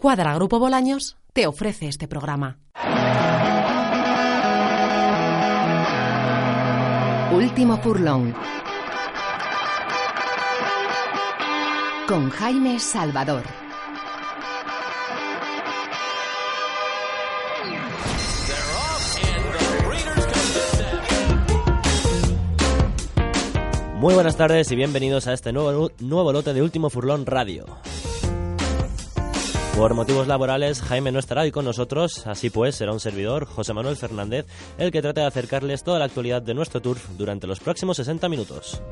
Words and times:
Cuadra 0.00 0.32
Grupo 0.36 0.60
Bolaños 0.60 1.16
te 1.32 1.48
ofrece 1.48 1.88
este 1.88 2.06
programa. 2.06 2.60
Último 7.32 7.78
furlón. 7.78 8.32
Con 12.06 12.30
Jaime 12.30 12.78
Salvador. 12.78 13.42
Muy 23.96 24.14
buenas 24.14 24.36
tardes 24.36 24.70
y 24.70 24.76
bienvenidos 24.76 25.26
a 25.26 25.32
este 25.32 25.52
nuevo, 25.52 25.90
nuevo 25.98 26.32
lote 26.32 26.54
de 26.54 26.62
Último 26.62 26.88
Furlón 26.88 27.26
Radio. 27.26 27.66
Por 29.78 29.94
motivos 29.94 30.26
laborales, 30.26 30.82
Jaime 30.82 31.12
no 31.12 31.20
estará 31.20 31.42
hoy 31.42 31.52
con 31.52 31.64
nosotros, 31.64 32.26
así 32.26 32.50
pues 32.50 32.74
será 32.74 32.90
un 32.90 32.98
servidor, 32.98 33.44
José 33.44 33.72
Manuel 33.72 33.96
Fernández, 33.96 34.44
el 34.76 34.90
que 34.90 35.00
trate 35.00 35.20
de 35.20 35.28
acercarles 35.28 35.84
toda 35.84 36.00
la 36.00 36.06
actualidad 36.06 36.42
de 36.42 36.52
nuestro 36.52 36.82
turf 36.82 37.08
durante 37.16 37.46
los 37.46 37.60
próximos 37.60 37.96
60 37.98 38.28
minutos. 38.28 38.82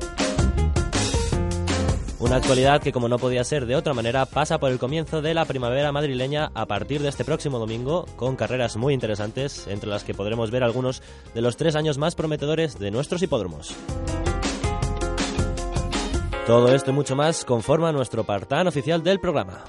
Una 2.19 2.37
actualidad 2.37 2.81
que, 2.81 2.93
como 2.93 3.09
no 3.09 3.19
podía 3.19 3.43
ser 3.43 3.65
de 3.65 3.75
otra 3.75 3.93
manera, 3.93 4.25
pasa 4.27 4.59
por 4.59 4.71
el 4.71 4.79
comienzo 4.79 5.21
de 5.21 5.33
la 5.33 5.43
primavera 5.43 5.91
madrileña 5.91 6.51
a 6.53 6.65
partir 6.67 7.01
de 7.01 7.09
este 7.09 7.25
próximo 7.25 7.59
domingo, 7.59 8.05
con 8.15 8.37
carreras 8.37 8.77
muy 8.77 8.93
interesantes, 8.93 9.67
entre 9.67 9.89
las 9.89 10.05
que 10.05 10.13
podremos 10.13 10.51
ver 10.51 10.63
algunos 10.63 11.03
de 11.35 11.41
los 11.41 11.57
tres 11.57 11.75
años 11.75 11.97
más 11.97 12.15
prometedores 12.15 12.79
de 12.79 12.91
nuestros 12.91 13.21
hipódromos. 13.21 13.75
Todo 16.45 16.73
esto 16.73 16.91
y 16.91 16.93
mucho 16.93 17.17
más 17.17 17.43
conforma 17.43 17.91
nuestro 17.91 18.23
partán 18.23 18.67
oficial 18.67 19.03
del 19.03 19.19
programa. 19.19 19.65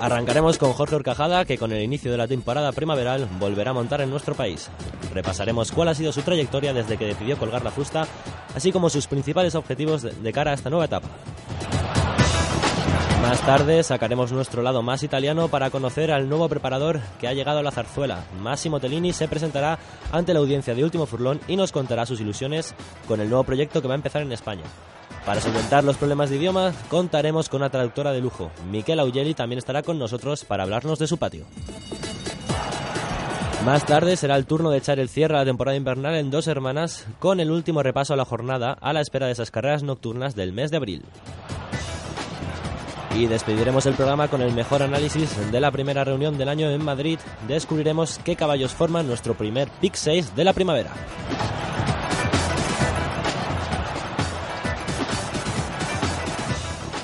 Arrancaremos 0.00 0.56
con 0.56 0.72
Jorge 0.72 0.96
Orcajada, 0.96 1.44
que 1.44 1.58
con 1.58 1.72
el 1.72 1.82
inicio 1.82 2.10
de 2.10 2.16
la 2.16 2.26
temporada 2.26 2.72
primaveral 2.72 3.28
volverá 3.38 3.72
a 3.72 3.74
montar 3.74 4.00
en 4.00 4.10
nuestro 4.10 4.34
país. 4.34 4.70
Repasaremos 5.12 5.72
cuál 5.72 5.88
ha 5.88 5.94
sido 5.94 6.10
su 6.10 6.22
trayectoria 6.22 6.72
desde 6.72 6.96
que 6.96 7.04
decidió 7.04 7.36
colgar 7.36 7.62
la 7.62 7.70
fusta, 7.70 8.06
así 8.54 8.72
como 8.72 8.88
sus 8.88 9.06
principales 9.06 9.54
objetivos 9.54 10.02
de 10.02 10.32
cara 10.32 10.52
a 10.52 10.54
esta 10.54 10.70
nueva 10.70 10.86
etapa. 10.86 11.08
Más 13.20 13.40
tarde 13.42 13.82
sacaremos 13.82 14.32
nuestro 14.32 14.62
lado 14.62 14.82
más 14.82 15.02
italiano 15.02 15.48
para 15.48 15.70
conocer 15.70 16.10
al 16.10 16.28
nuevo 16.28 16.48
preparador 16.48 17.00
que 17.20 17.28
ha 17.28 17.34
llegado 17.34 17.58
a 17.58 17.62
la 17.62 17.70
zarzuela. 17.70 18.24
Massimo 18.40 18.80
Tellini 18.80 19.12
se 19.12 19.28
presentará 19.28 19.78
ante 20.10 20.32
la 20.32 20.40
audiencia 20.40 20.74
de 20.74 20.82
Último 20.82 21.04
Furlón 21.04 21.40
y 21.46 21.56
nos 21.56 21.70
contará 21.70 22.06
sus 22.06 22.20
ilusiones 22.20 22.74
con 23.06 23.20
el 23.20 23.28
nuevo 23.28 23.44
proyecto 23.44 23.82
que 23.82 23.88
va 23.88 23.94
a 23.94 23.96
empezar 23.96 24.22
en 24.22 24.32
España. 24.32 24.64
Para 25.24 25.40
solventar 25.40 25.84
los 25.84 25.96
problemas 25.98 26.30
de 26.30 26.36
idioma, 26.36 26.72
contaremos 26.88 27.48
con 27.48 27.60
una 27.60 27.70
traductora 27.70 28.12
de 28.12 28.20
lujo. 28.20 28.50
Miquel 28.70 29.00
Augeli 29.00 29.34
también 29.34 29.58
estará 29.58 29.82
con 29.82 29.98
nosotros 29.98 30.44
para 30.44 30.62
hablarnos 30.62 30.98
de 30.98 31.06
su 31.06 31.18
patio. 31.18 31.44
Más 33.64 33.84
tarde 33.84 34.16
será 34.16 34.36
el 34.36 34.46
turno 34.46 34.70
de 34.70 34.78
echar 34.78 34.98
el 34.98 35.10
cierre 35.10 35.34
a 35.34 35.40
la 35.40 35.44
temporada 35.44 35.76
invernal 35.76 36.14
en 36.14 36.30
dos 36.30 36.46
hermanas 36.46 37.06
con 37.18 37.40
el 37.40 37.50
último 37.50 37.82
repaso 37.82 38.14
a 38.14 38.16
la 38.16 38.24
jornada 38.24 38.72
a 38.80 38.94
la 38.94 39.02
espera 39.02 39.26
de 39.26 39.32
esas 39.32 39.50
carreras 39.50 39.82
nocturnas 39.82 40.34
del 40.34 40.54
mes 40.54 40.70
de 40.70 40.78
abril. 40.78 41.04
Y 43.14 43.26
despediremos 43.26 43.84
el 43.84 43.94
programa 43.94 44.28
con 44.28 44.40
el 44.40 44.54
mejor 44.54 44.82
análisis 44.82 45.52
de 45.52 45.60
la 45.60 45.70
primera 45.70 46.04
reunión 46.04 46.38
del 46.38 46.48
año 46.48 46.70
en 46.70 46.82
Madrid. 46.82 47.18
Descubriremos 47.46 48.18
qué 48.24 48.34
caballos 48.34 48.72
forman 48.72 49.06
nuestro 49.06 49.34
primer 49.34 49.68
Pick 49.80 49.94
6 49.94 50.34
de 50.34 50.44
la 50.44 50.54
primavera. 50.54 50.92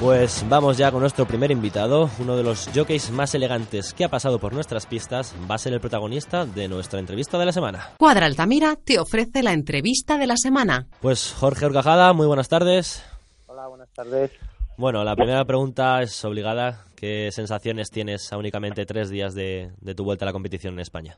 Pues 0.01 0.45
vamos 0.51 0.77
ya 0.77 0.91
con 0.91 1.01
nuestro 1.01 1.25
primer 1.25 1.51
invitado, 1.51 2.11
uno 2.21 2.37
de 2.37 2.43
los 2.43 2.69
jockeys 2.75 3.11
más 3.11 3.35
elegantes 3.35 3.95
que 3.95 4.05
ha 4.05 4.11
pasado 4.11 4.39
por 4.39 4.53
nuestras 4.53 4.85
pistas, 4.85 5.35
va 5.51 5.55
a 5.55 5.59
ser 5.59 5.73
el 5.73 5.81
protagonista 5.81 6.45
de 6.45 6.69
nuestra 6.69 7.01
entrevista 7.01 7.39
de 7.39 7.47
la 7.47 7.53
semana. 7.53 7.95
Cuadra 7.99 8.27
Altamira 8.27 8.75
te 8.77 8.99
ofrece 8.99 9.43
la 9.43 9.55
entrevista 9.55 10.19
de 10.19 10.27
la 10.27 10.37
semana. 10.37 10.87
Pues 11.01 11.33
Jorge 11.33 11.65
Orcajada, 11.65 12.13
muy 12.13 12.27
buenas 12.27 12.51
tardes. 12.51 13.03
Hola, 13.47 13.69
buenas 13.69 13.89
tardes. 13.95 14.33
Bueno, 14.77 15.03
la 15.03 15.17
primera 15.17 15.43
pregunta 15.47 16.03
es 16.03 16.23
obligada. 16.27 16.85
¿Qué 16.95 17.31
sensaciones 17.33 17.91
tienes 17.91 18.31
a 18.35 18.37
únicamente 18.37 18.85
tres 18.85 19.09
días 19.09 19.35
de, 19.35 19.71
de 19.81 19.95
tu 19.95 20.05
vuelta 20.05 20.27
a 20.27 20.29
la 20.29 20.33
competición 20.35 20.75
en 20.75 20.81
España? 20.81 21.17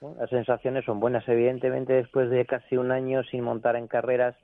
Bueno, 0.00 0.18
las 0.20 0.30
sensaciones 0.30 0.84
son 0.84 1.00
buenas. 1.00 1.28
Evidentemente, 1.28 1.94
después 1.94 2.30
de 2.30 2.46
casi 2.46 2.76
un 2.76 2.92
año 2.92 3.24
sin 3.24 3.42
montar 3.42 3.74
en 3.74 3.88
carreras, 3.88 4.36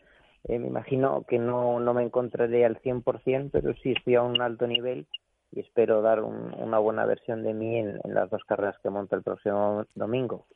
eh, 0.48 0.58
me 0.58 0.66
imagino 0.66 1.24
que 1.28 1.38
no, 1.38 1.78
no 1.78 1.94
me 1.94 2.02
encontraré 2.02 2.64
al 2.64 2.80
100%, 2.80 3.50
pero 3.52 3.74
sí 3.82 3.92
estoy 3.92 4.16
a 4.16 4.22
un 4.22 4.40
alto 4.40 4.66
nivel 4.66 5.06
y 5.52 5.60
espero 5.60 6.02
dar 6.02 6.22
un, 6.22 6.52
una 6.54 6.78
buena 6.78 7.04
versión 7.06 7.42
de 7.44 7.54
mí 7.54 7.76
en, 7.76 8.00
en, 8.02 8.14
las 8.14 8.30
dos 8.30 8.42
carreras 8.44 8.76
que 8.82 8.90
monto 8.90 9.14
el 9.14 9.22
próximo 9.22 9.84
domingo. 9.94 10.46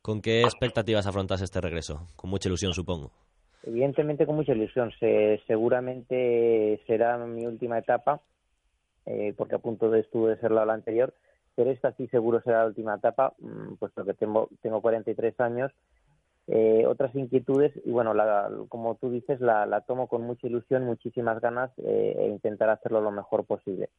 ¿Con 0.00 0.22
qué 0.22 0.42
expectativas 0.42 1.06
afrontas 1.06 1.42
este 1.42 1.60
regreso? 1.60 2.08
Con 2.16 2.30
mucha 2.30 2.48
ilusión, 2.48 2.72
supongo. 2.72 3.12
Evidentemente 3.64 4.26
con 4.26 4.36
mucha 4.36 4.52
ilusión. 4.52 4.90
Se, 4.98 5.40
seguramente 5.46 6.80
será 6.86 7.18
mi 7.18 7.46
última 7.46 7.78
etapa, 7.78 8.20
eh, 9.06 9.34
porque 9.36 9.56
a 9.56 9.60
punto 9.60 9.90
de 9.90 10.00
estuvo 10.00 10.28
de 10.28 10.38
ser 10.38 10.50
la, 10.50 10.64
la 10.64 10.74
anterior, 10.74 11.14
pero 11.54 11.70
esta 11.70 11.92
sí 11.92 12.08
seguro 12.08 12.40
será 12.40 12.60
la 12.60 12.66
última 12.66 12.94
etapa, 12.94 13.34
puesto 13.78 14.04
que 14.04 14.14
tengo, 14.14 14.48
tengo 14.62 14.80
43 14.80 15.38
años 15.40 15.70
eh, 16.48 16.84
otras 16.86 17.14
inquietudes 17.14 17.72
y 17.84 17.90
bueno, 17.90 18.14
la, 18.14 18.50
como 18.68 18.96
tú 18.96 19.10
dices, 19.10 19.40
la, 19.40 19.64
la, 19.66 19.82
tomo 19.82 20.08
con 20.08 20.22
mucha 20.22 20.46
ilusión, 20.46 20.84
muchísimas 20.84 21.40
ganas 21.40 21.70
eh, 21.78 22.16
e 22.18 22.28
intentar 22.28 22.68
hacerlo 22.70 23.00
lo 23.00 23.10
mejor 23.10 23.44
posible. 23.44 23.90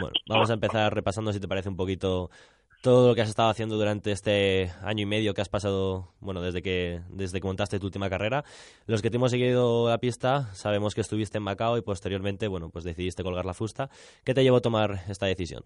Bueno, 0.00 0.14
vamos 0.28 0.50
a 0.50 0.54
empezar 0.54 0.92
repasando, 0.94 1.32
si 1.32 1.40
te 1.40 1.48
parece, 1.48 1.68
un 1.68 1.76
poquito 1.76 2.30
todo 2.82 3.08
lo 3.08 3.14
que 3.14 3.22
has 3.22 3.28
estado 3.28 3.48
haciendo 3.48 3.76
durante 3.76 4.10
este 4.10 4.70
año 4.82 5.02
y 5.02 5.06
medio 5.06 5.34
que 5.34 5.40
has 5.40 5.48
pasado, 5.48 6.08
bueno, 6.20 6.42
desde 6.42 6.62
que 6.62 7.00
desde 7.10 7.40
que 7.40 7.46
montaste 7.46 7.78
tu 7.78 7.86
última 7.86 8.10
carrera. 8.10 8.44
Los 8.86 9.02
que 9.02 9.10
te 9.10 9.16
hemos 9.16 9.30
seguido 9.30 9.88
la 9.88 9.98
pista 9.98 10.52
sabemos 10.54 10.94
que 10.94 11.00
estuviste 11.00 11.38
en 11.38 11.44
Macao 11.44 11.78
y 11.78 11.82
posteriormente, 11.82 12.48
bueno, 12.48 12.70
pues 12.70 12.84
decidiste 12.84 13.22
colgar 13.22 13.44
la 13.44 13.54
fusta. 13.54 13.88
¿Qué 14.24 14.34
te 14.34 14.42
llevó 14.42 14.56
a 14.56 14.60
tomar 14.60 15.04
esta 15.08 15.26
decisión? 15.26 15.62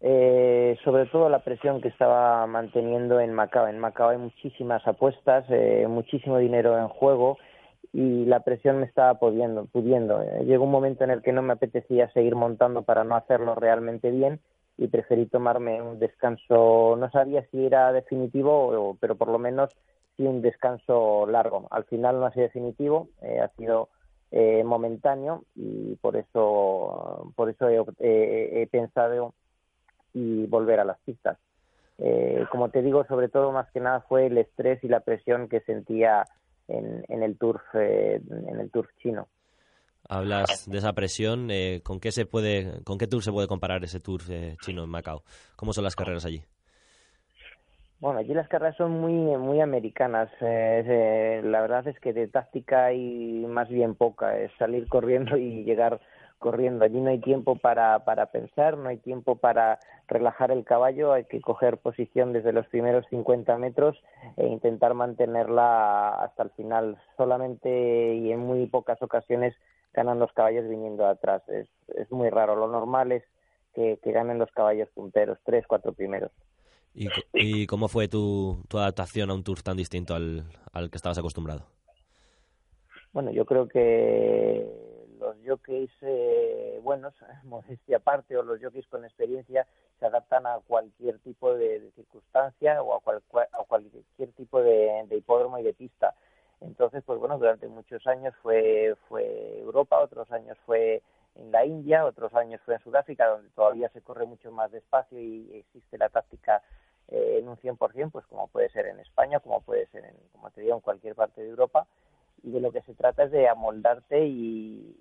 Eh, 0.00 0.78
sobre 0.84 1.06
todo 1.06 1.28
la 1.28 1.40
presión 1.40 1.80
que 1.80 1.88
estaba 1.88 2.46
manteniendo 2.46 3.18
en 3.20 3.32
Macao. 3.32 3.66
En 3.66 3.78
Macao 3.78 4.10
hay 4.10 4.18
muchísimas 4.18 4.86
apuestas, 4.86 5.44
eh, 5.48 5.86
muchísimo 5.88 6.38
dinero 6.38 6.78
en 6.78 6.88
juego 6.88 7.38
y 7.92 8.24
la 8.26 8.40
presión 8.40 8.78
me 8.78 8.86
estaba 8.86 9.14
pudiendo. 9.18 9.66
pudiendo. 9.66 10.22
Eh, 10.22 10.44
llegó 10.44 10.64
un 10.64 10.70
momento 10.70 11.04
en 11.04 11.10
el 11.10 11.22
que 11.22 11.32
no 11.32 11.42
me 11.42 11.54
apetecía 11.54 12.10
seguir 12.12 12.36
montando 12.36 12.82
para 12.82 13.04
no 13.04 13.16
hacerlo 13.16 13.54
realmente 13.54 14.10
bien 14.10 14.40
y 14.76 14.86
preferí 14.88 15.26
tomarme 15.26 15.82
un 15.82 15.98
descanso. 15.98 16.96
No 16.96 17.10
sabía 17.10 17.44
si 17.50 17.66
era 17.66 17.92
definitivo, 17.92 18.96
pero 19.00 19.16
por 19.16 19.28
lo 19.28 19.38
menos 19.38 19.70
sí 20.16 20.24
un 20.24 20.42
descanso 20.42 21.26
largo. 21.26 21.66
Al 21.70 21.84
final 21.84 22.20
no 22.20 22.26
ha 22.26 22.32
sido 22.32 22.44
definitivo, 22.44 23.08
eh, 23.22 23.40
ha 23.40 23.48
sido 23.56 23.88
eh, 24.30 24.62
momentáneo 24.62 25.42
y 25.56 25.96
por 25.96 26.16
eso, 26.16 27.32
por 27.34 27.50
eso 27.50 27.68
he 27.68 28.68
pensado 28.70 29.34
y 30.14 30.46
volver 30.46 30.80
a 30.80 30.84
las 30.84 30.98
pistas. 31.00 31.38
Eh, 31.98 32.46
como 32.50 32.70
te 32.70 32.82
digo, 32.82 33.04
sobre 33.06 33.28
todo 33.28 33.50
más 33.52 33.70
que 33.72 33.80
nada 33.80 34.00
fue 34.02 34.26
el 34.26 34.38
estrés 34.38 34.82
y 34.84 34.88
la 34.88 35.00
presión 35.00 35.48
que 35.48 35.60
sentía 35.60 36.24
en, 36.68 37.04
en 37.08 37.22
el 37.22 37.36
turf 37.36 37.62
eh, 37.74 38.20
en 38.30 38.60
el 38.60 38.70
turf 38.70 38.88
chino. 39.02 39.26
Hablas 40.08 40.66
de 40.70 40.78
esa 40.78 40.94
presión, 40.94 41.50
eh, 41.50 41.80
¿con 41.82 42.00
qué 42.00 42.12
se 42.12 42.24
puede, 42.24 42.82
con 42.84 42.96
qué 42.96 43.06
tour 43.06 43.22
se 43.22 43.30
puede 43.30 43.46
comparar 43.46 43.84
ese 43.84 44.00
turf 44.00 44.30
eh, 44.30 44.56
chino 44.62 44.84
en 44.84 44.90
Macao? 44.90 45.22
¿Cómo 45.54 45.74
son 45.74 45.84
las 45.84 45.96
carreras 45.96 46.24
allí? 46.24 46.42
Bueno, 48.00 48.20
allí 48.20 48.32
las 48.32 48.48
carreras 48.48 48.76
son 48.76 48.92
muy 48.92 49.12
muy 49.36 49.60
americanas. 49.60 50.30
Eh, 50.40 51.42
la 51.44 51.60
verdad 51.60 51.86
es 51.88 51.98
que 52.00 52.12
de 52.12 52.28
táctica 52.28 52.86
hay 52.86 53.44
más 53.48 53.68
bien 53.68 53.96
poca. 53.96 54.38
Es 54.38 54.52
salir 54.56 54.88
corriendo 54.88 55.36
y 55.36 55.64
llegar 55.64 56.00
corriendo. 56.38 56.84
Allí 56.84 57.00
no 57.00 57.10
hay 57.10 57.20
tiempo 57.20 57.56
para, 57.56 58.04
para 58.04 58.26
pensar, 58.26 58.76
no 58.78 58.88
hay 58.88 58.98
tiempo 58.98 59.36
para 59.36 59.78
relajar 60.06 60.50
el 60.50 60.64
caballo, 60.64 61.12
hay 61.12 61.24
que 61.24 61.40
coger 61.40 61.78
posición 61.78 62.32
desde 62.32 62.52
los 62.52 62.66
primeros 62.68 63.04
50 63.10 63.56
metros 63.58 63.96
e 64.36 64.46
intentar 64.46 64.94
mantenerla 64.94 66.10
hasta 66.14 66.44
el 66.44 66.50
final. 66.50 66.98
Solamente 67.16 68.14
y 68.14 68.32
en 68.32 68.40
muy 68.40 68.66
pocas 68.66 69.00
ocasiones 69.02 69.54
ganan 69.92 70.18
los 70.18 70.32
caballos 70.32 70.68
viniendo 70.68 71.06
atrás. 71.06 71.42
Es, 71.48 71.68
es 71.88 72.10
muy 72.10 72.30
raro. 72.30 72.56
Lo 72.56 72.68
normal 72.68 73.12
es 73.12 73.24
que, 73.74 73.98
que 74.02 74.12
ganen 74.12 74.38
los 74.38 74.50
caballos 74.52 74.88
punteros, 74.94 75.38
tres, 75.44 75.66
cuatro 75.66 75.92
primeros. 75.92 76.30
¿Y, 76.94 77.08
y 77.32 77.66
cómo 77.66 77.88
fue 77.88 78.08
tu, 78.08 78.64
tu 78.68 78.78
adaptación 78.78 79.30
a 79.30 79.34
un 79.34 79.44
tour 79.44 79.62
tan 79.62 79.76
distinto 79.76 80.14
al, 80.14 80.44
al 80.72 80.90
que 80.90 80.96
estabas 80.96 81.18
acostumbrado? 81.18 81.66
Bueno, 83.12 83.30
yo 83.30 83.44
creo 83.44 83.68
que 83.68 84.66
los 85.18 85.36
jockeys 85.46 85.90
eh, 86.02 86.80
buenos, 86.82 87.14
modestia 87.44 87.98
aparte, 87.98 88.36
o 88.36 88.42
los 88.42 88.60
jockeys 88.60 88.86
con 88.88 89.04
experiencia, 89.04 89.66
se 89.98 90.06
adaptan 90.06 90.46
a 90.46 90.60
cualquier 90.66 91.18
tipo 91.18 91.54
de, 91.54 91.80
de 91.80 91.90
circunstancia 91.92 92.82
o 92.82 92.94
a, 92.94 93.00
cual, 93.00 93.22
a, 93.52 93.64
cualquier 93.64 94.32
tipo 94.36 94.62
de, 94.62 95.04
de, 95.08 95.16
hipódromo 95.16 95.58
y 95.58 95.62
de 95.62 95.74
pista. 95.74 96.14
Entonces, 96.60 97.02
pues 97.04 97.18
bueno, 97.18 97.38
durante 97.38 97.68
muchos 97.68 98.06
años 98.06 98.34
fue, 98.42 98.94
fue 99.08 99.60
Europa, 99.60 100.00
otros 100.00 100.30
años 100.32 100.56
fue 100.66 101.02
en 101.36 101.52
la 101.52 101.64
India, 101.64 102.04
otros 102.04 102.34
años 102.34 102.60
fue 102.64 102.74
en 102.74 102.80
Sudáfrica, 102.80 103.26
donde 103.28 103.48
todavía 103.50 103.88
se 103.90 104.02
corre 104.02 104.26
mucho 104.26 104.50
más 104.50 104.70
despacio 104.72 105.18
y 105.18 105.50
existe 105.54 105.98
la 105.98 106.08
táctica 106.08 106.62
eh, 107.08 107.38
en 107.38 107.48
un 107.48 107.56
100%, 107.56 108.10
pues 108.10 108.26
como 108.26 108.48
puede 108.48 108.68
ser 108.70 108.86
en 108.86 109.00
España, 109.00 109.40
como 109.40 109.60
puede 109.60 109.86
ser, 109.86 110.04
en, 110.04 110.14
como 110.32 110.50
te 110.50 110.60
digo, 110.60 110.74
en 110.74 110.80
cualquier 110.80 111.14
parte 111.14 111.42
de 111.42 111.48
Europa. 111.48 111.86
Y 112.42 112.50
de 112.50 112.60
lo 112.60 112.70
que 112.70 112.82
se 112.82 112.94
trata 112.94 113.24
es 113.24 113.30
de 113.30 113.48
amoldarte 113.48 114.26
y, 114.26 114.96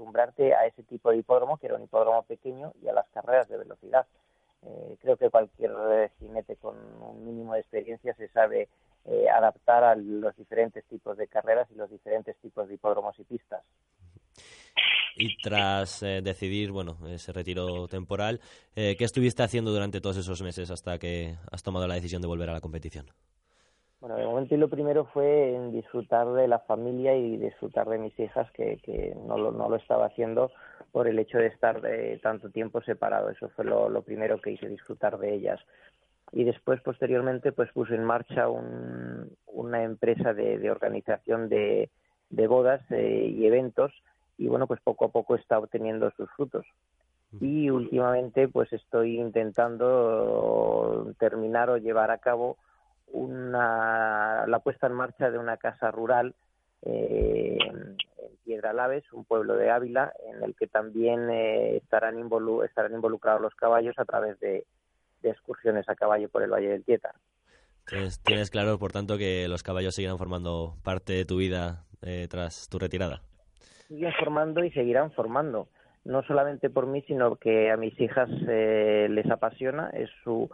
acostumbrarte 0.00 0.54
a 0.54 0.66
ese 0.66 0.82
tipo 0.84 1.10
de 1.10 1.18
hipódromo, 1.18 1.58
que 1.58 1.66
era 1.66 1.76
un 1.76 1.82
hipódromo 1.82 2.22
pequeño, 2.22 2.72
y 2.82 2.88
a 2.88 2.92
las 2.92 3.08
carreras 3.10 3.48
de 3.48 3.58
velocidad. 3.58 4.06
Eh, 4.62 4.96
creo 5.00 5.16
que 5.16 5.30
cualquier 5.30 5.72
jinete 6.18 6.56
con 6.56 6.76
un 7.02 7.24
mínimo 7.24 7.54
de 7.54 7.60
experiencia 7.60 8.14
se 8.14 8.28
sabe 8.28 8.68
eh, 9.06 9.28
adaptar 9.28 9.84
a 9.84 9.94
los 9.94 10.36
diferentes 10.36 10.84
tipos 10.86 11.16
de 11.16 11.26
carreras 11.28 11.68
y 11.70 11.74
los 11.74 11.90
diferentes 11.90 12.36
tipos 12.36 12.68
de 12.68 12.74
hipódromos 12.74 13.18
y 13.18 13.24
pistas. 13.24 13.62
Y 15.16 15.36
tras 15.42 16.02
eh, 16.02 16.20
decidir, 16.22 16.72
bueno, 16.72 16.96
ese 17.08 17.32
retiro 17.32 17.86
temporal, 17.88 18.40
¿qué 18.74 18.96
estuviste 19.00 19.42
haciendo 19.42 19.70
durante 19.70 20.00
todos 20.00 20.16
esos 20.16 20.40
meses 20.40 20.70
hasta 20.70 20.98
que 20.98 21.36
has 21.50 21.62
tomado 21.62 21.86
la 21.86 21.94
decisión 21.94 22.22
de 22.22 22.28
volver 22.28 22.48
a 22.48 22.54
la 22.54 22.60
competición? 22.60 23.06
Bueno, 24.00 24.16
de 24.16 24.24
momento 24.24 24.56
lo 24.56 24.70
primero 24.70 25.04
fue 25.12 25.54
en 25.54 25.72
disfrutar 25.72 26.26
de 26.32 26.48
la 26.48 26.60
familia 26.60 27.14
y 27.14 27.36
disfrutar 27.36 27.86
de 27.88 27.98
mis 27.98 28.18
hijas, 28.18 28.50
que, 28.52 28.78
que 28.78 29.14
no, 29.26 29.36
lo, 29.36 29.52
no 29.52 29.68
lo 29.68 29.76
estaba 29.76 30.06
haciendo 30.06 30.50
por 30.90 31.06
el 31.06 31.18
hecho 31.18 31.36
de 31.36 31.48
estar 31.48 31.82
de 31.82 32.18
tanto 32.22 32.48
tiempo 32.48 32.80
separado. 32.80 33.28
Eso 33.28 33.50
fue 33.50 33.66
lo, 33.66 33.90
lo 33.90 34.00
primero 34.00 34.40
que 34.40 34.52
hice, 34.52 34.68
disfrutar 34.68 35.18
de 35.18 35.34
ellas. 35.34 35.60
Y 36.32 36.44
después 36.44 36.80
posteriormente 36.80 37.52
pues 37.52 37.70
puse 37.72 37.94
en 37.94 38.04
marcha 38.04 38.46
una 38.48 39.82
empresa 39.82 40.32
de, 40.32 40.70
organización 40.70 41.48
de, 41.48 41.90
bodas 42.30 42.80
eh, 42.90 43.34
y 43.36 43.46
eventos 43.46 43.92
y 44.38 44.46
bueno 44.46 44.66
pues 44.66 44.80
poco 44.80 45.06
a 45.06 45.08
poco 45.08 45.34
está 45.34 45.58
obteniendo 45.58 46.10
sus 46.12 46.30
frutos. 46.30 46.64
Y 47.40 47.68
últimamente 47.68 48.48
pues 48.48 48.72
estoy 48.72 49.20
intentando 49.20 51.12
terminar 51.18 51.68
o 51.68 51.76
llevar 51.76 52.10
a 52.10 52.18
cabo 52.18 52.56
una 53.12 54.46
la 54.46 54.58
puesta 54.60 54.86
en 54.86 54.94
marcha 54.94 55.30
de 55.30 55.38
una 55.38 55.56
casa 55.56 55.90
rural 55.90 56.34
eh, 56.82 57.58
en 57.60 58.36
Piedra 58.44 58.72
Laves, 58.72 59.04
un 59.12 59.24
pueblo 59.24 59.54
de 59.54 59.70
Ávila, 59.70 60.12
en 60.26 60.42
el 60.42 60.54
que 60.54 60.66
también 60.66 61.30
eh, 61.30 61.76
estarán, 61.76 62.16
estarán 62.64 62.94
involucrados 62.94 63.40
los 63.40 63.54
caballos 63.54 63.98
a 63.98 64.04
través 64.04 64.40
de, 64.40 64.64
de 65.22 65.30
excursiones 65.30 65.88
a 65.88 65.94
caballo 65.94 66.28
por 66.28 66.42
el 66.42 66.50
Valle 66.50 66.68
del 66.68 66.84
Tieta. 66.84 67.14
tienes 68.24 68.50
claro, 68.50 68.78
por 68.78 68.92
tanto, 68.92 69.18
que 69.18 69.46
los 69.48 69.62
caballos 69.62 69.94
seguirán 69.94 70.18
formando 70.18 70.76
parte 70.82 71.12
de 71.12 71.24
tu 71.24 71.36
vida 71.36 71.84
eh, 72.02 72.26
tras 72.30 72.68
tu 72.68 72.78
retirada. 72.78 73.20
Siguen 73.88 74.12
formando 74.18 74.64
y 74.64 74.70
seguirán 74.70 75.12
formando, 75.12 75.68
no 76.04 76.22
solamente 76.22 76.70
por 76.70 76.86
mí, 76.86 77.02
sino 77.02 77.36
que 77.36 77.70
a 77.70 77.76
mis 77.76 77.98
hijas 78.00 78.28
eh, 78.48 79.08
les 79.10 79.30
apasiona, 79.30 79.90
es 79.90 80.08
su, 80.22 80.50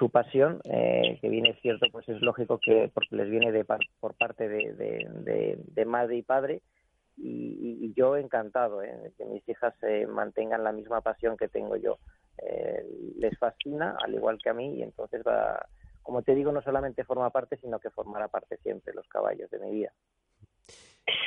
su 0.00 0.08
pasión, 0.08 0.62
eh, 0.64 1.18
que 1.20 1.28
viene 1.28 1.58
cierto, 1.60 1.86
pues 1.92 2.08
es 2.08 2.22
lógico 2.22 2.58
que 2.58 2.90
porque 2.92 3.16
les 3.16 3.28
viene 3.28 3.52
de 3.52 3.66
por 3.66 4.14
parte 4.14 4.48
de, 4.48 4.72
de, 4.72 5.84
madre 5.84 6.16
y 6.16 6.22
padre, 6.22 6.62
y, 7.18 7.92
yo 7.94 8.16
encantado 8.16 8.82
eh, 8.82 9.12
que 9.18 9.26
mis 9.26 9.46
hijas 9.46 9.74
mantengan 10.08 10.64
la 10.64 10.72
misma 10.72 11.02
pasión 11.02 11.36
que 11.36 11.48
tengo 11.48 11.76
yo. 11.76 11.98
Eh, 12.38 12.82
les 13.18 13.38
fascina, 13.38 13.94
al 14.02 14.14
igual 14.14 14.38
que 14.42 14.48
a 14.48 14.54
mí, 14.54 14.78
y 14.78 14.82
entonces 14.82 15.22
va, 15.26 15.66
como 16.02 16.22
te 16.22 16.34
digo, 16.34 16.50
no 16.50 16.62
solamente 16.62 17.04
forma 17.04 17.28
parte, 17.28 17.58
sino 17.58 17.78
que 17.78 17.90
formará 17.90 18.28
parte 18.28 18.56
siempre 18.62 18.94
los 18.94 19.06
caballos 19.06 19.50
de 19.50 19.58
mi 19.58 19.70
vida. 19.70 19.92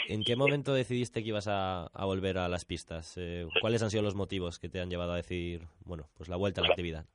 ¿En 0.08 0.24
qué 0.24 0.36
momento 0.36 0.74
decidiste 0.74 1.22
que 1.22 1.30
ibas 1.30 1.48
a, 1.48 1.92
volver 2.06 2.40
a 2.40 2.50
las 2.50 2.66
pistas? 2.66 3.14
Eh, 3.18 3.48
¿Cuáles 3.62 3.84
han 3.84 3.92
sido 3.92 4.02
los 4.02 4.16
motivos 4.16 4.58
que 4.58 4.70
te 4.70 4.80
han 4.80 4.90
llevado 4.90 5.12
a 5.12 5.18
decir, 5.18 5.68
bueno, 5.86 6.10
pues 6.18 6.28
la 6.28 6.38
vuelta 6.38 6.62
a 6.62 6.64
la 6.64 6.70
actividad? 6.70 7.06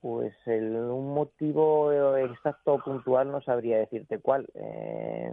Pues 0.00 0.34
el, 0.46 0.74
un 0.76 1.12
motivo 1.12 1.92
exacto 2.16 2.74
o 2.74 2.82
puntual 2.82 3.30
no 3.30 3.42
sabría 3.42 3.78
decirte 3.78 4.18
cuál. 4.18 4.48
Eh, 4.54 5.30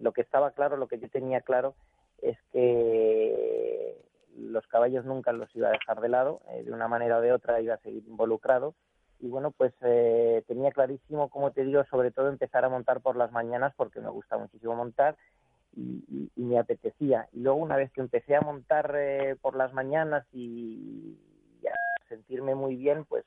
lo 0.00 0.12
que 0.12 0.22
estaba 0.22 0.52
claro, 0.52 0.78
lo 0.78 0.88
que 0.88 0.98
yo 0.98 1.10
tenía 1.10 1.42
claro, 1.42 1.74
es 2.22 2.38
que 2.52 3.96
los 4.36 4.66
caballos 4.68 5.04
nunca 5.04 5.32
los 5.32 5.54
iba 5.54 5.68
a 5.68 5.72
dejar 5.72 6.00
de 6.00 6.08
lado, 6.08 6.40
eh, 6.50 6.62
de 6.64 6.72
una 6.72 6.88
manera 6.88 7.18
o 7.18 7.20
de 7.20 7.32
otra 7.32 7.60
iba 7.60 7.74
a 7.74 7.80
seguir 7.80 8.04
involucrado. 8.06 8.74
Y 9.20 9.28
bueno, 9.28 9.50
pues 9.50 9.74
eh, 9.82 10.42
tenía 10.46 10.70
clarísimo, 10.72 11.28
como 11.28 11.50
te 11.50 11.64
digo, 11.64 11.84
sobre 11.90 12.10
todo 12.10 12.28
empezar 12.28 12.64
a 12.64 12.70
montar 12.70 13.00
por 13.00 13.16
las 13.16 13.32
mañanas 13.32 13.74
porque 13.76 14.00
me 14.00 14.08
gusta 14.08 14.38
muchísimo 14.38 14.74
montar 14.74 15.16
y, 15.76 16.30
me 16.36 16.58
apetecía. 16.58 17.28
Y 17.32 17.40
luego 17.40 17.58
una 17.58 17.76
vez 17.76 17.92
que 17.92 18.00
empecé 18.00 18.34
a 18.34 18.40
montar 18.40 18.94
eh, 18.96 19.36
por 19.42 19.56
las 19.56 19.74
mañanas 19.74 20.26
y, 20.32 21.18
a 21.68 22.08
sentirme 22.08 22.54
muy 22.54 22.76
bien, 22.76 23.04
pues 23.04 23.24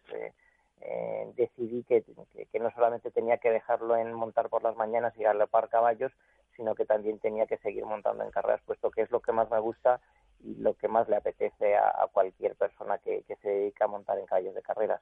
decidí 1.35 1.83
que, 1.83 2.03
que, 2.51 2.59
no 2.59 2.71
solamente 2.71 3.11
tenía 3.11 3.37
que 3.37 3.51
dejarlo 3.51 3.95
en 3.95 4.13
montar 4.13 4.49
por 4.49 4.63
las 4.63 4.75
mañanas 4.75 5.13
y 5.17 5.23
galopar 5.23 5.69
caballos, 5.69 6.11
sino 6.55 6.75
que 6.75 6.85
también 6.85 7.19
tenía 7.19 7.45
que 7.47 7.57
seguir 7.57 7.85
montando 7.85 8.23
en 8.23 8.31
carreras, 8.31 8.61
puesto 8.65 8.91
que 8.91 9.01
es 9.01 9.11
lo 9.11 9.21
que 9.21 9.31
más 9.31 9.49
me 9.49 9.59
gusta 9.59 9.99
y 10.43 10.55
lo 10.55 10.75
que 10.75 10.87
más 10.87 11.07
le 11.07 11.15
apetece 11.15 11.75
a, 11.75 12.07
cualquier 12.11 12.55
persona 12.55 12.97
que, 12.97 13.23
se 13.41 13.49
dedica 13.49 13.85
a 13.85 13.87
montar 13.87 14.19
en 14.19 14.25
caballos 14.25 14.53
de 14.53 14.61
carreras. 14.61 15.01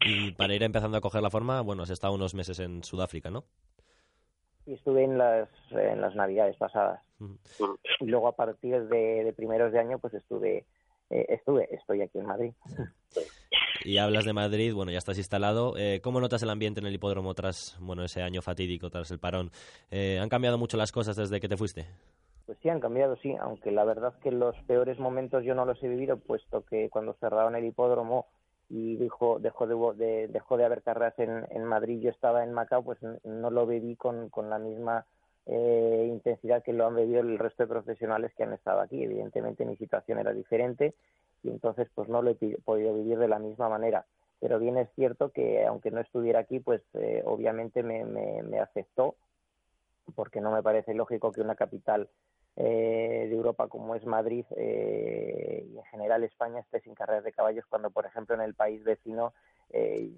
Y 0.00 0.32
para 0.32 0.54
ir 0.54 0.62
empezando 0.62 0.98
a 0.98 1.00
coger 1.00 1.22
la 1.22 1.30
forma, 1.30 1.60
bueno, 1.60 1.84
has 1.84 1.90
estado 1.90 2.14
unos 2.14 2.34
meses 2.34 2.58
en 2.58 2.82
Sudáfrica, 2.82 3.30
¿no? 3.30 3.44
Y 4.66 4.74
estuve 4.74 5.04
en 5.04 5.18
las, 5.18 5.48
en 5.70 6.00
las 6.00 6.14
navidades 6.14 6.56
pasadas. 6.56 7.00
Y 8.00 8.06
luego 8.06 8.28
a 8.28 8.36
partir 8.36 8.88
de, 8.88 9.32
primeros 9.36 9.72
de 9.72 9.78
año, 9.78 9.98
pues 9.98 10.14
estuve, 10.14 10.64
eh, 11.10 11.26
estuve, 11.28 11.68
estoy 11.74 12.02
aquí 12.02 12.18
en 12.18 12.26
Madrid. 12.26 12.52
Y 13.82 13.98
hablas 13.98 14.24
de 14.24 14.32
Madrid, 14.32 14.72
bueno, 14.72 14.92
ya 14.92 14.98
estás 14.98 15.18
instalado. 15.18 15.74
Eh, 15.76 16.00
¿Cómo 16.02 16.20
notas 16.20 16.42
el 16.42 16.50
ambiente 16.50 16.80
en 16.80 16.86
el 16.86 16.94
hipódromo 16.94 17.34
tras, 17.34 17.76
bueno, 17.80 18.04
ese 18.04 18.22
año 18.22 18.40
fatídico, 18.40 18.90
tras 18.90 19.10
el 19.10 19.18
parón? 19.18 19.50
Eh, 19.90 20.18
¿Han 20.20 20.28
cambiado 20.28 20.58
mucho 20.58 20.76
las 20.76 20.92
cosas 20.92 21.16
desde 21.16 21.40
que 21.40 21.48
te 21.48 21.56
fuiste? 21.56 21.86
Pues 22.46 22.58
sí, 22.62 22.68
han 22.68 22.80
cambiado, 22.80 23.16
sí, 23.16 23.34
aunque 23.40 23.70
la 23.70 23.84
verdad 23.84 24.14
que 24.22 24.30
los 24.30 24.54
peores 24.66 24.98
momentos 24.98 25.44
yo 25.44 25.54
no 25.54 25.64
los 25.64 25.82
he 25.82 25.88
vivido, 25.88 26.18
puesto 26.18 26.64
que 26.64 26.90
cuando 26.90 27.14
cerraron 27.14 27.56
el 27.56 27.64
hipódromo 27.64 28.26
y 28.68 28.96
dijo, 28.96 29.38
dejó, 29.40 29.66
de, 29.66 30.28
dejó 30.28 30.56
de 30.56 30.64
haber 30.64 30.82
carreras 30.82 31.18
en, 31.18 31.46
en 31.50 31.64
Madrid, 31.64 32.00
yo 32.00 32.10
estaba 32.10 32.44
en 32.44 32.52
Macao, 32.52 32.82
pues 32.82 32.98
no 33.24 33.50
lo 33.50 33.66
viví 33.66 33.96
con, 33.96 34.28
con 34.28 34.50
la 34.50 34.58
misma 34.58 35.06
eh, 35.46 36.06
intensidad 36.08 36.62
que 36.62 36.72
lo 36.72 36.86
han 36.86 36.96
vivido 36.96 37.20
el 37.20 37.38
resto 37.38 37.64
de 37.64 37.68
profesionales 37.68 38.32
que 38.36 38.44
han 38.44 38.52
estado 38.52 38.80
aquí. 38.80 39.02
Evidentemente 39.02 39.64
mi 39.64 39.76
situación 39.76 40.18
era 40.18 40.32
diferente 40.32 40.94
y 41.44 41.50
entonces 41.50 41.88
pues 41.94 42.08
no 42.08 42.22
lo 42.22 42.30
he 42.30 42.58
podido 42.64 42.94
vivir 42.94 43.18
de 43.18 43.28
la 43.28 43.38
misma 43.38 43.68
manera. 43.68 44.06
Pero 44.40 44.58
bien 44.58 44.76
es 44.78 44.88
cierto 44.94 45.30
que 45.30 45.64
aunque 45.64 45.90
no 45.90 46.00
estuviera 46.00 46.40
aquí, 46.40 46.58
pues 46.58 46.82
eh, 46.94 47.22
obviamente 47.24 47.82
me, 47.82 48.04
me, 48.04 48.42
me 48.42 48.58
afectó 48.58 49.16
porque 50.14 50.40
no 50.40 50.50
me 50.50 50.62
parece 50.62 50.94
lógico 50.94 51.32
que 51.32 51.40
una 51.40 51.54
capital 51.54 52.08
eh, 52.56 53.26
de 53.28 53.34
Europa 53.34 53.66
como 53.66 53.96
es 53.96 54.06
Madrid 54.06 54.44
eh, 54.56 55.66
y 55.68 55.76
en 55.76 55.84
general 55.86 56.22
España 56.22 56.60
esté 56.60 56.80
sin 56.82 56.94
carreras 56.94 57.24
de 57.24 57.32
caballos 57.32 57.64
cuando 57.68 57.90
por 57.90 58.06
ejemplo 58.06 58.36
en 58.36 58.42
el 58.42 58.54
país 58.54 58.84
vecino 58.84 59.34
eh, 59.70 60.12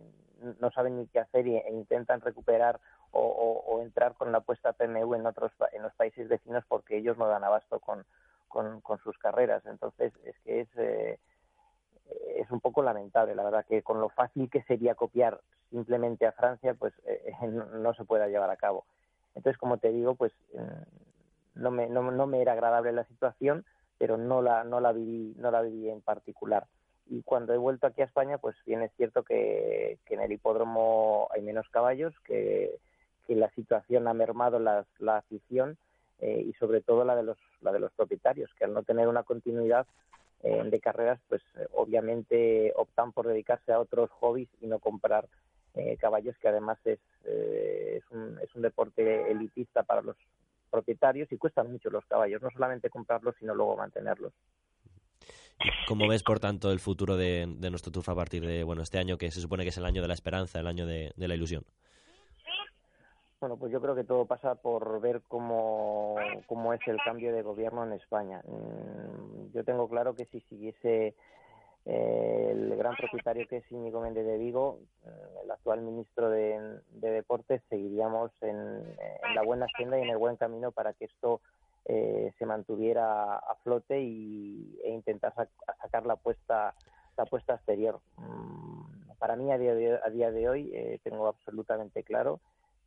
no 0.60 0.70
saben 0.70 0.98
ni 0.98 1.06
qué 1.06 1.20
hacer 1.20 1.46
e 1.46 1.64
intentan 1.72 2.20
recuperar 2.20 2.78
o, 3.12 3.80
entrar 3.82 4.14
con 4.14 4.32
la 4.32 4.38
apuesta 4.38 4.74
PMU 4.74 5.14
en 5.14 5.24
otros 5.24 5.50
en 5.72 5.82
los 5.82 5.94
países 5.94 6.28
vecinos 6.28 6.62
porque 6.68 6.98
ellos 6.98 7.16
no 7.16 7.26
dan 7.26 7.44
abasto 7.44 7.80
con, 7.80 8.04
con, 8.82 8.98
sus 9.02 9.18
carreras 9.18 9.64
entonces 9.66 10.12
es 10.24 10.38
que 10.40 10.60
es 10.60 11.18
es 12.36 12.50
un 12.50 12.60
poco 12.60 12.82
lamentable 12.82 13.34
la 13.34 13.42
verdad 13.42 13.66
que 13.66 13.82
con 13.82 14.00
lo 14.00 14.08
fácil 14.10 14.48
que 14.48 14.62
sería 14.62 14.94
copiar 14.94 15.40
simplemente 15.70 16.26
a 16.26 16.32
Francia 16.32 16.74
pues 16.74 16.94
no, 17.42 17.64
no 17.66 17.94
se 17.94 18.04
pueda 18.04 18.28
llevar 18.28 18.50
a 18.50 18.56
cabo 18.56 18.84
entonces 19.34 19.58
como 19.58 19.78
te 19.78 19.90
digo 19.90 20.14
pues 20.14 20.32
no 21.56 21.70
me, 21.70 21.88
no, 21.88 22.10
no 22.10 22.26
me 22.26 22.40
era 22.40 22.52
agradable 22.52 22.92
la 22.92 23.04
situación, 23.04 23.64
pero 23.98 24.16
no 24.16 24.42
la, 24.42 24.64
no 24.64 24.80
la 24.80 24.92
viví, 24.92 25.34
no 25.38 25.50
la 25.50 25.62
viví 25.62 25.88
en 25.88 26.02
particular. 26.02 26.66
Y 27.08 27.22
cuando 27.22 27.54
he 27.54 27.58
vuelto 27.58 27.86
aquí 27.86 28.02
a 28.02 28.06
España, 28.06 28.38
pues 28.38 28.56
bien 28.66 28.82
es 28.82 28.92
cierto 28.96 29.22
que, 29.22 29.98
en 30.08 30.20
el 30.20 30.32
hipódromo 30.32 31.28
hay 31.34 31.42
menos 31.42 31.68
caballos, 31.70 32.14
que, 32.24 32.78
que 33.26 33.36
la 33.36 33.50
situación 33.50 34.06
ha 34.06 34.14
mermado 34.14 34.58
la, 34.58 34.86
la 34.98 35.18
afición 35.18 35.78
eh, 36.20 36.44
y 36.46 36.52
sobre 36.54 36.80
todo 36.80 37.04
la 37.04 37.16
de 37.16 37.22
los, 37.22 37.38
la 37.60 37.72
de 37.72 37.80
los 37.80 37.92
propietarios, 37.92 38.50
que 38.54 38.64
al 38.64 38.72
no 38.72 38.82
tener 38.82 39.08
una 39.08 39.22
continuidad 39.22 39.86
eh, 40.42 40.62
de 40.64 40.80
carreras, 40.80 41.20
pues 41.28 41.42
eh, 41.56 41.66
obviamente 41.74 42.72
optan 42.76 43.12
por 43.12 43.26
dedicarse 43.26 43.72
a 43.72 43.80
otros 43.80 44.10
hobbies 44.10 44.48
y 44.60 44.66
no 44.66 44.78
comprar 44.78 45.28
caballos, 46.00 46.34
que 46.38 46.48
además 46.48 46.78
es, 46.86 46.98
es, 47.26 48.02
un, 48.10 48.38
es 48.42 48.54
un 48.54 48.62
deporte 48.62 49.30
elitista 49.30 49.82
para 49.82 50.00
los 50.00 50.16
propietarios 50.70 51.30
y 51.30 51.36
cuestan 51.36 51.70
mucho 51.70 51.90
los 51.90 52.06
caballos, 52.06 52.40
no 52.40 52.48
solamente 52.50 52.88
comprarlos, 52.88 53.34
sino 53.38 53.54
luego 53.54 53.76
mantenerlos. 53.76 54.32
¿Cómo 55.86 56.06
ves, 56.08 56.22
por 56.22 56.40
tanto, 56.40 56.70
el 56.70 56.80
futuro 56.80 57.16
de, 57.16 57.46
nuestro 57.46 57.90
Turf 57.90 58.08
a 58.08 58.14
partir 58.14 58.46
de 58.46 58.62
bueno 58.62 58.82
este 58.82 58.98
año 58.98 59.16
que 59.16 59.30
se 59.30 59.40
supone 59.40 59.62
que 59.62 59.70
es 59.70 59.76
el 59.78 59.86
año 59.86 60.02
de 60.02 60.08
la 60.08 60.14
esperanza, 60.14 60.60
el 60.60 60.66
año 60.66 60.86
de, 60.86 61.12
la 61.16 61.34
ilusión? 61.34 61.64
Bueno, 63.38 63.58
pues 63.58 63.70
yo 63.70 63.82
creo 63.82 63.94
que 63.94 64.04
todo 64.04 64.24
pasa 64.24 64.54
por 64.54 64.98
ver 65.00 65.20
cómo, 65.28 66.16
cómo 66.46 66.72
es 66.72 66.80
el 66.86 66.96
cambio 67.04 67.34
de 67.34 67.42
gobierno 67.42 67.84
en 67.84 67.92
España. 67.92 68.42
Mm, 68.46 69.52
yo 69.52 69.62
tengo 69.62 69.88
claro 69.88 70.14
que 70.14 70.24
si 70.26 70.40
siguiese 70.40 71.14
eh, 71.84 72.48
el 72.50 72.74
gran 72.76 72.96
propietario 72.96 73.46
que 73.46 73.58
es 73.58 73.70
Íñigo 73.70 74.00
Méndez 74.00 74.24
de 74.24 74.38
Vigo, 74.38 74.80
eh, 75.04 75.10
el 75.44 75.50
actual 75.50 75.82
ministro 75.82 76.30
de, 76.30 76.80
Deportes, 76.92 77.60
seguiríamos 77.68 78.32
en, 78.40 78.96
la 79.34 79.42
buena 79.42 79.66
senda 79.76 79.98
y 79.98 80.02
en 80.02 80.10
el 80.10 80.16
buen 80.16 80.36
camino 80.36 80.72
para 80.72 80.94
que 80.94 81.04
esto 81.04 81.42
eh, 81.84 82.32
se 82.38 82.46
mantuviera 82.46 83.36
a 83.36 83.54
flote 83.62 84.00
y, 84.00 84.80
e 84.82 84.90
intentar 84.90 85.34
sacar 85.34 86.06
la 86.06 86.14
apuesta, 86.14 86.74
la 87.18 87.24
apuesta 87.24 87.54
exterior. 87.54 88.00
Mm, 88.16 89.12
para 89.18 89.36
mí, 89.36 89.52
a 89.52 89.58
día 89.58 89.74
de, 89.74 90.00
a 90.02 90.08
día 90.08 90.30
de 90.30 90.48
hoy, 90.48 91.00
tengo 91.04 91.26
absolutamente 91.26 92.02
claro 92.02 92.40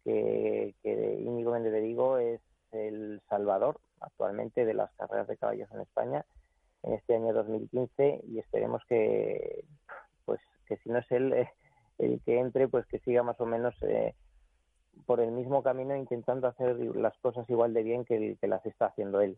que, 0.03 0.75
que 0.83 1.19
Íñigo 1.21 1.51
Méndez 1.51 1.73
de 1.73 1.81
Vigo 1.81 2.17
es 2.17 2.41
el 2.71 3.21
salvador 3.29 3.79
actualmente 3.99 4.65
de 4.65 4.73
las 4.73 4.91
carreras 4.93 5.27
de 5.27 5.37
caballos 5.37 5.69
en 5.71 5.81
España 5.81 6.25
en 6.83 6.93
este 6.93 7.15
año 7.15 7.33
2015 7.33 8.21
y 8.27 8.39
esperemos 8.39 8.81
que 8.87 9.65
pues 10.25 10.39
que 10.67 10.77
si 10.77 10.89
no 10.89 10.99
es 10.99 11.11
él 11.11 11.33
eh, 11.33 11.49
el 11.97 12.21
que 12.21 12.39
entre 12.39 12.67
pues 12.67 12.85
que 12.87 12.99
siga 12.99 13.23
más 13.23 13.39
o 13.41 13.45
menos 13.45 13.75
eh, 13.81 14.15
por 15.05 15.19
el 15.19 15.31
mismo 15.31 15.63
camino 15.63 15.95
intentando 15.95 16.47
hacer 16.47 16.77
las 16.95 17.17
cosas 17.17 17.49
igual 17.49 17.73
de 17.73 17.83
bien 17.83 18.05
que, 18.05 18.37
que 18.39 18.47
las 18.47 18.65
está 18.65 18.87
haciendo 18.87 19.21
él. 19.21 19.37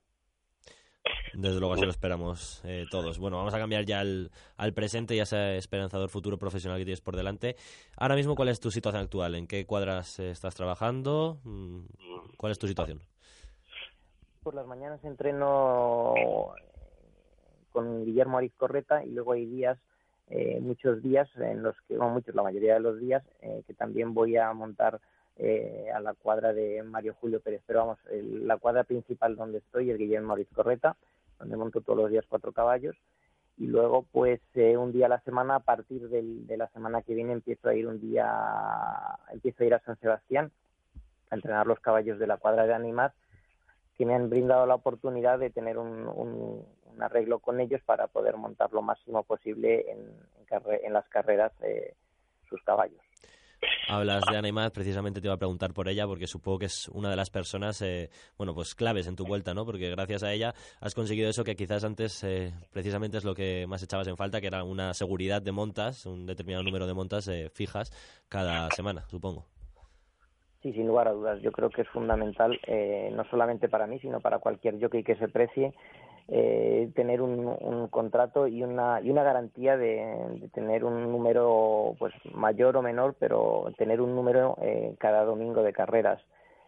Desde 1.34 1.60
luego 1.60 1.74
así 1.74 1.84
lo 1.86 1.92
esperamos 1.92 2.62
eh, 2.66 2.86
todos. 2.90 3.20
Bueno, 3.20 3.38
vamos 3.38 3.54
a 3.54 3.60
cambiar 3.60 3.86
ya 3.86 4.00
al, 4.00 4.32
al, 4.58 4.74
presente 4.74 5.16
y 5.16 5.20
a 5.20 5.24
ese 5.24 5.58
esperanzador 5.58 6.10
futuro 6.10 6.38
profesional 6.38 6.78
que 6.78 6.86
tienes 6.86 7.02
por 7.02 7.16
delante. 7.16 7.56
Ahora 7.98 8.16
mismo, 8.16 8.36
¿cuál 8.36 8.50
es 8.50 8.60
tu 8.60 8.72
situación 8.72 9.04
actual? 9.04 9.36
¿En 9.36 9.48
qué 9.48 9.66
cuadras 9.66 10.20
estás 10.20 10.56
trabajando? 10.56 11.40
Mm, 11.44 11.82
¿Cuál 12.38 12.52
es 12.52 12.60
tu 12.60 12.68
situación? 12.68 13.00
Por 14.44 14.56
las 14.56 14.66
mañanas 14.66 15.04
entreno 15.04 16.16
con 17.72 18.06
Guillermo 18.06 18.38
Ariz 18.38 18.54
Correta 18.56 19.04
y 19.04 19.12
luego 19.12 19.34
hay 19.34 19.46
días, 19.46 19.78
eh, 20.30 20.60
muchos 20.62 21.02
días 21.02 21.30
en 21.38 21.64
los 21.64 21.76
que, 21.88 21.98
bueno, 21.98 22.14
muchos, 22.14 22.36
la 22.36 22.44
mayoría 22.44 22.76
de 22.76 22.80
los 22.80 23.00
días, 23.00 23.24
eh, 23.42 23.64
que 23.66 23.74
también 23.74 24.14
voy 24.14 24.38
a 24.38 24.52
montar 24.54 25.00
eh, 25.38 25.90
a 25.94 26.00
la 26.00 26.14
cuadra 26.14 26.54
de 26.54 26.84
Mario 26.84 27.16
Julio 27.20 27.40
Pérez. 27.40 27.62
Pero 27.66 27.80
vamos, 27.80 27.98
la 28.12 28.58
cuadra 28.58 28.84
principal 28.84 29.36
donde 29.36 29.60
estoy 29.60 29.90
es 29.92 29.98
Guillermo 29.98 30.34
Ariz 30.34 30.48
Correta, 30.54 30.96
donde 31.42 31.58
monto 31.58 31.82
todos 31.82 32.00
los 32.00 32.10
días 32.10 32.26
cuatro 32.28 32.54
caballos. 32.54 32.96
Y 33.58 33.68
luego, 33.68 34.06
pues, 34.12 34.40
un 34.56 34.92
día 34.92 35.08
a 35.08 35.10
la 35.10 35.20
semana, 35.22 35.56
a 35.56 35.60
partir 35.60 36.10
de 36.10 36.58
la 36.58 36.68
semana 36.70 37.02
que 37.02 37.14
viene, 37.14 37.34
empiezo 37.34 37.70
a 37.70 37.76
ir 37.76 37.88
un 37.88 38.00
día, 38.00 38.28
empiezo 39.32 39.64
a 39.64 39.68
ir 39.68 39.74
a 39.74 39.84
San 39.84 40.00
Sebastián 40.00 40.52
a 41.30 41.36
entrenar 41.36 41.68
los 41.68 41.80
caballos 41.80 42.20
de 42.20 42.28
la 42.28 42.38
cuadra 42.38 42.66
de 42.66 42.74
Animas 42.74 43.14
que 43.98 44.06
me 44.06 44.16
han 44.16 44.30
brindado 44.30 44.66
la 44.66 44.76
oportunidad 44.76 45.38
de 45.40 45.50
tener 45.50 45.78
un, 45.78 46.66
arreglo 47.00 47.40
con 47.40 47.60
ellos 47.60 47.82
para 47.84 48.08
poder 48.08 48.38
montar 48.38 48.72
lo 48.74 48.82
máximo 48.82 49.24
posible 49.24 49.86
en, 49.92 50.94
las 50.94 51.08
carreras 51.10 51.52
eh, 51.62 51.96
sus 52.50 52.62
caballos. 52.64 53.02
Hablas 53.88 54.24
de 54.30 54.38
Animat, 54.38 54.74
precisamente 54.74 55.22
te 55.22 55.28
iba 55.28 55.34
a 55.34 55.38
preguntar 55.38 55.74
por 55.74 55.88
ella, 55.88 56.08
porque 56.08 56.28
supongo 56.28 56.60
que 56.60 56.66
es 56.66 56.88
una 56.90 57.10
de 57.10 57.16
las 57.16 57.30
personas, 57.30 57.82
eh, 57.82 58.10
bueno, 58.38 58.54
pues 58.54 58.74
claves 58.74 59.08
en 59.08 59.16
tu 59.16 59.26
vuelta, 59.26 59.54
¿no? 59.54 59.66
Porque 59.66 59.90
gracias 59.90 60.24
a 60.24 60.32
ella 60.32 60.54
has 60.80 60.96
conseguido 60.96 61.30
eso 61.30 61.44
que 61.44 61.56
quizás 61.56 61.84
antes 61.84 62.24
eh, 62.24 62.54
precisamente 62.72 63.18
es 63.18 63.26
lo 63.26 63.36
que 63.36 63.66
más 63.68 63.84
echabas 63.84 64.08
en 64.08 64.18
falta, 64.18 64.40
que 64.40 64.48
era 64.48 64.64
una 64.64 64.94
seguridad 64.94 65.42
de 65.42 65.52
montas, 65.52 66.06
un 66.06 66.26
determinado 66.26 66.64
número 66.64 66.88
de 66.88 66.94
montas 66.94 67.30
fijas 67.54 67.92
cada 68.30 68.70
semana, 68.72 69.04
supongo. 69.10 69.46
Sí, 70.62 70.72
sin 70.74 70.88
lugar 70.88 71.08
a 71.08 71.12
dudas. 71.12 71.42
Yo 71.42 71.52
creo 71.52 71.72
que 71.72 71.82
es 71.82 71.88
fundamental, 71.88 72.60
eh, 72.68 73.12
no 73.16 73.24
solamente 73.26 73.68
para 73.68 73.88
mí, 73.88 74.00
sino 74.00 74.20
para 74.20 74.38
cualquier 74.38 74.80
jockey 74.80 75.04
que 75.04 75.16
se 75.16 75.28
precie, 75.28 75.74
eh, 76.34 76.90
tener 76.96 77.22
un, 77.22 77.88
contrato 77.90 78.48
y 78.48 78.64
una, 78.64 79.02
y 79.02 79.10
una 79.10 79.22
garantía 79.22 79.76
de, 79.76 80.50
tener 80.54 80.86
un 80.86 81.12
número 81.12 81.96
pues 82.00 82.14
mayor 82.34 82.78
o 82.78 82.82
menor, 82.82 83.16
pero 83.20 83.66
tener 83.78 84.00
un 84.00 84.16
número 84.16 84.58
eh, 84.62 84.96
cada 84.98 85.26
domingo 85.26 85.62
de 85.62 85.74
carreras. 85.74 86.22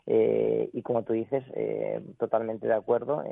y 0.06 0.82
como 0.82 1.04
tú 1.04 1.14
dices, 1.14 1.44
totalmente 2.18 2.68
de 2.68 2.74
acuerdo, 2.74 3.24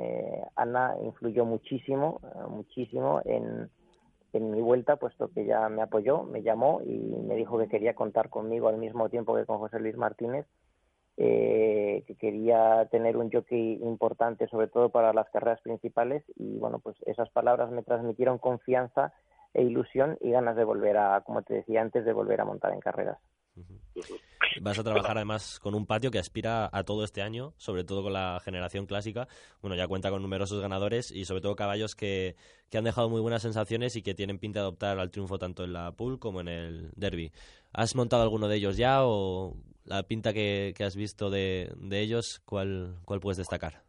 Ana 0.56 0.96
influyó 1.02 1.44
muchísimo, 1.44 2.20
muchísimo 2.48 3.20
en, 3.26 3.68
en 4.32 4.50
mi 4.50 4.62
vuelta, 4.62 4.96
puesto 4.96 5.28
que 5.28 5.44
ya 5.44 5.68
me 5.68 5.82
apoyó, 5.82 6.22
me 6.22 6.42
llamó 6.42 6.80
y 6.82 6.96
me 7.28 7.36
dijo 7.36 7.58
que 7.58 7.68
quería 7.68 7.94
contar 7.94 8.30
conmigo 8.30 8.68
al 8.68 8.78
mismo 8.78 9.10
tiempo 9.10 9.36
que 9.36 9.44
con 9.44 9.58
José 9.58 9.78
Luis 9.80 9.96
Martínez, 9.96 10.46
eh, 11.16 12.04
que 12.06 12.14
quería 12.14 12.86
tener 12.90 13.16
un 13.16 13.30
jockey 13.30 13.78
importante, 13.82 14.48
sobre 14.48 14.68
todo 14.68 14.90
para 14.90 15.12
las 15.12 15.28
carreras 15.30 15.60
principales, 15.60 16.24
y 16.36 16.58
bueno, 16.58 16.78
pues 16.78 16.96
esas 17.06 17.28
palabras 17.30 17.70
me 17.70 17.82
transmitieron 17.82 18.38
confianza 18.38 19.12
e 19.54 19.62
ilusión 19.62 20.16
y 20.20 20.30
ganas 20.30 20.56
de 20.56 20.64
volver 20.64 20.96
a, 20.96 21.20
como 21.20 21.42
te 21.42 21.54
decía 21.54 21.82
antes, 21.82 22.04
de 22.04 22.12
volver 22.12 22.40
a 22.40 22.44
montar 22.44 22.72
en 22.72 22.80
carreras. 22.80 23.18
Vas 24.60 24.78
a 24.78 24.84
trabajar 24.84 25.16
además 25.16 25.58
con 25.60 25.74
un 25.74 25.86
patio 25.86 26.10
que 26.10 26.18
aspira 26.18 26.68
a 26.72 26.84
todo 26.84 27.04
este 27.04 27.22
año, 27.22 27.54
sobre 27.56 27.84
todo 27.84 28.02
con 28.02 28.12
la 28.12 28.38
generación 28.44 28.86
clásica. 28.86 29.26
Bueno, 29.60 29.76
ya 29.76 29.88
cuenta 29.88 30.10
con 30.10 30.22
numerosos 30.22 30.60
ganadores 30.60 31.10
y 31.10 31.24
sobre 31.24 31.40
todo 31.40 31.56
caballos 31.56 31.94
que, 31.94 32.36
que 32.70 32.78
han 32.78 32.84
dejado 32.84 33.08
muy 33.08 33.20
buenas 33.20 33.42
sensaciones 33.42 33.96
y 33.96 34.02
que 34.02 34.14
tienen 34.14 34.38
pinta 34.38 34.60
de 34.60 34.64
adoptar 34.64 34.98
al 34.98 35.10
triunfo 35.10 35.38
tanto 35.38 35.64
en 35.64 35.72
la 35.72 35.92
pool 35.92 36.18
como 36.18 36.40
en 36.40 36.48
el 36.48 36.90
derby. 36.96 37.32
¿Has 37.72 37.96
montado 37.96 38.22
alguno 38.22 38.48
de 38.48 38.56
ellos 38.56 38.76
ya 38.76 39.04
o 39.04 39.56
la 39.84 40.02
pinta 40.04 40.32
que, 40.32 40.74
has 40.84 40.96
visto 40.96 41.30
de, 41.30 41.72
de 41.76 42.00
ellos, 42.00 42.40
¿cuál, 42.44 42.96
cuál 43.04 43.20
puedes 43.20 43.38
destacar? 43.38 43.82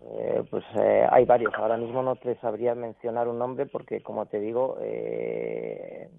Eh, 0.00 0.42
pues 0.50 0.64
eh, 0.80 1.06
hay 1.10 1.24
varios. 1.24 1.52
Ahora 1.54 1.76
mismo 1.76 2.02
no 2.02 2.16
te 2.16 2.36
sabría 2.36 2.74
mencionar 2.74 3.28
un 3.28 3.38
nombre 3.38 3.66
porque, 3.66 4.02
como 4.02 4.26
te 4.26 4.40
digo, 4.40 4.78
eh, 4.80 6.10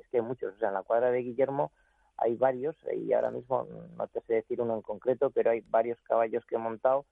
es 0.00 0.08
que 0.08 0.18
hay 0.18 0.22
muchos. 0.22 0.54
O 0.54 0.58
sea, 0.58 0.68
en 0.68 0.74
la 0.74 0.82
cuadra 0.82 1.10
de 1.10 1.22
Guillermo 1.22 1.72
hay 2.16 2.36
varios 2.36 2.76
y 2.94 3.12
ahora 3.12 3.30
mismo 3.30 3.66
no 3.96 4.06
te 4.08 4.20
sé 4.22 4.34
decir 4.34 4.60
uno 4.60 4.74
en 4.74 4.82
concreto, 4.82 5.30
pero 5.30 5.50
hay 5.50 5.60
varios 5.68 6.00
caballos 6.02 6.44
que 6.46 6.56
he 6.56 6.58
montado. 6.58 7.04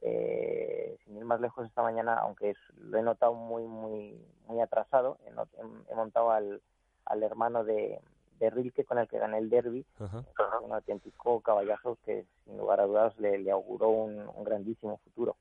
Eh, 0.00 0.96
sin 1.04 1.16
ir 1.16 1.24
más 1.24 1.40
lejos 1.40 1.66
esta 1.66 1.82
mañana, 1.82 2.14
aunque 2.14 2.54
lo 2.76 2.98
he 2.98 3.02
notado 3.02 3.34
muy 3.34 3.64
muy 3.64 4.16
muy 4.46 4.60
atrasado, 4.60 5.18
he, 5.26 5.94
montado 5.94 6.30
al, 6.30 6.62
al 7.04 7.22
hermano 7.24 7.64
de, 7.64 8.00
de 8.38 8.50
Rilke 8.50 8.84
con 8.84 8.98
el 8.98 9.08
que 9.08 9.18
gané 9.18 9.38
el 9.38 9.50
derby, 9.50 9.84
un 9.98 10.72
auténtico 10.72 11.40
caballazo 11.40 11.98
que 12.04 12.26
sin 12.44 12.58
lugar 12.58 12.80
a 12.80 12.86
dudas 12.86 13.18
le, 13.18 13.38
le 13.38 13.50
auguró 13.50 13.88
un 13.90 14.44
grandísimo 14.44 14.98
futuro 14.98 15.36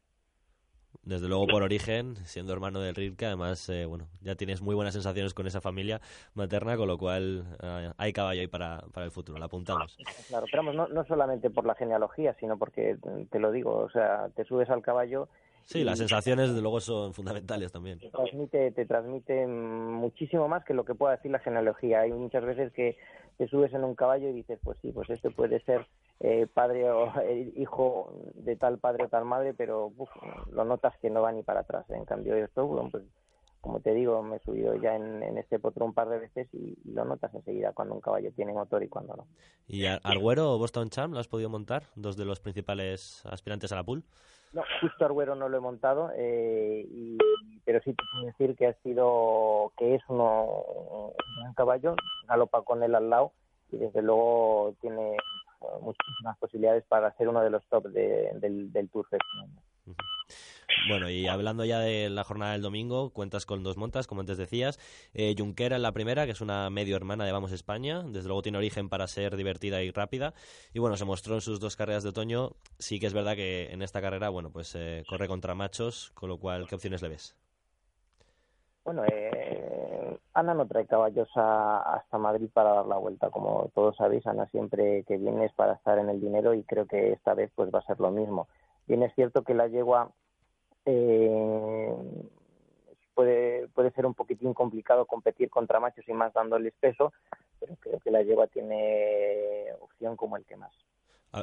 desde 1.08 1.28
luego 1.28 1.48
por 1.48 1.64
origen, 1.64 2.16
siendo 2.26 2.52
hermano 2.54 2.82
del 2.82 2.94
Rilke, 2.94 3.26
además, 3.26 3.70
eh, 3.70 3.86
bueno, 3.86 4.08
ya 4.22 4.36
tienes 4.36 4.62
muy 4.62 4.76
buenas 4.76 4.94
sensaciones 4.94 5.34
con 5.34 5.48
esa 5.48 5.62
familia 5.62 6.02
materna, 6.34 6.76
con 6.76 6.88
lo 6.88 6.98
cual 6.98 7.46
eh, 7.64 7.92
hay 7.98 8.12
caballo 8.12 8.42
ahí 8.42 8.48
para, 8.48 8.84
para 8.94 9.06
el 9.06 9.12
futuro, 9.12 9.40
la 9.40 9.46
apuntamos. 9.46 9.98
Claro, 10.28 10.46
pero 10.52 10.64
no, 10.74 10.88
no 10.88 11.06
solamente 11.06 11.50
por 11.50 11.66
la 11.66 11.76
genealogía, 11.76 12.36
sino 12.40 12.58
porque, 12.58 12.98
te 13.32 13.40
lo 13.40 13.52
digo, 13.52 13.78
o 13.78 13.90
sea, 13.90 14.30
te 14.36 14.44
subes 14.44 14.70
al 14.70 14.82
caballo 14.82 15.30
Sí, 15.68 15.84
las 15.84 15.98
sensaciones 15.98 16.48
desde 16.48 16.62
luego 16.62 16.80
son 16.80 17.14
fundamentales 17.14 17.74
también. 17.74 18.00
Te 18.00 18.10
transmite, 18.10 18.72
te 18.72 18.86
transmite 18.86 19.46
muchísimo 19.46 20.48
más 20.48 20.64
que 20.64 20.74
lo 20.74 20.86
que 20.86 20.96
pueda 20.96 21.18
decir 21.18 21.30
la 21.30 21.40
genealogía. 21.40 22.02
Hay 22.02 22.14
muchas 22.14 22.46
veces 22.46 22.72
que 22.72 22.96
te 23.38 23.48
subes 23.48 23.74
en 23.74 23.84
un 23.84 23.96
caballo 23.96 24.29
y 24.29 24.34
dices, 24.34 24.60
pues 24.63 24.77
sí, 24.82 24.91
pues 24.91 25.10
este 25.10 25.29
puede 25.29 25.60
ser 25.62 25.88
eh, 26.20 26.48
padre 26.51 26.89
o 26.89 27.13
eh, 27.22 27.53
hijo 27.56 28.12
de 28.34 28.56
tal 28.56 28.79
padre 28.79 29.06
o 29.06 29.10
tal 29.10 29.25
madre, 29.25 29.53
pero 29.53 29.91
lo 30.51 30.65
notas 30.65 30.98
que 30.98 31.10
no 31.10 31.22
va 31.22 31.32
ni 31.32 31.44
para 31.44 31.62
atrás. 31.62 31.86
En 31.89 32.06
cambio, 32.06 32.36
esto, 32.36 32.67
pues, 32.91 33.03
como 33.62 33.79
te 33.79 33.94
digo, 33.94 34.24
me 34.24 34.38
he 34.38 34.39
subido 34.39 34.75
ya 34.75 34.96
en, 34.96 35.38
este 35.38 35.60
potro 35.60 35.86
un 35.86 35.94
par 35.94 36.10
de 36.10 36.20
veces 36.20 36.48
y, 36.53 36.77
lo 36.91 37.06
notas 37.06 37.34
enseguida 37.36 37.74
cuando 37.74 37.94
un 37.94 38.01
caballo 38.01 38.32
tiene 38.32 38.53
motor 38.53 38.82
y 38.82 38.88
cuando 38.88 39.15
no. 39.15 39.27
¿Y 39.67 39.86
Arguero 39.86 40.53
o 40.53 40.58
Boston 40.58 40.89
Charm 40.89 41.12
lo 41.12 41.20
has 41.20 41.27
podido 41.27 41.50
montar? 41.50 41.84
Dos 41.96 42.17
de 42.17 42.25
los 42.25 42.39
principales 42.39 43.24
aspirantes 43.25 43.72
a 43.72 43.75
la 43.75 43.84
pool. 43.84 44.03
No, 44.58 44.64
justo 44.82 45.06
Arguero 45.06 45.36
no 45.36 45.50
lo 45.50 45.58
he 45.58 45.60
montado, 45.60 46.10
eh, 46.16 46.84
y, 46.90 47.16
pero 47.64 47.80
sí 47.82 47.94
te 47.94 48.04
puedo 48.12 48.26
decir 48.26 48.56
que 48.56 48.66
ha 48.66 48.74
sido, 48.82 49.72
que 49.78 49.94
es 49.94 50.02
uno, 50.08 51.14
un 51.46 51.54
caballo, 51.54 51.96
galopa 52.28 52.64
con 52.64 52.82
él 52.82 52.96
al 52.96 53.08
lado 53.08 53.34
y 53.72 53.78
desde 53.78 54.02
luego 54.02 54.74
tiene 54.82 55.16
muchísimas 55.82 56.40
posibilidades 56.40 56.84
para 56.86 57.16
ser 57.18 57.30
uno 57.30 57.42
de 57.42 57.52
los 57.52 57.64
top 57.68 57.86
del, 57.90 58.72
del 58.74 58.90
Tour 58.90 59.06
Bueno, 60.89 61.09
y 61.09 61.27
hablando 61.27 61.63
ya 61.63 61.79
de 61.79 62.09
la 62.09 62.24
jornada 62.24 62.51
del 62.51 62.62
domingo, 62.62 63.12
cuentas 63.12 63.45
con 63.45 63.63
dos 63.63 63.77
montas, 63.77 64.05
como 64.05 64.21
antes 64.21 64.38
decías. 64.38 64.79
Eh, 65.13 65.33
Junquera 65.38 65.77
en 65.77 65.81
la 65.81 65.93
primera, 65.93 66.25
que 66.25 66.31
es 66.31 66.41
una 66.41 66.69
medio 66.69 66.95
hermana 66.95 67.25
de 67.25 67.31
Vamos 67.31 67.51
España. 67.53 68.03
Desde 68.03 68.27
luego 68.27 68.41
tiene 68.41 68.57
origen 68.57 68.89
para 68.89 69.07
ser 69.07 69.38
divertida 69.38 69.81
y 69.81 69.91
rápida. 69.91 70.33
Y 70.74 70.79
bueno, 70.79 70.97
se 70.97 71.05
mostró 71.05 71.36
en 71.36 71.41
sus 71.41 71.59
dos 71.59 71.75
carreras 71.75 72.03
de 72.03 72.09
otoño. 72.09 72.51
Sí 72.79 73.00
que 73.00 73.07
es 73.07 73.13
verdad 73.13 73.36
que 73.36 73.71
en 73.71 73.81
esta 73.81 74.01
carrera, 74.01 74.29
bueno, 74.29 74.50
pues 74.51 74.75
eh, 74.75 75.03
corre 75.07 75.27
contra 75.27 75.55
machos, 75.55 76.12
con 76.13 76.29
lo 76.29 76.38
cual, 76.38 76.67
¿qué 76.67 76.75
opciones 76.75 77.01
le 77.01 77.09
ves? 77.09 77.36
Bueno, 78.83 79.03
eh, 79.05 80.17
Ana 80.33 80.53
no 80.53 80.67
trae 80.67 80.86
caballos 80.86 81.29
hasta 81.36 82.17
Madrid 82.17 82.50
para 82.53 82.74
dar 82.74 82.86
la 82.88 82.97
vuelta. 82.97 83.29
Como 83.29 83.71
todos 83.74 83.95
sabéis, 83.95 84.25
Ana 84.27 84.47
siempre 84.47 85.03
que 85.07 85.17
viene 85.17 85.45
es 85.45 85.53
para 85.53 85.74
estar 85.74 85.97
en 85.97 86.09
el 86.09 86.19
dinero 86.19 86.53
y 86.53 86.63
creo 86.63 86.88
que 86.88 87.13
esta 87.13 87.33
vez 87.33 87.51
pues 87.55 87.69
va 87.74 87.79
a 87.79 87.86
ser 87.86 88.00
lo 88.00 88.12
mismo. 88.12 88.47
Bien 88.86 89.03
es 89.03 89.13
cierto 89.15 89.43
que 89.43 89.53
la 89.53 89.67
yegua 89.67 90.12
eh, 90.88 91.96
puede, 93.13 93.67
puede 93.70 93.91
ser 93.91 94.06
un 94.06 94.13
poquitín 94.13 94.53
complicado 94.53 95.06
competir 95.06 95.50
contra 95.50 95.79
machos 95.79 96.08
y 96.08 96.13
más 96.13 96.34
dándoles 96.34 96.74
peso, 96.79 97.13
pero 97.60 97.75
creo 97.79 98.00
que 98.00 98.12
la 98.12 98.24
yegua 98.24 98.48
tiene 98.48 99.65
opción 99.82 100.15
como 100.15 100.38
el 100.38 100.46
que 100.46 100.56
más. 100.56 100.74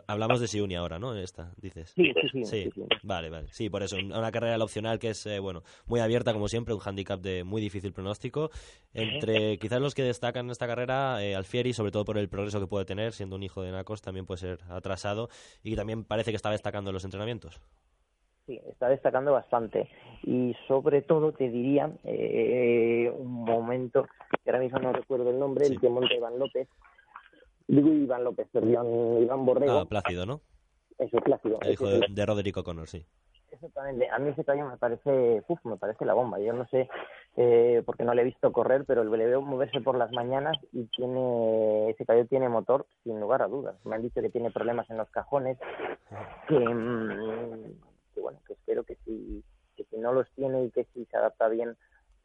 Hablamos 0.07 0.41
de 0.41 0.49
Siuni 0.49 0.77
ahora, 0.77 0.99
¿no? 0.99 1.15
Esta, 1.15 1.53
dices. 1.59 1.93
Sí, 1.95 2.13
sí, 2.33 2.45
sí. 2.45 2.73
Vale, 3.03 3.29
vale. 3.29 3.49
Sí, 3.53 3.69
por 3.69 3.83
eso. 3.83 3.97
Una 3.97 4.33
carrera 4.33 4.63
opcional 4.65 4.99
que 4.99 5.11
es, 5.11 5.27
eh, 5.27 5.39
bueno, 5.39 5.63
muy 5.87 6.01
abierta, 6.01 6.33
como 6.33 6.49
siempre, 6.49 6.75
un 6.75 6.81
handicap 6.83 7.21
de 7.21 7.45
muy 7.45 7.61
difícil 7.61 7.93
pronóstico. 7.93 8.51
Entre 8.95 9.59
quizás 9.59 9.81
los 9.81 9.95
que 9.95 10.03
destacan 10.03 10.47
en 10.47 10.53
esta 10.53 10.67
carrera, 10.67 11.23
eh, 11.23 11.37
Alfieri, 11.37 11.75
sobre 11.75 11.93
todo 11.93 12.05
por 12.07 12.17
el 12.17 12.29
progreso 12.29 12.61
que 12.61 12.67
puede 12.67 12.87
tener, 12.87 13.13
siendo 13.13 13.37
un 13.37 13.43
hijo 13.43 13.63
de 13.63 13.73
Nacos, 13.73 14.01
también 14.01 14.25
puede 14.25 14.39
ser 14.39 14.59
atrasado 14.71 15.29
y 15.63 15.77
también 15.77 16.05
parece 16.05 16.33
que 16.33 16.37
está 16.37 16.51
destacando 16.51 16.91
en 16.91 16.95
los 16.95 17.05
entrenamientos. 17.05 17.61
Sí, 18.47 18.61
está 18.69 18.89
destacando 18.89 19.33
bastante. 19.33 19.89
Y 20.23 20.55
sobre 20.69 21.03
todo 21.03 21.33
te 21.33 21.49
diría 21.51 21.91
eh, 22.05 23.13
un 23.17 23.45
momento, 23.45 24.07
que 24.43 24.51
ahora 24.51 24.61
mismo 24.63 24.79
no 24.79 24.93
recuerdo 24.93 25.31
el 25.31 25.39
nombre, 25.39 25.67
el 25.67 25.81
que 25.81 25.89
monta 25.89 26.15
Iván 26.15 26.39
López, 26.39 26.69
Digo 27.67 27.89
Iván 27.89 28.25
López, 28.25 28.47
perdón, 28.53 29.23
Iván 29.23 29.47
Borrego. 29.47 29.79
Ah, 29.79 29.87
Plácido, 29.87 30.27
¿no? 30.27 30.41
Eso, 30.99 31.17
Plácido. 31.19 31.59
El 31.63 31.73
hijo 31.73 31.87
de, 31.87 32.27
Roderico 32.27 32.63
Connor, 32.63 32.89
sí. 32.89 33.05
Exactamente. 33.51 34.09
A 34.11 34.19
mí 34.19 34.31
ese 34.31 34.45
caballo 34.45 34.69
me 34.69 34.77
parece, 34.77 35.43
uf, 35.49 35.65
me 35.65 35.77
parece 35.77 36.05
la 36.05 36.13
bomba. 36.13 36.41
Yo 36.41 36.53
no 36.53 36.67
sé, 36.67 36.89
eh, 37.37 37.83
porque 37.87 38.05
no 38.05 38.13
le 38.13 38.23
he 38.23 38.25
visto 38.25 38.53
correr, 38.53 38.85
pero 38.85 39.05
le 39.05 39.27
veo 39.27 39.41
moverse 39.41 39.81
por 39.81 39.97
las 39.97 40.13
mañanas 40.13 40.57
y 40.73 40.85
tiene, 40.87 41.91
ese 41.91 42.05
caballo 42.05 42.27
tiene 42.27 42.49
motor 42.49 42.87
sin 43.03 43.19
lugar 43.21 43.43
a 43.43 43.49
dudas. 43.49 43.77
Me 43.85 43.95
han 43.95 44.03
dicho 44.03 44.21
que 44.21 44.31
tiene 44.31 44.51
problemas 44.51 44.91
en 44.91 44.99
los 44.99 45.09
cajones, 45.11 45.57
que, 46.49 46.59
mm, 46.59 47.75
que 48.15 48.21
bueno, 48.21 48.41
que 48.47 48.55
espero 48.55 48.85
que 48.85 48.97
si, 49.05 49.43
que 49.77 49.85
si 49.85 49.97
no 49.99 50.13
los 50.13 50.31
tiene 50.33 50.65
y 50.65 50.71
que 50.71 50.87
si 50.95 51.05
se 51.07 51.17
adapta 51.17 51.49
bien 51.49 51.77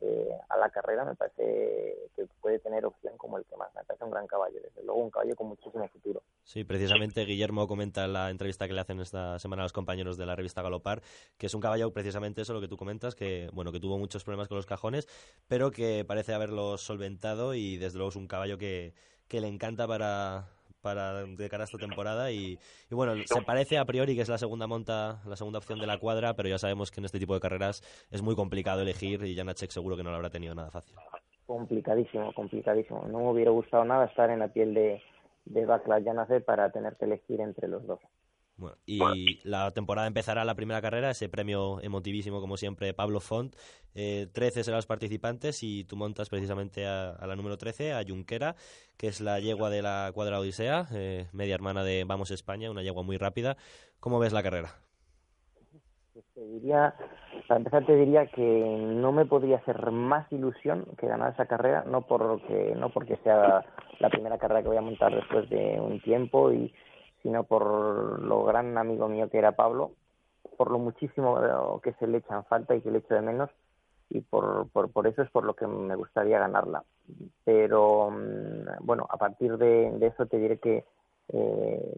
eh, 0.02 0.30
a 0.48 0.58
la 0.58 0.70
carrera 0.70 1.04
me 1.04 1.14
parece 1.16 2.10
que 2.16 2.26
puede 2.40 2.60
tener 2.60 2.86
opción 2.86 3.18
como 3.18 3.38
el 3.38 3.44
que 3.44 3.58
más. 3.58 3.74
Me 3.76 3.84
parece 3.84 4.06
un 4.06 4.12
gran 4.12 4.28
caballo, 4.28 4.58
desde 4.62 4.82
luego 4.84 5.02
un 5.02 5.12
caballo 5.12 5.36
con 5.36 5.48
muchísimo 5.48 5.86
futuro. 5.90 6.24
Sí, 6.44 6.64
precisamente 6.64 7.26
Guillermo 7.26 7.68
comenta 7.68 8.06
en 8.06 8.14
la 8.14 8.30
entrevista 8.30 8.66
que 8.68 8.74
le 8.74 8.80
hacen 8.80 9.02
esta 9.02 9.38
semana 9.40 9.64
a 9.64 9.66
los 9.66 9.74
compañeros 9.74 10.18
de 10.18 10.26
la 10.26 10.38
revista 10.38 10.62
Galopar, 10.62 11.02
que 11.38 11.48
es 11.48 11.54
un 11.54 11.60
caballo 11.60 11.92
precisamente 11.92 12.42
eso 12.42 12.54
lo 12.54 12.62
que 12.62 12.70
tú 12.70 12.78
comentas, 12.78 13.14
que 13.14 13.50
bueno 13.52 13.74
que 13.74 13.82
tuvo 13.82 13.98
muchos 13.98 14.24
problemas 14.24 14.48
con 14.48 14.56
los 14.56 14.66
cajones, 14.66 15.08
pero 15.50 15.70
que 15.72 16.06
parece 16.06 16.34
haberlo 16.34 16.78
solventado 16.78 17.54
y 17.54 17.78
desde 17.78 17.98
luego 17.98 18.10
es 18.10 18.16
un 18.16 18.28
caballo 18.28 18.58
que, 18.58 18.94
que 19.28 19.42
le 19.42 19.50
encanta 19.50 19.86
para 19.86 20.48
para 20.82 21.26
de 21.26 21.50
cara 21.50 21.64
a 21.64 21.66
esta 21.66 21.78
temporada 21.78 22.32
y, 22.32 22.58
bueno, 22.90 23.14
se 23.26 23.42
parece 23.42 23.78
a 23.78 23.86
priori 23.86 24.16
que 24.16 24.22
es 24.22 24.30
la 24.30 24.38
segunda 24.38 24.68
monta, 24.68 25.22
la 25.26 25.36
segunda 25.36 25.60
opción 25.60 25.80
de 25.80 25.88
la 25.88 25.98
cuadra, 25.98 26.36
pero 26.36 26.50
ya 26.50 26.58
sabemos 26.58 26.92
que 26.92 27.02
en 27.02 27.06
este 27.06 27.20
tipo 27.20 27.34
de 27.34 27.40
carreras 27.40 27.82
es 28.12 28.22
muy 28.22 28.36
complicado 28.36 28.82
elegir 28.82 29.24
y 29.24 29.36
Janacek 29.36 29.72
seguro 29.72 29.98
que 29.98 30.04
no 30.04 30.10
lo 30.10 30.18
habrá 30.18 30.30
tenido 30.30 30.56
nada 30.56 30.72
fácil. 30.72 30.96
Complicadísimo, 31.46 32.34
complicadísimo. 32.34 33.06
No 33.08 33.20
me 33.20 33.32
hubiera 33.32 33.52
gustado 33.52 33.84
nada 33.84 34.06
estar 34.06 34.30
en 34.30 34.40
la 34.40 34.50
piel 34.50 34.74
de, 34.74 35.02
de 35.46 35.66
Backlash 35.66 36.04
Janacek 36.04 36.46
para 36.46 36.72
tener 36.72 36.96
que 36.98 37.06
elegir 37.06 37.42
entre 37.42 37.68
los 37.68 37.86
dos 37.86 38.00
y 38.86 39.40
la 39.44 39.72
temporada 39.72 40.08
empezará 40.08 40.46
la 40.46 40.56
primera 40.56 40.82
carrera, 40.82 41.12
ese 41.12 41.30
premio 41.30 41.82
emotivísimo 41.82 42.42
como 42.42 42.58
siempre, 42.58 42.94
Pablo 42.94 43.20
Font. 43.20 43.56
Eh, 43.96 44.28
13 44.34 44.64
serán 44.64 44.78
los 44.78 44.86
participantes 44.86 45.64
y 45.64 45.84
tú 45.84 45.96
montas 45.96 46.30
precisamente 46.30 46.86
a, 46.86 47.18
la 47.26 47.36
número 47.36 47.58
13, 47.58 47.94
a 47.94 48.04
Junquera, 48.08 48.56
que 48.98 49.08
es 49.08 49.22
la 49.22 49.40
yegua 49.40 49.70
de 49.70 49.82
la 49.82 50.12
Cuadra 50.14 50.40
Odisea, 50.40 50.88
eh, 50.94 51.28
media 51.34 51.56
hermana 51.56 51.84
de 51.84 52.04
Vamos 52.06 52.32
España, 52.32 52.72
una 52.72 52.84
yegua 52.84 53.04
muy 53.04 53.18
rápida. 53.18 53.58
¿Cómo 54.00 54.20
ves 54.20 54.34
la 54.34 54.44
carrera? 54.44 54.70
Pues 56.14 56.26
te 56.34 56.46
diría, 56.46 56.94
para 57.48 57.60
empezar 57.60 57.86
te 57.86 57.96
diría 57.96 58.26
que 58.28 58.42
no 58.42 59.12
me 59.12 59.26
podría 59.26 59.58
hacer 59.58 59.92
más 59.92 60.32
ilusión 60.32 60.86
que 60.98 61.08
ganar 61.08 61.34
esa 61.34 61.46
carrera, 61.46 61.84
no 61.86 62.02
porque, 62.02 62.74
no 62.76 62.90
porque 62.90 63.18
sea 63.24 63.66
la 64.00 64.10
primera 64.10 64.38
carrera 64.38 64.62
que 64.62 64.68
voy 64.68 64.78
a 64.78 64.82
montar 64.82 65.16
después 65.16 65.50
de 65.50 65.80
un 65.80 66.00
tiempo 66.02 66.52
y 66.52 66.74
sino 67.22 67.44
por 67.44 68.22
lo 68.22 68.44
gran 68.44 68.78
amigo 68.78 69.08
mío 69.08 69.30
que 69.30 69.38
era 69.38 69.54
Pablo, 69.54 69.92
por 70.58 70.72
lo 70.72 70.80
muchísimo 70.80 71.80
que 71.82 71.94
se 71.94 72.08
le 72.08 72.20
echan 72.20 72.46
falta 72.46 72.76
y 72.76 72.82
que 72.82 72.92
le 72.92 73.00
echo 73.00 73.14
de 73.14 73.22
menos, 73.22 73.50
y 74.10 74.22
por, 74.22 74.68
por, 74.70 74.92
por 74.92 75.08
eso 75.08 75.22
es 75.22 75.30
por 75.30 75.44
lo 75.44 75.54
que 75.54 75.68
me 75.68 75.96
gustaría 75.96 76.40
ganarla. 76.40 76.84
Pero 77.44 78.10
mm, 78.12 78.86
bueno, 78.86 79.06
a 79.10 79.18
partir 79.18 79.58
de, 79.58 79.96
eso 80.02 80.26
te 80.26 80.38
diré 80.38 80.58
que 80.58 80.84
eh, 81.32 81.98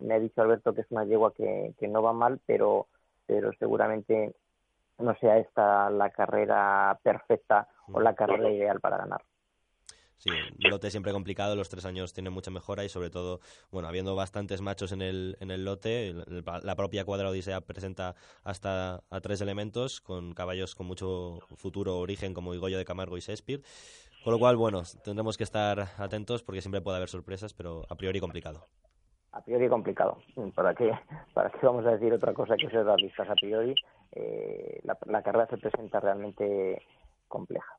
me 0.00 0.14
ha 0.14 0.18
dicho 0.18 0.42
Alberto 0.42 0.74
que 0.74 0.80
es 0.82 0.90
una 0.90 1.04
yegua 1.04 1.32
que, 1.32 1.74
que 1.78 1.88
no 1.88 2.02
va 2.02 2.12
mal, 2.12 2.40
pero, 2.46 2.86
pero 3.26 3.52
seguramente 3.58 4.34
no 4.98 5.14
sea 5.16 5.38
esta 5.38 5.90
la 5.90 6.10
carrera 6.10 6.98
perfecta 7.02 7.68
o 7.92 8.00
la 8.00 8.14
carrera 8.14 8.50
ideal 8.50 8.80
para 8.80 8.98
ganar. 8.98 9.22
Sí, 10.18 10.30
lote 10.58 10.90
siempre 10.90 11.12
complicado, 11.12 11.56
los 11.56 11.68
tres 11.68 11.84
años 11.84 12.14
tienen 12.14 12.32
mucha 12.32 12.50
mejora 12.50 12.84
y 12.84 12.88
sobre 12.88 13.10
todo, 13.10 13.40
bueno, 13.70 13.86
habiendo 13.88 14.16
bastantes 14.16 14.62
machos 14.62 14.92
en 14.92 15.02
el, 15.02 15.36
en 15.40 15.50
el 15.50 15.64
lote, 15.64 16.14
la 16.62 16.74
propia 16.74 17.04
cuadra 17.04 17.28
Odisea 17.28 17.60
presenta 17.60 18.14
hasta 18.42 19.02
a 19.10 19.20
tres 19.20 19.42
elementos 19.42 20.00
con 20.00 20.32
caballos 20.32 20.74
con 20.74 20.86
mucho 20.86 21.40
futuro 21.56 21.98
origen 21.98 22.32
como 22.32 22.54
Igoyo 22.54 22.78
de 22.78 22.84
Camargo 22.86 23.18
y 23.18 23.20
Shakespeare, 23.20 23.60
con 24.24 24.32
lo 24.32 24.38
cual, 24.38 24.56
bueno, 24.56 24.82
tendremos 25.04 25.36
que 25.36 25.44
estar 25.44 25.86
atentos 25.98 26.42
porque 26.42 26.62
siempre 26.62 26.80
puede 26.80 26.96
haber 26.96 27.08
sorpresas, 27.08 27.52
pero 27.52 27.84
a 27.88 27.94
priori 27.94 28.18
complicado. 28.18 28.66
A 29.32 29.42
priori 29.42 29.68
complicado. 29.68 30.16
¿Para 30.54 30.74
qué, 30.74 30.90
para 31.34 31.50
qué 31.50 31.58
vamos 31.66 31.84
a 31.84 31.90
decir 31.90 32.10
otra 32.12 32.32
cosa 32.32 32.56
que 32.56 32.70
ser 32.70 32.86
las 32.86 32.96
vistas 32.96 33.28
a 33.28 33.34
priori? 33.34 33.74
Eh, 34.12 34.80
la, 34.82 34.96
la 35.06 35.22
carrera 35.22 35.46
se 35.46 35.58
presenta 35.58 36.00
realmente 36.00 36.82
compleja. 37.28 37.76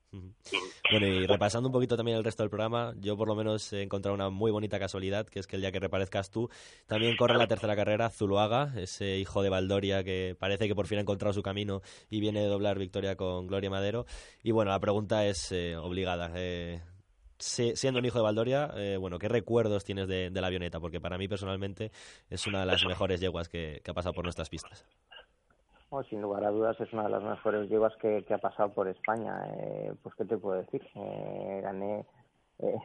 Bueno, 0.92 1.08
y 1.08 1.28
repasando 1.28 1.68
un 1.68 1.74
poquito 1.74 1.98
también 1.98 2.18
el 2.18 2.24
resto 2.24 2.44
del 2.44 2.50
programa, 2.50 2.94
yo 3.00 3.18
por 3.18 3.28
lo 3.28 3.36
menos 3.36 3.72
he 3.74 3.82
encontrado 3.82 4.16
una 4.16 4.30
muy 4.30 4.52
bonita 4.52 4.80
casualidad, 4.80 5.28
que 5.28 5.40
es 5.40 5.48
que 5.48 5.58
el 5.58 5.62
día 5.62 5.72
que 5.72 5.80
reparezcas 5.80 6.32
tú, 6.32 6.50
también 6.86 7.18
corre 7.18 7.38
la 7.38 7.48
tercera 7.48 7.76
carrera 7.76 8.10
Zuluaga, 8.10 8.72
ese 8.78 9.18
hijo 9.18 9.42
de 9.42 9.50
Valdoria 9.50 10.04
que 10.04 10.36
parece 10.40 10.68
que 10.68 10.76
por 10.76 10.88
fin 10.88 11.00
ha 11.00 11.02
encontrado 11.02 11.34
su 11.34 11.44
camino 11.44 11.82
y 12.10 12.20
viene 12.20 12.42
de 12.42 12.48
doblar 12.48 12.80
victoria 12.80 13.16
con 13.16 13.48
Gloria 13.48 13.70
Madero. 13.70 14.06
Y 14.44 14.52
bueno, 14.52 14.72
la 14.72 14.80
pregunta 14.80 15.26
es 15.26 15.52
eh, 15.52 15.76
obligada. 15.76 16.32
Eh, 16.36 16.82
siendo 17.38 18.00
un 18.00 18.06
hijo 18.06 18.18
de 18.18 18.24
Valdoria, 18.24 18.72
eh, 18.76 18.98
bueno, 18.98 19.20
¿qué 19.20 19.28
recuerdos 19.28 19.84
tienes 19.84 20.08
de, 20.08 20.32
la 20.32 20.48
avioneta? 20.48 20.80
Porque 20.80 21.02
para 21.02 21.18
mí 21.18 21.28
personalmente 21.28 21.92
es 22.30 22.48
una 22.48 22.62
de 22.62 22.66
las 22.66 22.86
mejores 22.86 23.20
yeguas 23.20 23.50
que 23.50 23.82
ha 23.86 23.94
pasado 23.94 24.14
por 24.14 24.24
nuestras 24.24 24.50
pistas 24.50 24.86
sin 26.10 26.22
lugar 26.22 26.44
a 26.44 26.52
dudas 26.52 26.80
es 26.82 26.92
una 26.92 27.04
de 27.04 27.10
las 27.10 27.24
mejores 27.24 27.70
yeguas 27.70 27.96
que, 27.98 28.24
ha 28.30 28.38
pasado 28.38 28.74
por 28.74 28.88
España. 28.88 29.42
Eh, 29.58 29.94
pues, 30.04 30.16
¿qué 30.16 30.26
te 30.26 30.38
puedo 30.38 30.58
decir? 30.58 30.82
Eh, 30.96 31.62
gané 31.64 32.06
eh, 32.60 32.78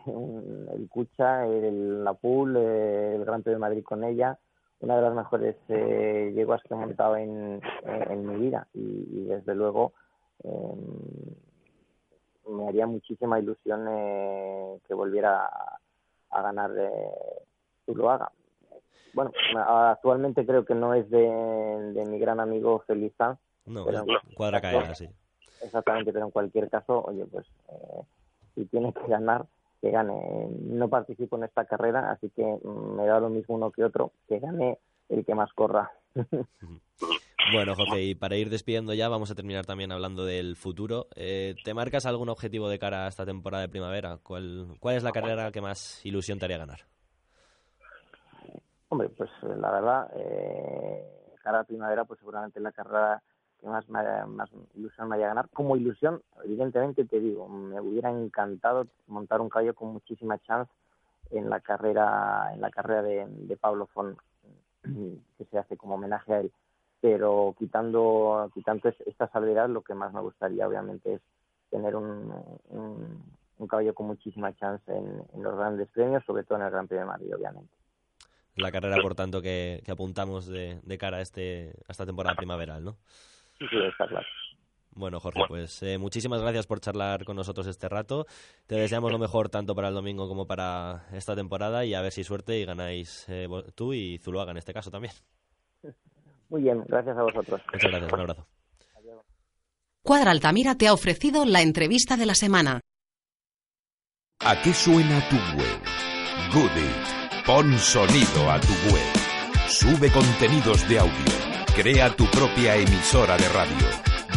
el 0.74 0.88
Cucha, 0.88 1.46
el 1.46 2.04
La 2.04 2.14
Pool, 2.14 2.56
el 2.56 3.24
Gran 3.24 3.42
Premio 3.42 3.56
de 3.56 3.60
Madrid 3.60 3.84
con 3.84 4.04
ella. 4.04 4.38
Una 4.80 4.96
de 4.96 5.02
las 5.02 5.14
mejores 5.14 5.56
yeguas 5.68 6.62
que 6.62 6.74
he 6.74 6.76
montado 6.76 7.16
en, 7.16 7.60
mi 8.26 8.36
vida. 8.36 8.66
Y, 8.74 9.24
desde 9.26 9.54
luego 9.54 9.92
em, 10.42 10.80
me 12.56 12.68
haría 12.68 12.86
muchísima 12.86 13.38
ilusión 13.38 13.84
que 14.84 14.94
volviera 14.94 15.46
a, 15.46 15.78
a 16.30 16.42
ganar 16.42 16.72
Zuluaga 17.86 18.32
bueno, 19.14 19.30
actualmente 19.54 20.46
creo 20.46 20.64
que 20.64 20.74
no 20.74 20.94
es 20.94 21.08
de, 21.10 22.04
mi 22.08 22.18
gran 22.18 22.40
amigo 22.40 22.82
Felizán. 22.86 23.38
No, 23.66 23.84
pero 23.84 24.04
cuadra 24.34 24.60
caída, 24.60 24.94
sí. 24.94 25.08
Exactamente, 25.62 26.12
pero 26.12 26.26
en 26.26 26.30
cualquier 26.32 26.68
caso, 26.68 27.02
oye, 27.06 27.24
pues 27.26 27.46
eh, 27.68 28.02
si 28.54 28.64
tiene 28.66 28.92
que 28.92 29.06
ganar, 29.06 29.46
que 29.80 29.90
gane. 29.90 30.48
No 30.60 30.88
participo 30.88 31.36
en 31.36 31.44
esta 31.44 31.64
carrera, 31.64 32.10
así 32.10 32.30
que 32.30 32.42
mm, 32.42 32.96
me 32.96 33.06
da 33.06 33.20
lo 33.20 33.28
mismo 33.28 33.54
uno 33.54 33.70
que 33.70 33.84
otro, 33.84 34.12
que 34.28 34.40
gane 34.40 34.78
el 35.08 35.24
que 35.24 35.34
más 35.34 35.52
corra. 35.52 35.92
Bueno, 37.52 37.74
Jorge, 37.74 38.02
y 38.04 38.14
para 38.14 38.36
ir 38.36 38.50
despidiendo 38.50 38.94
ya, 38.94 39.08
vamos 39.08 39.30
a 39.32 39.34
terminar 39.34 39.66
también 39.66 39.90
hablando 39.90 40.24
del 40.24 40.54
futuro. 40.54 41.08
Eh, 41.16 41.56
¿Te 41.64 41.74
marcas 41.74 42.06
algún 42.06 42.28
objetivo 42.28 42.68
de 42.68 42.78
cara 42.78 43.04
a 43.04 43.08
esta 43.08 43.26
temporada 43.26 43.62
de 43.62 43.68
primavera? 43.68 44.18
¿Cuál, 44.22 44.76
¿Cuál 44.78 44.94
es 44.94 45.02
la 45.02 45.10
carrera 45.10 45.50
que 45.50 45.60
más 45.60 46.00
ilusión 46.06 46.38
te 46.38 46.44
haría 46.44 46.58
ganar? 46.58 46.82
Hombre, 48.92 49.08
pues 49.08 49.30
eh, 49.44 49.56
la 49.58 49.70
verdad, 49.70 50.10
eh, 50.16 51.02
cara 51.42 51.60
a 51.60 51.64
primavera, 51.64 52.04
pues 52.04 52.20
seguramente 52.20 52.60
la 52.60 52.72
carrera 52.72 53.22
que 53.58 53.66
más, 53.66 53.88
más 53.88 54.50
ilusión 54.74 55.08
me 55.08 55.16
haya 55.16 55.28
ganar. 55.28 55.48
Como 55.48 55.76
ilusión, 55.76 56.20
evidentemente 56.44 57.06
te 57.06 57.18
digo, 57.18 57.48
me 57.48 57.80
hubiera 57.80 58.10
encantado 58.10 58.86
montar 59.06 59.40
un 59.40 59.48
caballo 59.48 59.74
con 59.74 59.94
muchísima 59.94 60.38
chance 60.40 60.70
en 61.30 61.48
la 61.48 61.60
carrera, 61.60 62.50
en 62.52 62.60
la 62.60 62.70
carrera 62.70 63.02
de, 63.02 63.56
Pablo 63.58 63.86
Fon, 63.86 64.14
que 64.82 65.44
se 65.46 65.58
hace 65.58 65.78
como 65.78 65.94
homenaje 65.94 66.34
a 66.34 66.40
él. 66.40 66.52
Pero 67.00 67.54
quitando, 67.58 68.50
quitando 68.52 68.90
esta 69.06 69.26
salvedad, 69.28 69.70
lo 69.70 69.80
que 69.80 69.94
más 69.94 70.12
me 70.12 70.20
gustaría, 70.20 70.68
obviamente, 70.68 71.14
es 71.14 71.22
tener 71.70 71.96
un, 71.96 72.30
un, 72.68 73.66
caballo 73.66 73.94
con 73.94 74.08
muchísima 74.08 74.54
chance 74.54 74.94
en, 74.94 75.42
los 75.42 75.56
grandes 75.56 75.88
premios, 75.88 76.22
sobre 76.26 76.44
todo 76.44 76.58
en 76.58 76.64
el 76.64 76.70
Gran 76.70 76.88
Premio 76.88 77.06
de 77.06 77.10
Madrid, 77.10 77.34
obviamente. 77.34 77.81
La 78.56 78.70
carrera, 78.70 78.96
por 79.00 79.14
tanto, 79.14 79.40
que, 79.40 79.82
apuntamos 79.88 80.46
de, 80.46 80.80
cara 80.98 81.18
a, 81.18 81.20
este, 81.20 81.72
a 81.88 81.92
esta 81.92 82.04
temporada 82.04 82.36
primaveral, 82.36 82.84
¿no? 82.84 82.98
Sí, 83.58 83.66
sí, 83.70 83.76
está 83.78 84.06
claro. 84.06 84.26
Bueno, 84.94 85.20
Jorge, 85.20 85.40
pues 85.48 85.82
eh, 85.82 85.96
muchísimas 85.96 86.42
gracias 86.42 86.66
por 86.66 86.80
charlar 86.80 87.24
con 87.24 87.34
nosotros 87.34 87.66
este 87.66 87.88
rato. 87.88 88.26
Te 88.66 88.74
deseamos 88.74 89.10
lo 89.10 89.18
mejor 89.18 89.48
tanto 89.48 89.74
para 89.74 89.88
el 89.88 89.94
domingo 89.94 90.28
como 90.28 90.46
para 90.46 91.06
esta 91.12 91.34
temporada 91.34 91.86
y 91.86 91.94
a 91.94 92.02
ver 92.02 92.12
si 92.12 92.24
suerte 92.24 92.58
y 92.58 92.66
ganáis 92.66 93.26
eh, 93.28 93.48
tú 93.74 93.94
y 93.94 94.18
Zuluaga 94.18 94.50
en 94.50 94.58
este 94.58 94.74
caso 94.74 94.90
también. 94.90 95.14
Muy 96.50 96.62
bien, 96.62 96.84
gracias 96.86 97.16
a 97.16 97.22
vosotros. 97.22 97.62
Muchas 97.72 97.90
gracias, 97.90 98.12
un 98.12 98.20
abrazo. 98.20 98.46
Cuadra 100.02 100.32
Altamira 100.32 100.74
te 100.76 100.88
ha 100.88 100.92
ofrecido 100.92 101.46
la 101.46 101.62
entrevista 101.62 102.16
de 102.16 102.26
la 102.26 102.34
semana. 102.34 102.80
¿A 104.40 104.60
qué 104.60 104.74
suena 104.74 105.26
tu 105.30 105.36
web? 105.56 105.80
Goodit. 106.52 107.21
Pon 107.46 107.76
sonido 107.76 108.52
a 108.52 108.60
tu 108.60 108.72
web. 108.92 109.02
Sube 109.68 110.12
contenidos 110.12 110.88
de 110.88 111.00
audio. 111.00 111.32
Crea 111.74 112.14
tu 112.14 112.24
propia 112.26 112.76
emisora 112.76 113.36
de 113.36 113.48
radio. 113.48 113.84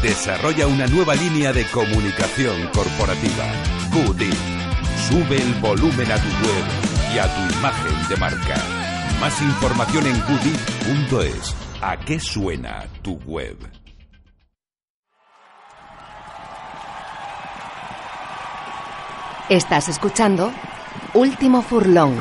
Desarrolla 0.02 0.66
una 0.66 0.88
nueva 0.88 1.14
línea 1.14 1.54
de 1.54 1.66
comunicación 1.66 2.68
corporativa. 2.74 3.46
Goodit. 3.92 4.34
Sube 5.08 5.38
el 5.38 5.54
volumen 5.62 6.12
a 6.12 6.16
tu 6.18 6.30
web 6.48 6.66
y 7.14 7.20
a 7.20 7.28
tu 7.28 7.54
imagen 7.60 8.10
de 8.10 8.16
marca. 8.18 8.56
Más 9.20 9.40
información 9.40 10.08
en 10.08 10.20
goodit.es. 10.22 11.56
¿A 11.82 11.98
qué 11.98 12.20
suena 12.20 12.88
tu 13.04 13.18
web? 13.26 13.56
Estás 19.48 19.90
escuchando 19.90 20.52
Último 21.14 21.62
Furlón. 21.62 22.16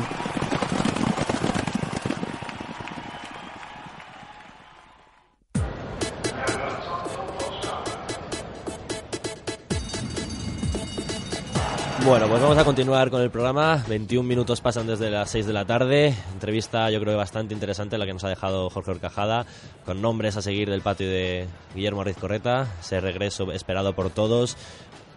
Bueno, 12.05 12.27
pues 12.27 12.39
vamos 12.39 12.57
a 12.59 12.63
continuar 12.63 13.09
con 13.09 13.19
el 13.23 13.31
programa. 13.31 13.83
21 13.89 14.27
minutos 14.27 14.61
pasan 14.61 14.85
desde 14.85 15.09
las 15.09 15.27
6 15.31 15.47
de 15.47 15.53
la 15.53 15.65
tarde. 15.65 16.13
Entrevista 16.33 16.91
yo 16.91 16.99
creo 16.99 17.17
bastante 17.17 17.55
interesante 17.55 17.97
la 17.97 18.05
que 18.05 18.13
nos 18.13 18.23
ha 18.23 18.29
dejado 18.29 18.69
Jorge 18.69 18.91
Orcajada, 18.91 19.47
con 19.85 20.03
nombres 20.03 20.37
a 20.37 20.43
seguir 20.43 20.69
del 20.69 20.81
patio 20.81 21.09
de 21.09 21.47
Guillermo 21.73 22.03
Riz 22.03 22.17
Correta. 22.17 22.67
Ese 22.79 23.01
regreso 23.01 23.51
esperado 23.51 23.95
por 23.95 24.11
todos. 24.11 24.55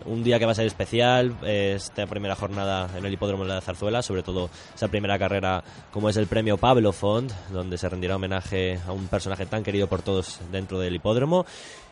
Un 0.06 0.22
día 0.22 0.38
que 0.38 0.46
va 0.46 0.52
a 0.52 0.54
ser 0.54 0.66
especial, 0.66 1.36
esta 1.42 2.06
primera 2.06 2.34
jornada 2.34 2.88
en 2.96 3.04
el 3.04 3.12
hipódromo 3.12 3.44
de 3.44 3.50
la 3.50 3.60
Zarzuela, 3.60 4.00
sobre 4.00 4.22
todo 4.22 4.48
esa 4.74 4.88
primera 4.88 5.18
carrera 5.18 5.62
como 5.90 6.08
es 6.08 6.16
el 6.16 6.26
premio 6.26 6.56
Pablo 6.56 6.92
Font, 6.92 7.30
donde 7.50 7.78
se 7.78 7.88
rendirá 7.88 8.16
homenaje 8.16 8.78
a 8.86 8.92
un 8.92 9.08
personaje 9.08 9.46
tan 9.46 9.62
querido 9.62 9.86
por 9.86 10.02
todos 10.02 10.40
dentro 10.50 10.78
del 10.78 10.94
hipódromo. 10.94 11.44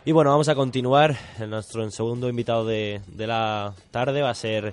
Y 0.06 0.12
bueno, 0.12 0.30
vamos 0.30 0.48
a 0.48 0.54
continuar. 0.54 1.16
Nuestro 1.48 1.90
segundo 1.90 2.28
invitado 2.28 2.64
de, 2.64 3.00
la 3.18 3.74
tarde 3.90 4.22
va 4.22 4.30
a 4.30 4.34
ser 4.34 4.72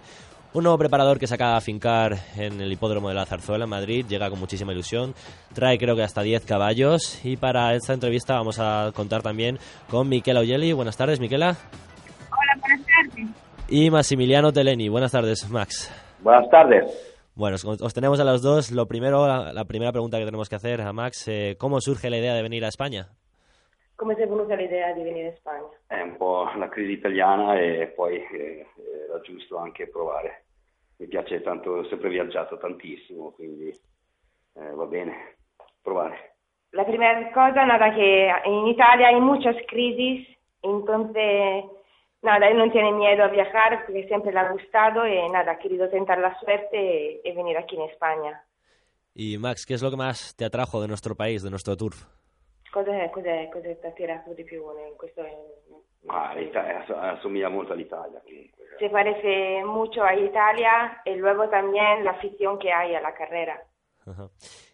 un 0.53 0.63
nuevo 0.63 0.77
preparador 0.77 1.17
que 1.17 1.25
se 1.25 1.33
acaba 1.33 1.53
de 1.53 1.57
afincar 1.57 2.19
en 2.35 2.61
el 2.61 2.71
hipódromo 2.71 3.09
de 3.09 3.15
la 3.15 3.25
Zarzuela 3.25 3.63
en 3.63 3.69
Madrid, 3.71 4.05
llega 4.07 4.29
con 4.29 4.39
muchísima 4.39 4.73
ilusión, 4.73 5.15
trae 5.55 5.79
creo 5.79 5.95
que 5.95 6.03
hasta 6.03 6.21
10 6.21 6.45
caballos 6.45 7.19
y 7.25 7.37
para 7.37 7.73
esta 7.73 7.93
entrevista 7.93 8.35
vamos 8.35 8.59
a 8.59 8.91
contar 8.93 9.23
también 9.23 9.57
con 9.89 10.07
Miquela 10.07 10.41
Oyeli. 10.41 10.71
Buenas 10.71 10.97
tardes, 10.97 11.19
Miquela. 11.19 11.57
Hola, 12.29 12.53
buenas. 12.59 12.82
Y 13.75 13.89
Massimiliano 13.89 14.53
Teleni. 14.53 14.87
Buenas 14.87 15.11
tardes, 15.11 15.49
Max. 15.49 15.89
Buenas 16.21 16.47
tardes. 16.51 16.85
Bueno, 17.33 17.55
os 17.55 17.91
tenemos 17.91 18.19
a 18.19 18.23
los 18.23 18.43
dos. 18.43 18.71
Lo 18.71 18.85
primero, 18.85 19.25
la, 19.25 19.65
primera 19.65 19.91
pregunta 19.91 20.19
que 20.19 20.25
tenemos 20.25 20.47
que 20.47 20.57
hacer 20.57 20.79
a 20.79 20.93
Max, 20.93 21.27
eh, 21.27 21.55
¿cómo 21.57 21.81
surge 21.81 22.11
la 22.11 22.17
idea 22.17 22.35
de 22.35 22.43
venir 22.43 22.63
a 22.65 22.67
España? 22.67 23.07
Come 23.95 24.13
ti 24.13 24.21
è 24.21 24.27
venuta 24.27 24.53
l'idea 24.53 24.93
di 24.93 25.01
venire 25.01 25.29
in 25.29 25.35
Spagna? 25.37 25.71
È 25.87 25.99
un 26.01 26.17
po' 26.17 26.51
la 26.55 26.69
crisi 26.69 26.91
italiana 26.91 27.59
e 27.59 27.87
poi 27.95 28.17
eh, 28.17 28.67
era 29.09 29.19
giusto 29.21 29.57
anche 29.57 29.87
provare. 29.87 30.43
Mi 30.97 31.07
piace 31.07 31.41
tanto, 31.41 31.71
ho 31.71 31.87
sempre 31.87 32.09
viaggiato 32.09 32.59
tantissimo, 32.59 33.31
quindi 33.31 33.69
eh, 33.69 34.71
va 34.75 34.85
bene 34.85 35.37
provare. 35.81 36.35
La 36.73 36.83
primera 36.83 37.31
cosa, 37.31 37.65
nada, 37.65 37.91
que 37.91 38.29
en 38.45 38.67
Italia 38.67 39.07
hay 39.07 39.19
muchas 39.19 39.55
crisis, 39.65 40.27
entonces, 40.61 41.63
nada, 42.23 42.47
él 42.47 42.57
no 42.57 42.71
tiene 42.71 42.91
miedo 42.93 43.23
a 43.23 43.27
viajar 43.27 43.85
porque 43.85 44.07
siempre 44.07 44.31
le 44.31 44.39
ha 44.39 44.51
gustado 44.51 45.05
y 45.07 45.29
nada, 45.29 45.53
ha 45.53 45.59
querido 45.59 45.89
tentar 45.89 46.17
la 46.17 46.37
suerte 46.39 47.21
y, 47.23 47.31
venir 47.33 47.57
aquí 47.57 47.75
en 47.75 47.89
España. 47.89 48.43
Y 49.13 49.37
Max, 49.37 49.65
¿qué 49.65 49.75
es 49.75 49.83
lo 49.83 49.91
que 49.91 49.97
más 49.97 50.35
te 50.35 50.45
atrajo 50.45 50.81
de 50.81 50.87
nuestro 50.87 51.15
país, 51.15 51.43
de 51.43 51.49
nuestro 51.49 51.77
turf? 51.77 52.05
Cos'è, 52.71 53.11
cos'è, 53.11 53.49
cos'è 53.51 53.79
ti 53.79 53.85
ha 53.85 53.89
attirato 53.89 54.33
di 54.33 54.43
più 54.43 54.63
in 54.87 54.95
questo? 54.97 55.21
Ah, 56.07 56.33
assomiglia 57.11 57.49
molto 57.49 57.73
all'Italia 57.73 58.19
comunque. 58.23 58.63
Se 58.79 58.89
parece 58.89 59.63
mucho 59.63 60.03
a 60.03 60.15
Italia 60.15 61.01
y 61.05 61.15
luego 61.15 61.47
también 61.49 62.03
la 62.03 62.11
afición 62.11 62.57
que 62.57 62.71
hay 62.71 62.95
a 62.95 63.01
la 63.01 63.13
carrera. 63.13 63.63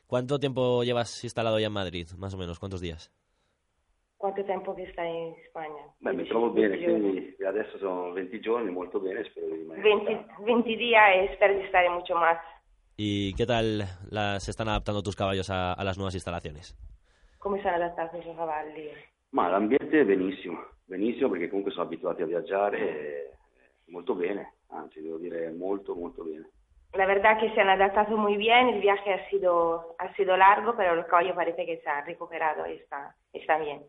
¿Cuánto 0.08 0.40
tiempo 0.40 0.84
llevas 0.84 1.24
instalado 1.24 1.60
ya 1.60 1.68
en 1.68 1.74
Madrid, 1.74 2.08
más 2.18 2.34
o 2.34 2.38
menos? 2.38 2.58
¿Cuántos 2.58 2.82
días? 2.82 3.12
Quanto 4.20 4.44
tempo 4.44 4.74
che 4.74 4.90
stai 4.92 5.16
in 5.16 5.34
Spagna? 5.48 5.82
Beh, 6.00 6.12
mi 6.12 6.28
trovo 6.28 6.50
bene, 6.50 6.78
quindi 6.78 7.38
adesso 7.48 7.78
sono 7.78 8.12
20 8.12 8.42
giorni, 8.42 8.70
molto 8.70 9.00
bene, 9.00 9.24
spero 9.24 9.46
di 9.48 9.54
rimanere. 9.54 9.82
20, 9.82 10.26
20 10.44 10.76
días 10.76 11.16
y 11.16 11.32
espero 11.32 11.58
di 11.58 11.66
stare 11.70 11.88
mucho 11.90 12.16
más. 12.16 12.38
¿Y 12.98 13.34
qué 13.36 13.46
tal 13.46 13.86
la, 14.10 14.42
se 14.42 14.52
están 14.52 14.68
adaptando 14.68 15.02
tus 15.02 15.16
caballos 15.16 15.50
a, 15.50 15.72
a 15.72 15.84
las 15.86 15.98
nuevas 15.98 16.16
instalaciones? 16.16 16.76
Come 17.38 17.62
sono 17.62 17.76
adattati 17.76 18.18
i 18.18 18.36
cavalli? 18.36 18.92
Ma 19.30 19.48
l'ambiente 19.48 20.02
è 20.02 20.04
benissimo, 20.04 20.66
benissimo 20.84 21.30
perché 21.30 21.48
comunque 21.48 21.72
sono 21.72 21.86
abituati 21.86 22.22
a 22.22 22.26
viaggiare 22.26 23.38
molto 23.86 24.16
bene, 24.16 24.56
anzi 24.72 25.02
devo 25.02 25.16
dire 25.16 25.50
molto 25.52 25.96
molto 25.96 26.26
bene. 26.26 26.50
La 26.92 27.06
verdad 27.06 27.40
que 27.40 27.54
se 27.54 27.62
han 27.62 27.70
adaptado 27.70 28.18
muy 28.18 28.36
bien, 28.36 28.68
el 28.68 28.82
viaje 28.82 29.14
ha 29.14 29.30
sido, 29.30 29.96
ha 29.98 30.14
sido 30.16 30.36
largo, 30.36 30.76
pero 30.76 30.94
el 30.94 31.06
caballo 31.06 31.34
parece 31.34 31.66
que 31.66 31.78
se 31.78 31.90
ha 31.90 32.02
recuperado 32.02 32.68
y 32.68 32.74
está, 32.74 33.16
está 33.32 33.58
bien. 33.60 33.82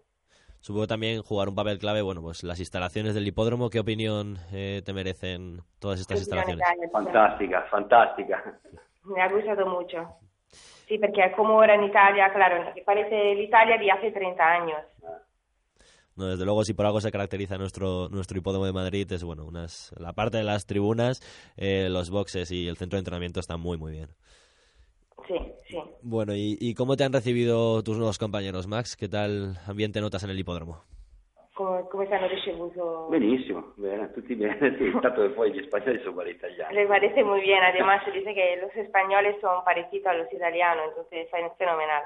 Supongo 0.61 0.87
también 0.87 1.23
jugar 1.23 1.49
un 1.49 1.55
papel 1.55 1.79
clave, 1.79 2.03
bueno, 2.03 2.21
pues 2.21 2.43
las 2.43 2.61
instalaciones 2.61 3.15
del 3.15 3.27
hipódromo, 3.27 3.71
¿qué 3.71 3.81
opinión 3.81 4.39
eh, 4.53 4.83
te 4.85 4.93
merecen 4.93 5.61
todas 5.79 6.01
estas 6.01 6.19
instalaciones? 6.19 6.63
Fantástica, 6.93 7.63
fantástica. 7.71 8.61
Me 9.05 9.23
ha 9.23 9.29
gustado 9.29 9.67
mucho. 9.67 10.07
Sí, 10.87 10.99
porque 10.99 11.33
como 11.37 11.55
ahora 11.55 11.77
en 11.77 11.85
Italia, 11.85 12.31
claro, 12.33 12.73
parece 12.85 13.33
el 13.33 13.41
Italia 13.41 13.79
de 13.79 13.91
hace 13.91 14.13
30 14.13 14.45
años. 14.45 14.79
No, 16.17 16.27
desde 16.27 16.45
luego, 16.45 16.65
si 16.65 16.75
por 16.75 16.85
algo 16.85 17.01
se 17.01 17.11
caracteriza 17.11 17.57
nuestro 17.57 18.09
nuestro 18.11 18.37
hipódromo 18.37 18.67
de 18.67 18.73
Madrid, 18.73 19.11
es 19.11 19.25
bueno, 19.25 19.47
unas, 19.47 19.95
la 19.97 20.13
parte 20.13 20.39
de 20.39 20.45
las 20.45 20.67
tribunas, 20.67 21.23
eh, 21.57 21.89
los 21.89 22.11
boxes 22.11 22.51
y 22.51 22.69
el 22.69 22.77
centro 22.77 22.97
de 22.97 23.01
entrenamiento 23.01 23.41
están 23.41 23.61
muy, 23.61 23.79
muy 23.79 23.93
bien. 23.93 24.11
Sí, 25.27 25.35
sí. 25.69 25.79
Bueno, 26.03 26.35
¿y, 26.35 26.57
¿y 26.61 26.75
cómo 26.75 26.97
te 26.97 27.05
han 27.05 27.13
recibido 27.13 27.83
tus 27.83 27.97
nuevos 27.97 28.19
compañeros, 28.19 28.67
Max? 28.67 28.97
¿Qué 28.97 29.09
tal 29.09 29.59
ambiente 29.67 30.01
notas 30.01 30.25
en 30.25 30.31
el 30.31 30.39
hipódromo? 30.39 30.85
come, 31.61 31.87
come 31.89 32.07
ti 32.07 32.15
hanno 32.15 32.27
ricevuto? 32.27 33.09
Benissimo, 33.09 33.73
bene, 33.77 34.11
tutti 34.13 34.35
bene, 34.35 34.77
sí, 34.79 34.91
tanto 35.03 35.21
que 35.21 35.29
poi 35.31 35.53
gli 35.53 35.63
spagnoli 35.65 36.01
sono 36.01 36.15
para 36.15 36.31
italiani. 36.31 36.75
Le 36.75 36.87
parece 36.87 37.23
muy 37.23 37.41
bien, 37.41 37.63
además 37.63 38.03
dice 38.13 38.33
que 38.33 38.57
los 38.61 38.75
españoles 38.75 39.37
son 39.41 39.63
parecidos 39.63 40.07
a 40.07 40.15
los 40.15 40.33
italianos, 40.33 40.87
entonces 40.89 41.29
es 41.31 41.57
fenomenal. 41.59 42.03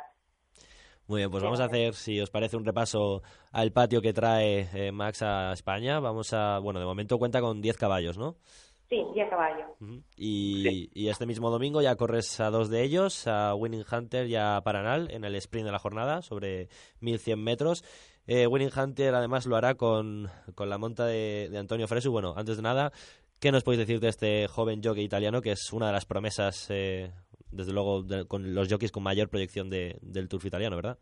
Muy 1.07 1.21
bien, 1.21 1.31
pues 1.31 1.43
vamos 1.43 1.61
a 1.61 1.65
hacer, 1.65 1.93
si 1.93 2.19
os 2.21 2.31
parece, 2.31 2.57
un 2.57 2.65
repaso 2.65 3.23
al 3.53 3.73
patio 3.73 4.01
que 4.01 4.15
trae 4.15 4.67
eh, 4.75 4.91
Max 4.91 5.23
a 5.23 5.53
España. 5.53 6.01
Vamos 6.01 6.33
a, 6.33 6.59
bueno, 6.61 6.81
de 6.81 6.87
momento 6.87 7.19
cuenta 7.19 7.43
con 7.43 7.61
10 7.61 7.77
caballos, 7.77 8.17
¿no? 8.17 8.37
Sí, 8.95 9.05
10 9.13 9.29
caballos. 9.29 9.67
y, 10.17 10.63
sí. 10.63 10.91
y, 10.95 11.09
este 11.09 11.27
mismo 11.27 11.51
domingo 11.51 11.83
ya 11.83 11.97
corres 11.97 12.39
a 12.39 12.51
dos 12.51 12.71
de 12.71 12.85
ellos, 12.85 13.27
a 13.27 13.53
Winning 13.57 13.85
Hunter 13.91 14.29
y 14.29 14.37
a 14.37 14.61
Paranal, 14.65 15.11
en 15.11 15.25
el 15.25 15.35
sprint 15.35 15.67
de 15.67 15.73
la 15.73 15.81
jornada, 15.81 16.23
sobre 16.23 16.69
1100 17.01 17.43
metros. 17.43 17.85
Eh, 18.29 18.47
Winning 18.47 18.71
Hunter 18.77 19.17
además 19.17 19.47
lo 19.47 19.57
hará 19.57 19.75
con, 19.75 20.31
con 20.55 20.71
la 20.71 20.79
monta 20.79 21.07
de, 21.07 21.49
de, 21.51 21.59
Antonio 21.59 21.89
Fresu. 21.89 22.13
Bueno, 22.13 22.35
antes 22.37 22.57
de 22.57 22.63
nada, 22.63 22.93
¿qué 23.41 23.51
nos 23.51 23.65
podéis 23.65 23.81
decir 23.81 23.99
de 23.99 24.11
este 24.11 24.47
joven 24.47 24.81
jockey 24.81 25.03
italiano 25.03 25.43
que 25.43 25.51
es 25.51 25.73
una 25.73 25.89
de 25.89 25.93
las 25.93 26.07
promesas, 26.07 26.69
eh, 26.71 27.11
desde 27.51 27.73
luego, 27.73 28.05
de, 28.05 28.27
con 28.27 28.55
los 28.55 28.69
jockeys 28.69 28.93
con 28.93 29.03
mayor 29.03 29.29
proyección 29.29 29.71
de, 29.71 29.99
del 30.03 30.29
turf 30.29 30.45
italiano, 30.45 30.77
¿verdad? 30.77 30.99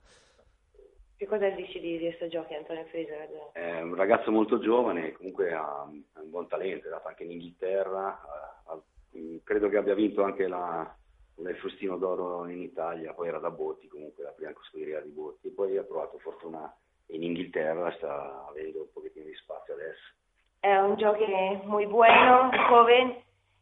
Che 1.22 1.28
cosa 1.28 1.48
dici 1.50 1.78
di 1.78 2.00
questo 2.00 2.26
jockey 2.26 2.56
Antonio 2.56 2.82
Fresu? 2.86 3.12
È 3.52 3.80
un 3.80 3.94
ragazzo 3.94 4.32
molto 4.32 4.58
giovane, 4.58 5.12
comunque 5.12 5.52
ha, 5.52 5.82
ha 5.82 6.20
un 6.20 6.30
buon 6.30 6.48
talento, 6.48 6.88
è 6.88 6.90
nato 6.90 7.06
anche 7.06 7.22
in 7.22 7.30
Inghilterra, 7.30 8.08
ha, 8.08 8.60
ha, 8.64 8.80
credo 9.44 9.68
che 9.68 9.76
abbia 9.76 9.94
vinto 9.94 10.24
anche 10.24 10.48
la, 10.48 10.92
il 11.36 11.56
Frustino 11.58 11.96
d'Oro 11.96 12.48
in 12.48 12.60
Italia, 12.60 13.12
poi 13.12 13.28
era 13.28 13.38
da 13.38 13.50
Botti 13.50 13.86
comunque, 13.86 14.24
la 14.24 14.32
prima 14.32 14.52
scuderia 14.62 15.00
di 15.00 15.10
Botti, 15.10 15.50
poi 15.50 15.76
ha 15.76 15.84
provato 15.84 16.18
fortuna 16.18 16.74
in 17.10 17.22
Inghilterra 17.22 17.92
sta 17.92 18.44
avendo 18.48 18.80
un 18.80 18.92
pochettino 18.92 19.26
di 19.26 19.34
spazio 19.36 19.74
adesso. 19.74 20.14
Es 20.60 20.82
un 20.82 20.96
jockey 20.96 21.60
muy 21.66 21.86
bueno, 21.86 22.50
joven, 22.68 23.14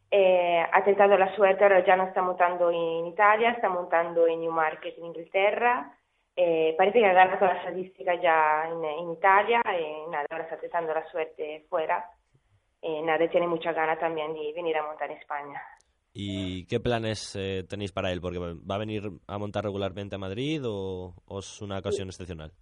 eh, 0.08 0.66
ha 0.66 0.82
tentado 0.82 1.14
la 1.18 1.30
suerte, 1.34 1.64
ahora 1.64 1.84
ya 1.84 1.94
no 1.94 2.04
está 2.04 2.22
montando 2.22 2.70
en 2.70 3.04
Italia, 3.04 3.50
está 3.50 3.68
montando 3.68 4.26
en 4.26 4.40
Newmarket 4.40 4.96
en 4.96 5.04
Inglaterra. 5.04 5.94
Eh, 6.42 6.74
parece 6.78 7.00
que 7.00 7.04
ha 7.04 7.12
ganado 7.12 7.44
la 7.44 7.58
estadística 7.58 8.14
ya 8.14 8.66
en, 8.66 8.82
en 8.82 9.10
Italia 9.10 9.60
y 9.78 10.10
nada, 10.10 10.24
ahora 10.30 10.44
está 10.44 10.58
tentando 10.58 10.94
la 10.94 11.04
suerte 11.10 11.66
fuera. 11.68 12.02
Eh, 12.80 13.02
nada, 13.02 13.28
tiene 13.28 13.46
mucha 13.46 13.74
gana 13.74 13.98
también 13.98 14.32
de 14.32 14.50
venir 14.54 14.74
a 14.78 14.86
montar 14.86 15.10
en 15.10 15.18
España. 15.18 15.60
¿Y 16.14 16.66
qué 16.66 16.80
planes 16.80 17.36
eh, 17.38 17.66
tenéis 17.68 17.92
para 17.92 18.10
él? 18.10 18.22
Porque 18.22 18.38
va 18.38 18.74
a 18.74 18.78
venir 18.78 19.02
a 19.26 19.36
montar 19.36 19.64
regularmente 19.64 20.14
a 20.14 20.18
Madrid 20.18 20.62
o, 20.64 21.12
o 21.26 21.38
es 21.40 21.60
una 21.60 21.78
ocasión 21.78 22.08
excepcional? 22.08 22.52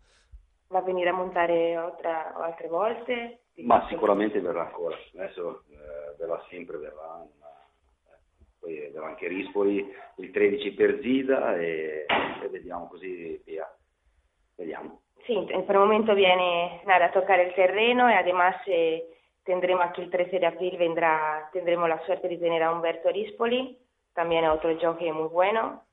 Va 0.74 0.80
a 0.80 0.82
venire 0.82 1.10
a 1.10 1.14
montare 1.14 1.76
altra, 1.76 2.34
altre 2.34 2.66
volte? 2.68 3.42
Ma 3.58 3.86
sicuramente 3.88 4.40
verrà 4.40 4.66
ancora, 4.66 4.96
adesso 5.14 5.62
eh, 5.70 6.16
verrà 6.18 6.44
sempre, 6.50 6.78
verrà, 6.78 7.22
eh, 7.22 7.47
poi 8.58 8.90
verrà 8.92 9.08
anche 9.08 9.28
Rispoli 9.28 9.86
il 10.16 10.30
13 10.30 10.72
per 10.72 11.00
Zida 11.02 11.56
e, 11.56 12.06
e 12.42 12.48
vediamo 12.48 12.88
così 12.88 13.40
via. 13.44 13.66
Vediamo. 14.56 15.02
Sí, 15.26 15.34
por 15.66 15.74
el 15.74 15.80
momento 15.80 16.14
viene 16.14 16.80
nada 16.86 17.06
a 17.06 17.12
tocar 17.12 17.38
el 17.38 17.54
terreno 17.54 18.10
y 18.10 18.14
además 18.14 18.56
eh, 18.66 19.04
tendremos 19.44 19.84
aquí 19.84 20.00
el 20.00 20.10
13 20.10 20.38
de 20.38 20.46
abril 20.46 20.76
vendrá, 20.78 21.50
tendremos 21.52 21.88
la 21.88 22.04
suerte 22.06 22.28
de 22.28 22.38
tener 22.38 22.62
a 22.62 22.72
Humberto 22.72 23.10
Rispoli, 23.10 23.78
también 24.14 24.46
otro 24.46 24.76
jockey 24.80 25.12
muy 25.12 25.28
bueno. 25.28 25.84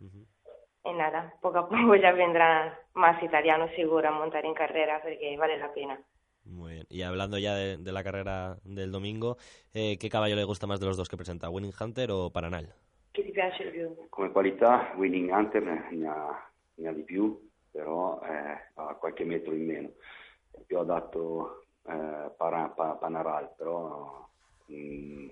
Y 0.83 0.93
nada, 0.93 1.33
poco 1.41 1.59
a 1.59 1.69
poco 1.69 1.95
ya 2.01 2.11
vendrán 2.13 2.73
más 2.93 3.21
italianos 3.21 3.71
seguro 3.75 4.07
a 4.07 4.11
montar 4.11 4.45
en 4.45 4.53
carrera 4.53 5.01
porque 5.01 5.35
vale 5.37 5.57
la 5.57 5.73
pena. 5.73 5.99
Bien. 6.89 6.99
Y 6.99 7.03
hablando 7.03 7.37
ya 7.37 7.55
de, 7.55 7.77
de 7.77 7.91
la 7.91 8.03
carrera 8.03 8.57
del 8.63 8.91
domingo, 8.91 9.37
eh, 9.73 9.97
¿qué 9.97 10.09
caballo 10.09 10.35
le 10.35 10.43
gusta 10.43 10.67
más 10.67 10.79
de 10.79 10.85
los 10.85 10.97
dos 10.97 11.09
que 11.09 11.17
presenta? 11.17 11.49
¿Winning 11.49 11.73
Hunter 11.79 12.11
o 12.11 12.29
Paranal? 12.29 12.73
Che 13.11 13.23
ti 13.23 13.31
piace 13.31 13.65
di 13.65 13.71
più? 13.71 14.09
Come 14.09 14.31
qualità 14.31 14.93
Winning 14.97 15.31
Hunter 15.31 15.63
ne 15.91 16.07
ha, 16.07 16.51
ne 16.75 16.87
ha 16.87 16.91
di 16.91 17.03
più, 17.03 17.49
però 17.71 18.21
eh, 18.23 18.71
ha 18.75 18.95
qualche 18.95 19.23
metro 19.23 19.53
in 19.53 19.65
meno. 19.65 19.89
È 20.51 20.59
più 20.65 20.77
adatto 20.79 21.65
eh, 21.87 22.31
Para- 22.37 22.69
Pa- 22.69 22.95
Panaral, 22.95 23.53
però 23.57 24.27
mm, 24.71 25.27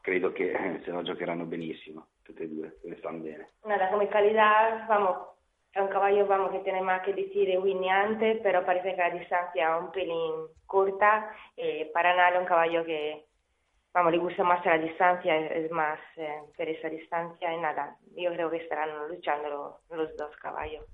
credo 0.00 0.32
che 0.32 0.50
eh, 0.50 0.80
se 0.84 0.90
lo 0.90 1.02
giocheranno 1.02 1.44
benissimo, 1.44 2.06
tutte 2.22 2.44
e 2.44 2.48
due, 2.48 2.78
se 2.82 2.88
ne 2.88 2.96
stanno 2.98 3.18
bene. 3.18 3.50
Nada, 3.64 3.88
come 3.88 4.08
calidad, 4.08 4.86
vamos, 4.86 5.16
es 5.74 5.82
un 5.82 5.88
caballo 5.88 6.26
vamos, 6.26 6.50
que 6.50 6.58
tiene 6.60 6.82
más 6.82 7.02
que 7.02 7.12
decir 7.12 7.56
Winnie 7.58 7.90
antes, 7.90 8.40
pero 8.42 8.64
parece 8.64 8.90
que 8.92 8.96
la 8.96 9.10
distancia 9.10 9.76
es 9.76 9.82
un 9.82 9.92
pelín 9.92 10.32
corta. 10.66 11.30
Eh, 11.56 11.90
para 11.92 12.14
nada 12.16 12.30
es 12.36 12.40
un 12.40 12.46
caballo 12.46 12.84
que, 12.84 13.26
vamos, 13.92 14.12
le 14.12 14.18
gusta 14.18 14.42
más 14.44 14.64
la 14.64 14.78
distancia, 14.78 15.36
es 15.36 15.70
más 15.70 15.98
eh, 16.16 16.40
per 16.56 16.68
esa 16.68 16.88
distancia 16.88 17.52
y 17.52 17.58
nada. 17.60 17.96
Yo 18.16 18.30
creo 18.32 18.50
que 18.50 18.58
estarán 18.58 19.08
luchando 19.08 19.48
lo- 19.48 19.96
los 19.96 20.16
dos 20.16 20.34
caballos. 20.36 20.84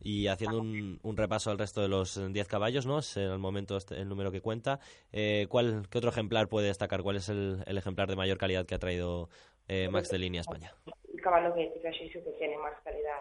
Y 0.00 0.28
haciendo 0.28 0.60
un, 0.60 1.00
un 1.02 1.16
repaso 1.16 1.50
al 1.50 1.58
resto 1.58 1.80
de 1.80 1.88
los 1.88 2.32
10 2.32 2.46
caballos, 2.46 2.86
¿no? 2.86 2.98
Es 2.98 3.16
el 3.16 3.38
momento 3.38 3.76
este- 3.76 3.96
el 3.96 4.08
número 4.08 4.30
que 4.30 4.40
cuenta. 4.40 4.78
Eh, 5.12 5.46
¿cuál, 5.48 5.86
¿Qué 5.90 5.98
otro 5.98 6.10
ejemplar 6.10 6.48
puede 6.48 6.68
destacar? 6.68 7.02
¿Cuál 7.02 7.16
es 7.16 7.28
el, 7.28 7.62
el 7.66 7.78
ejemplar 7.78 8.08
de 8.08 8.14
mayor 8.16 8.38
calidad 8.38 8.66
que 8.66 8.74
ha 8.74 8.78
traído 8.78 9.28
eh, 9.68 9.88
Max 9.90 10.10
de 10.10 10.18
Línea 10.18 10.40
a 10.40 10.42
España? 10.42 10.72
El 11.12 11.20
caballo 11.20 11.54
que 11.54 11.72
que 11.82 12.32
tiene 12.38 12.56
más 12.58 12.74
calidad. 12.84 13.18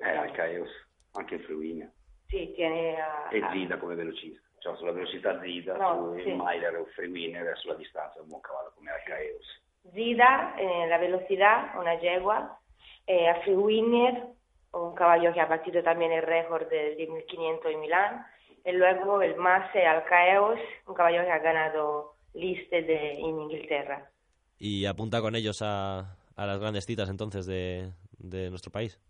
Eh, 0.00 0.16
Alcaeus, 0.16 0.70
anche 1.12 1.34
il 1.36 1.42
Fruina. 1.44 1.90
Sí, 2.26 2.52
tiene 2.54 3.00
a, 3.00 3.28
E 3.30 3.42
Zida 3.52 3.76
come 3.78 3.94
velocista. 3.94 4.40
Cioè 4.60 4.76
sulla 4.76 4.92
velocità 4.92 5.40
Zida, 5.40 5.76
No, 5.76 6.12
su 6.14 6.22
sì. 6.22 6.28
il 6.28 6.36
Mailer 6.36 6.76
o 6.76 6.84
Free 6.94 7.08
Winner 7.08 7.46
e 7.46 7.54
sulla 7.56 7.74
distanza 7.74 8.18
è 8.18 8.20
un 8.20 8.28
buon 8.28 8.40
cavallo 8.40 8.72
come 8.76 8.90
Alcaeus. 8.90 9.62
Zida, 9.92 10.54
eh, 10.56 10.86
la 10.86 10.98
velocidad, 10.98 11.74
una 11.78 11.94
yegua, 11.94 12.58
eh, 13.06 13.26
a 13.28 13.40
Free 13.40 13.54
Winner, 13.54 14.26
un 14.72 14.92
caballo 14.94 15.32
que 15.32 15.40
ha 15.40 15.46
batido 15.46 15.82
también 15.82 16.12
el 16.12 16.22
récord 16.22 16.68
del 16.68 16.96
1500 16.96 17.72
en 17.72 17.80
Milán, 17.80 18.26
y 18.64 18.72
luego 18.72 19.22
el 19.22 19.36
Mase 19.36 19.86
Alcaeus, 19.86 20.60
un 20.86 20.94
caballo 20.94 21.24
que 21.24 21.30
ha 21.30 21.38
ganado 21.38 22.12
liste 22.34 22.82
de, 22.82 23.12
en 23.18 23.40
Inglaterra. 23.40 24.10
Y 24.58 24.84
apunta 24.84 25.22
con 25.22 25.34
ellos 25.34 25.62
a, 25.62 26.16
a 26.36 26.46
las 26.46 26.60
grandes 26.60 26.84
citas 26.84 27.08
entonces 27.08 27.46
de, 27.46 27.90
de 28.18 28.50
nuestro 28.50 28.70
país. 28.70 29.00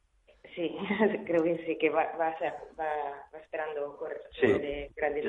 Sí, 0.60 0.76
creo 1.24 1.42
que 1.42 1.56
sí, 1.64 1.78
que 1.78 1.88
va, 1.88 2.04
va, 2.18 2.28
a 2.28 2.38
ser, 2.38 2.52
va, 2.78 2.84
va 3.32 3.38
esperando 3.38 3.96
correr 3.96 4.20
Sí. 4.38 4.46
de 4.46 4.90
grandes 4.94 5.24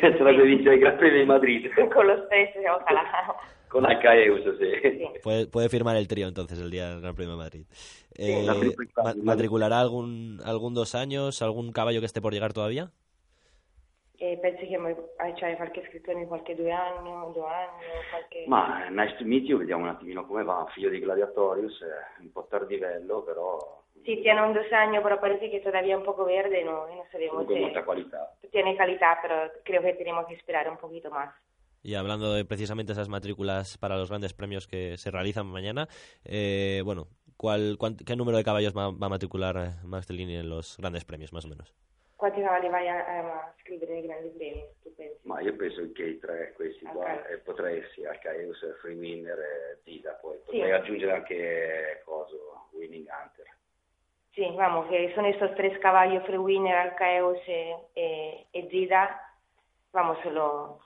Penso 0.00 0.24
la 0.24 0.32
vincere 0.32 0.74
il 0.74 0.80
Gran 0.80 0.98
Premio 0.98 1.20
di 1.20 1.26
Madrid 1.26 1.70
Con 1.94 2.06
los 2.08 2.28
tres, 2.28 2.50
ojalá. 2.56 3.36
con 3.68 3.86
Alcaeus, 3.86 4.42
sì. 4.58 4.72
Sí. 4.82 5.08
Puede, 5.22 5.46
puede 5.46 5.68
firmar 5.68 5.96
el 5.96 6.08
trío 6.08 6.26
entonces 6.26 6.58
el 6.60 6.70
día 6.70 6.90
del 6.90 7.00
Gran 7.00 7.14
Premio 7.14 7.36
de 7.36 7.42
Madrid. 7.44 7.66
Eh, 8.16 8.42
la 8.44 8.54
ma-. 8.54 9.14
¿Matriculará 9.22 9.78
algún, 9.78 10.40
algún 10.44 10.74
dos 10.74 10.96
años, 10.96 11.42
algún 11.42 11.70
caballo 11.70 12.00
que 12.00 12.06
esté 12.06 12.20
por 12.20 12.32
llegar 12.32 12.52
todavía? 12.52 12.90
E 14.18 14.38
pensi 14.38 14.66
che 14.66 14.78
mai- 14.78 14.96
c'hai 15.36 15.56
qualche 15.56 15.80
iscrizione 15.80 16.22
in 16.22 16.26
qualche 16.26 16.56
due 16.56 16.72
anni, 16.72 17.10
due 17.34 17.44
anni, 17.44 17.84
qualche... 18.10 18.44
Ma 18.48 18.88
nice 18.88 19.14
to 19.18 19.24
meet 19.24 19.44
you, 19.44 19.58
vediamo 19.58 19.82
un 19.84 19.90
attimino 19.90 20.26
come 20.26 20.42
va. 20.42 20.66
Figlio 20.72 20.88
di 20.88 21.00
Gladiatorius, 21.00 21.84
un 22.20 22.32
po' 22.32 22.46
tardivello, 22.48 23.22
però 23.22 23.84
Sí, 24.06 24.22
tiene 24.22 24.40
un 24.42 24.54
dos 24.54 24.72
años, 24.72 25.02
pero 25.02 25.20
parece 25.20 25.50
que 25.50 25.60
todavía 25.60 25.98
un 25.98 26.04
poco 26.04 26.24
verde, 26.24 26.62
no, 26.64 26.86
no 26.86 27.04
sabemos 27.10 27.44
molta 27.46 27.84
qualità. 27.84 28.32
tiene 28.52 28.76
calidad, 28.76 29.18
pero 29.20 29.50
creo 29.64 29.82
que 29.82 29.94
tenemos 29.94 30.26
que 30.28 30.34
esperar 30.34 30.68
un 30.70 30.78
poquito 30.78 31.10
más. 31.10 31.34
Y 31.82 31.94
hablando 31.94 32.32
de 32.32 32.44
precisamente 32.44 32.92
esas 32.92 33.08
matrículas 33.08 33.76
para 33.78 33.96
los 33.96 34.08
grandes 34.08 34.32
premios 34.32 34.66
que 34.68 34.96
se 34.96 35.10
realizan 35.10 35.46
mañana, 35.46 35.88
eh, 36.24 36.82
bueno, 36.84 37.08
¿cuál, 37.36 37.76
cuán- 37.78 37.96
¿qué 37.96 38.14
número 38.16 38.38
de 38.38 38.44
caballos 38.44 38.74
va, 38.76 38.90
va 38.90 39.06
a 39.06 39.10
matricular 39.10 39.56
eh, 39.56 39.70
Max 39.84 40.06
Tellini 40.06 40.36
en 40.36 40.48
los 40.50 40.76
grandes 40.78 41.04
premios, 41.04 41.32
más 41.32 41.44
o 41.44 41.48
menos? 41.48 41.74
¿Cuánti 42.16 42.40
cavalli 42.40 42.70
vai 42.70 42.88
a, 42.88 42.96
a 42.96 43.54
scrivere 43.60 43.92
nei 43.92 44.02
grandi 44.08 44.30
premi, 44.38 44.64
tu 44.82 44.88
pensi? 44.96 45.20
Ma 45.28 45.38
io 45.42 45.52
penso 45.54 45.82
che 45.92 46.04
i 46.14 46.18
tre 46.18 46.54
questi 46.56 46.86
qua, 46.86 47.12
Ok. 47.12 47.28
e 47.30 47.36
potrei 47.44 47.82
sì, 47.94 48.06
Alcaeus, 48.06 48.56
Free 48.80 48.96
Winner 48.96 49.36
e 49.38 49.78
Zida, 49.84 50.12
poi 50.22 50.38
Sì. 50.38 50.44
potrei 50.56 50.72
aggiungere 50.72 51.12
anche 51.12 52.00
coso, 52.06 52.68
Winning 52.72 53.06
Hunter. 53.06 53.44
Sí, 54.36 54.46
vamos, 54.54 54.86
que 54.88 55.14
son 55.14 55.24
estos 55.24 55.54
tres 55.56 55.78
caballos, 55.78 56.22
Free 56.26 56.36
Winner, 56.36 56.76
Alcaeus 56.76 57.38
e, 57.48 57.74
e, 57.94 58.46
e 58.52 58.68
Zida, 58.68 59.18
vamos, 59.94 60.18
solo 60.22 60.78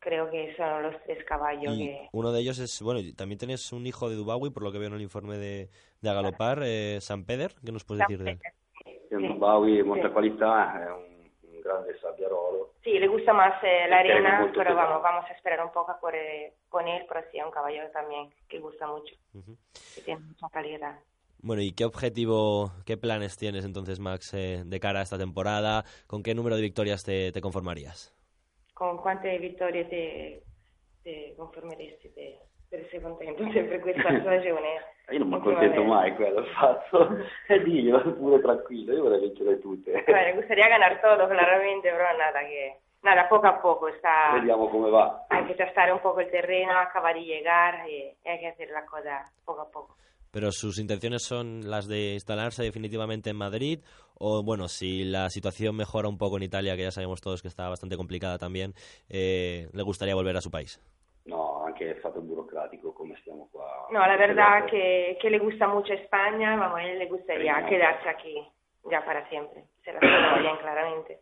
creo 0.00 0.28
que 0.28 0.54
son 0.56 0.82
los 0.82 1.00
tres 1.04 1.24
caballos 1.24 1.78
Y 1.78 1.86
que... 1.86 2.08
uno 2.12 2.32
de 2.32 2.40
ellos 2.40 2.58
es, 2.58 2.82
bueno, 2.82 2.98
y 2.98 3.12
también 3.14 3.38
tienes 3.38 3.72
un 3.72 3.86
hijo 3.86 4.10
de 4.10 4.16
Dubawi, 4.16 4.50
por 4.50 4.64
lo 4.64 4.72
que 4.72 4.78
veo 4.78 4.88
en 4.88 4.94
el 4.94 5.02
informe 5.02 5.38
de, 5.38 5.68
de 6.00 6.10
Agalopar, 6.10 6.62
eh, 6.64 6.98
San 7.00 7.24
Peder, 7.24 7.52
¿qué 7.64 7.70
nos 7.70 7.84
puedes 7.84 8.06
decir 8.06 8.18
de 8.24 8.32
él? 8.32 8.40
Molta 9.84 10.08
Sì. 10.08 10.12
qualità, 10.12 10.82
è 10.82 10.90
un, 10.90 11.30
un 11.52 11.60
grande 11.60 11.96
sabbiarolo. 12.00 12.74
Sí, 12.82 12.98
le 12.98 13.06
gusta 13.06 13.32
más 13.32 13.54
eh, 13.62 13.86
la 13.88 13.98
arena, 13.98 14.40
pero 14.52 14.70
pesado. 14.70 14.76
vamos, 14.76 15.02
vamos 15.02 15.24
a 15.30 15.32
esperar 15.34 15.64
un 15.64 15.72
poco 15.72 15.92
a 15.92 15.98
correr 15.98 16.52
con 16.68 16.86
él, 16.86 17.04
pero 17.08 17.22
sí, 17.30 17.38
es 17.38 17.44
un 17.44 17.50
caballo 17.50 17.90
también 17.90 18.30
que 18.48 18.58
gusta 18.58 18.86
mucho, 18.86 19.14
Ujú. 19.34 19.56
que 19.94 20.02
tiene 20.02 20.20
mucha 20.20 20.48
calidad. 20.50 20.98
Bueno, 21.40 21.62
¿y 21.62 21.72
qué 21.72 21.84
objetivo, 21.84 22.72
qué 22.84 22.96
planes 22.96 23.36
tienes 23.36 23.64
entonces, 23.64 24.00
Max, 24.00 24.34
eh, 24.34 24.62
de 24.64 24.80
cara 24.80 25.00
a 25.00 25.02
esta 25.02 25.18
temporada? 25.18 25.84
¿Con 26.06 26.22
qué 26.22 26.34
número 26.34 26.56
de 26.56 26.62
victorias 26.62 27.04
te, 27.04 27.30
te 27.32 27.40
conformarías? 27.40 28.12
Con 28.74 28.98
quante 28.98 29.38
vittorie 29.38 29.84
ti, 29.84 30.40
ti 31.02 31.34
confermeresti 31.36 32.08
per, 32.08 32.38
per 32.68 32.80
essere 32.80 33.02
contento 33.02 33.42
sempre 33.52 33.80
questa 33.84 34.20
stagione? 34.20 34.82
Io 35.10 35.18
non 35.20 35.28
mi 35.28 35.36
accontento 35.36 35.82
mai 35.84 36.14
quello 36.16 36.44
fatto. 36.52 37.08
E 37.48 37.62
diglielo 37.62 38.14
pure 38.14 38.40
tranquillo, 38.42 38.92
io 38.92 39.02
vorrei 39.04 39.20
vincere 39.20 39.58
tutte. 39.58 40.04
Me 40.06 40.34
gustaría 40.34 40.68
ganar 40.68 41.00
todo, 41.00 41.26
claramente, 41.26 41.88
pero 41.88 42.04
nada, 42.18 42.40
que 42.40 42.76
nada, 43.00 43.26
poco 43.26 43.46
a 43.46 43.58
poco, 43.58 43.88
está, 43.88 44.34
Vediamo 44.34 44.68
come 44.68 44.90
va. 44.90 45.24
hay 45.30 45.46
que 45.46 45.54
testar 45.54 45.90
un 45.94 46.00
poco 46.00 46.20
el 46.20 46.30
terreno, 46.30 46.76
acabar 46.78 47.14
de 47.14 47.24
llegar 47.24 47.88
y 47.88 48.14
hay 48.22 48.38
que 48.38 48.48
hacer 48.48 48.68
la 48.68 48.84
cosa 48.84 49.24
poco 49.46 49.62
a 49.62 49.70
poco. 49.70 49.96
Pero 50.30 50.52
sus 50.52 50.78
intenciones 50.78 51.22
son 51.22 51.68
las 51.68 51.88
de 51.88 52.14
instalarse 52.14 52.62
definitivamente 52.62 53.30
en 53.30 53.36
Madrid 53.36 53.80
o, 54.14 54.42
bueno, 54.42 54.68
si 54.68 55.04
la 55.04 55.30
situación 55.30 55.76
mejora 55.76 56.08
un 56.08 56.18
poco 56.18 56.36
en 56.36 56.42
Italia, 56.42 56.76
que 56.76 56.82
ya 56.82 56.90
sabemos 56.90 57.20
todos 57.20 57.40
que 57.40 57.48
está 57.48 57.68
bastante 57.68 57.96
complicada 57.96 58.36
también, 58.38 58.74
eh, 59.08 59.68
le 59.72 59.82
gustaría 59.82 60.14
volver 60.14 60.36
a 60.36 60.40
su 60.40 60.50
país. 60.50 60.80
No, 61.26 61.64
anche 61.66 61.84
il 61.84 61.96
fatto 61.96 62.20
burocratico, 62.20 62.92
come 62.94 63.14
stiamo 63.20 63.48
qua. 63.52 63.86
No, 63.90 64.00
la 64.00 64.16
verdad 64.16 64.64
que, 64.66 65.18
que 65.20 65.30
le 65.30 65.38
gusta 65.38 65.68
mucho 65.68 65.92
España, 65.92 66.56
vamos, 66.56 66.78
a 66.78 66.84
él 66.84 66.98
le 66.98 67.06
gustaría 67.06 67.64
quedarse 67.66 68.08
aquí 68.08 68.48
ya 68.90 69.04
para 69.04 69.28
siempre. 69.28 69.64
Se 69.84 69.92
la 69.92 70.00
bien, 70.40 70.56
claramente. 70.56 71.20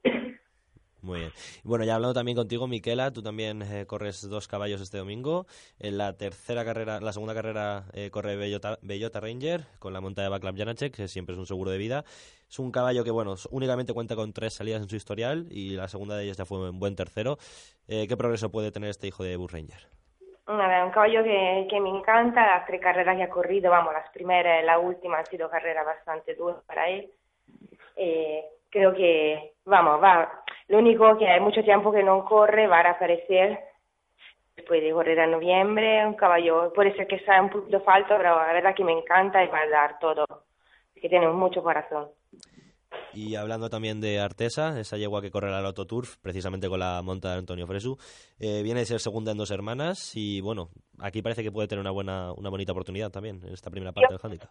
Muy 1.07 1.21
bien. 1.21 1.31
Bueno, 1.63 1.85
ya 1.85 1.95
hablando 1.95 2.15
también 2.15 2.37
contigo, 2.37 2.67
Miquela, 2.67 3.13
tú 3.13 3.23
también 3.23 3.63
eh, 3.63 3.87
corres 3.87 4.29
dos 4.29 4.49
caballos 4.49 4.81
este 4.81 4.99
domingo. 4.99 5.47
En 5.79 5.99
la 5.99 6.17
tercera 6.17 6.65
carrera, 6.65 7.01
la 7.01 7.13
segunda 7.13 7.33
carrera 7.33 7.85
eh, 7.93 8.11
corre 8.11 8.35
Bellota, 8.35 8.77
Bellota, 8.83 9.21
Ranger 9.21 9.67
con 9.79 9.93
la 9.93 10.01
monta 10.01 10.23
de 10.23 10.31
Backlab 10.31 10.57
Janacek, 10.57 10.97
que 10.97 11.07
siempre 11.07 11.35
es 11.35 11.39
un 11.39 11.47
seguro 11.47 11.71
de 11.71 11.79
vida. 11.79 12.05
Es 12.51 12.59
un 12.59 12.73
caballo 12.73 13.05
que, 13.05 13.13
bueno, 13.13 13.37
únicamente 13.51 13.93
cuenta 13.93 14.17
con 14.17 14.33
tres 14.33 14.55
salidas 14.55 14.83
en 14.83 14.89
su 14.89 14.97
historial 14.97 15.47
y 15.49 15.77
la 15.77 15.87
segunda 15.87 16.17
de 16.17 16.25
ellas 16.25 16.39
ya 16.39 16.45
fue 16.45 16.71
un 16.71 16.81
buen 16.81 16.97
tercero. 16.97 17.39
Eh, 17.87 18.09
¿Qué 18.09 18.17
progreso 18.17 18.51
puede 18.51 18.73
tener 18.73 18.91
este 18.91 19.07
hijo 19.07 19.23
de 19.23 19.37
Bull 19.37 19.51
Ranger? 19.51 19.87
un 20.49 20.91
caballo 20.91 21.23
que, 21.23 21.69
que, 21.71 21.81
me 21.81 21.89
encanta, 21.89 22.45
las 22.45 22.67
tres 22.67 22.81
carreras 22.81 23.17
que 23.17 23.23
ha 23.23 23.29
corrido, 23.29 23.71
vamos, 23.71 23.93
las 23.93 24.11
primeras 24.11 24.63
y 24.63 24.67
la 24.67 24.79
última 24.79 25.19
han 25.19 25.27
sido 25.27 25.49
carreras 25.49 25.87
bastante 25.87 26.35
duras 26.35 26.63
para 26.67 26.89
él. 26.89 27.11
Eh, 27.97 28.45
creo 28.71 28.93
que, 28.95 29.55
vamos, 29.65 30.03
va, 30.03 30.45
lo 30.69 30.79
único 30.79 31.17
que 31.19 31.29
hay 31.29 31.41
mucho 31.41 31.63
tiempo 31.63 31.93
que 31.93 32.03
no 32.03 32.25
corre, 32.25 32.67
va 32.67 32.81
a 32.81 32.91
aparecer 32.91 33.61
después 34.57 34.83
de 34.83 34.93
correr 34.93 35.19
en 35.19 35.31
noviembre, 35.33 36.07
un 36.07 36.15
caballo, 36.15 36.73
puede 36.73 36.95
ser 36.97 37.07
que 37.07 37.19
sea 37.21 37.43
un 37.43 37.51
poquito 37.51 37.81
falto, 37.81 38.15
pero 38.17 38.37
la 38.37 38.53
verdad 38.53 38.75
que 38.75 38.85
me 38.85 38.93
encanta 38.93 39.45
y 39.45 39.49
va 39.49 39.61
a 39.61 39.69
dar 39.69 39.99
todo, 39.99 40.25
que 40.95 41.09
tiene 41.09 41.29
mucho 41.29 41.63
corazón. 41.63 42.09
Y 43.13 43.35
hablando 43.37 43.71
también 43.71 44.01
de 44.01 44.21
Artesa, 44.21 44.79
esa 44.79 44.97
yegua 44.97 45.23
que 45.23 45.31
corre 45.31 45.51
la 45.51 45.61
Loto 45.61 45.87
Turf, 45.87 46.17
precisamente 46.19 46.69
con 46.69 46.81
la 46.81 47.01
monta 47.03 47.33
de 47.33 47.39
Antonio 47.39 47.67
Fresu, 47.67 47.97
eh, 48.39 48.63
viene 48.63 48.81
de 48.81 48.87
ser 48.87 49.01
segunda 49.01 49.33
en 49.33 49.39
dos 49.39 49.51
hermanas 49.51 50.13
y 50.15 50.41
bueno, 50.41 50.69
aquí 51.01 51.23
parece 51.23 51.43
que 51.43 51.51
puede 51.51 51.69
tener 51.69 51.81
una 51.81 51.91
buena, 51.91 52.33
una 52.33 52.51
bonita 52.51 52.73
oportunidad 52.73 53.11
también 53.11 53.41
en 53.45 53.53
esta 53.53 53.71
primera 53.71 53.93
parte 53.93 54.13
del 54.13 54.21
handicap. 54.23 54.51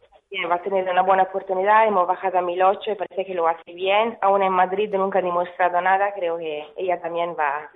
va 0.49 0.55
a 0.55 0.61
tener 0.61 0.89
una 0.89 1.03
buena 1.03 1.23
oportunidad, 1.23 1.87
hemos 1.87 2.07
bajado 2.07 2.39
a 2.39 2.41
1008 2.41 2.91
y 2.91 2.95
parece 2.95 3.25
que 3.25 3.33
lo 3.33 3.47
hace 3.47 3.73
bien. 3.73 4.17
Aún 4.21 4.41
en 4.41 4.53
Madrid 4.53 4.89
nunca 4.93 5.19
ha 5.19 5.21
demostrado 5.21 5.79
nada, 5.81 6.13
creo 6.13 6.37
que 6.37 6.65
ella 6.77 6.99
también 7.01 7.35
va, 7.37 7.69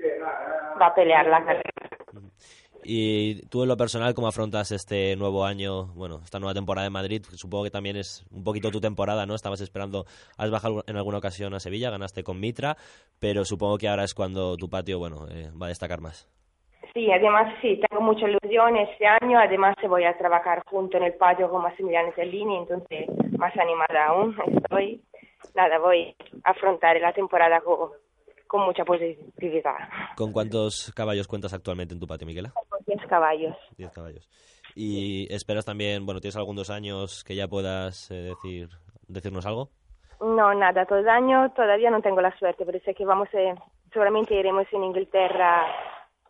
va 0.81 0.87
a 0.87 0.95
pelear 0.95 1.27
la 1.27 1.43
carrera. 1.43 1.89
Y 2.91 3.45
tú 3.49 3.61
en 3.61 3.69
lo 3.69 3.77
personal, 3.77 4.15
¿cómo 4.15 4.27
afrontas 4.27 4.71
este 4.71 5.15
nuevo 5.15 5.45
año, 5.45 5.93
bueno, 5.93 6.21
esta 6.23 6.39
nueva 6.39 6.55
temporada 6.55 6.85
de 6.85 6.89
Madrid? 6.89 7.21
Supongo 7.35 7.65
que 7.65 7.69
también 7.69 7.97
es 7.97 8.25
un 8.31 8.43
poquito 8.43 8.71
tu 8.71 8.81
temporada, 8.81 9.27
¿no? 9.27 9.35
Estabas 9.35 9.61
esperando, 9.61 10.05
has 10.39 10.49
bajado 10.49 10.83
en 10.87 10.97
alguna 10.97 11.19
ocasión 11.19 11.53
a 11.53 11.59
Sevilla, 11.59 11.91
ganaste 11.91 12.23
con 12.23 12.39
Mitra, 12.39 12.77
pero 13.19 13.45
supongo 13.45 13.77
que 13.77 13.87
ahora 13.87 14.05
es 14.05 14.15
cuando 14.15 14.57
tu 14.57 14.71
patio, 14.71 14.97
bueno, 14.97 15.27
eh, 15.29 15.51
va 15.51 15.67
a 15.67 15.69
destacar 15.69 16.01
más. 16.01 16.27
Sí, 16.95 17.11
además 17.11 17.53
sí, 17.61 17.79
tengo 17.87 18.01
mucha 18.01 18.27
ilusión 18.27 18.75
este 18.77 19.05
año, 19.05 19.37
además 19.37 19.75
voy 19.87 20.05
a 20.05 20.17
trabajar 20.17 20.63
junto 20.65 20.97
en 20.97 21.03
el 21.03 21.13
patio 21.13 21.47
con 21.47 21.61
Massimiliano 21.61 22.11
Tellini, 22.13 22.57
entonces 22.57 23.07
más 23.37 23.55
animada 23.55 24.07
aún 24.07 24.35
estoy. 24.47 24.99
Nada, 25.53 25.77
voy 25.77 26.15
a 26.43 26.49
afrontar 26.49 26.99
la 26.99 27.13
temporada 27.13 27.61
con, 27.61 27.91
con 28.47 28.65
mucha 28.65 28.83
positividad. 28.83 29.77
¿Con 30.17 30.31
cuántos 30.31 30.91
caballos 30.95 31.27
cuentas 31.27 31.53
actualmente 31.53 31.93
en 31.93 31.99
tu 31.99 32.07
patio, 32.07 32.25
Miquela? 32.25 32.51
Con 32.89 32.97
10 32.97 33.09
caballos. 33.09 33.55
10 33.77 33.91
caballos. 33.91 34.29
¿Y 34.75 35.31
esperas 35.33 35.65
también, 35.65 36.05
bueno, 36.05 36.21
tienes 36.21 36.37
algunos 36.37 36.69
años 36.69 37.23
que 37.23 37.35
ya 37.35 37.47
puedas 37.47 38.09
eh, 38.11 38.33
decir 38.35 38.69
decirnos 39.07 39.45
algo? 39.45 39.69
No, 40.21 40.53
nada, 40.53 40.85
todo 40.85 40.99
el 40.99 41.09
año 41.09 41.51
todavía 41.55 41.89
no 41.89 42.01
tengo 42.01 42.21
la 42.21 42.37
suerte, 42.37 42.65
pero 42.65 42.79
sé 42.79 42.93
que 42.93 43.05
vamos, 43.05 43.29
eh, 43.33 43.55
seguramente 43.91 44.35
iremos 44.35 44.67
en 44.71 44.83
Inglaterra 44.83 45.65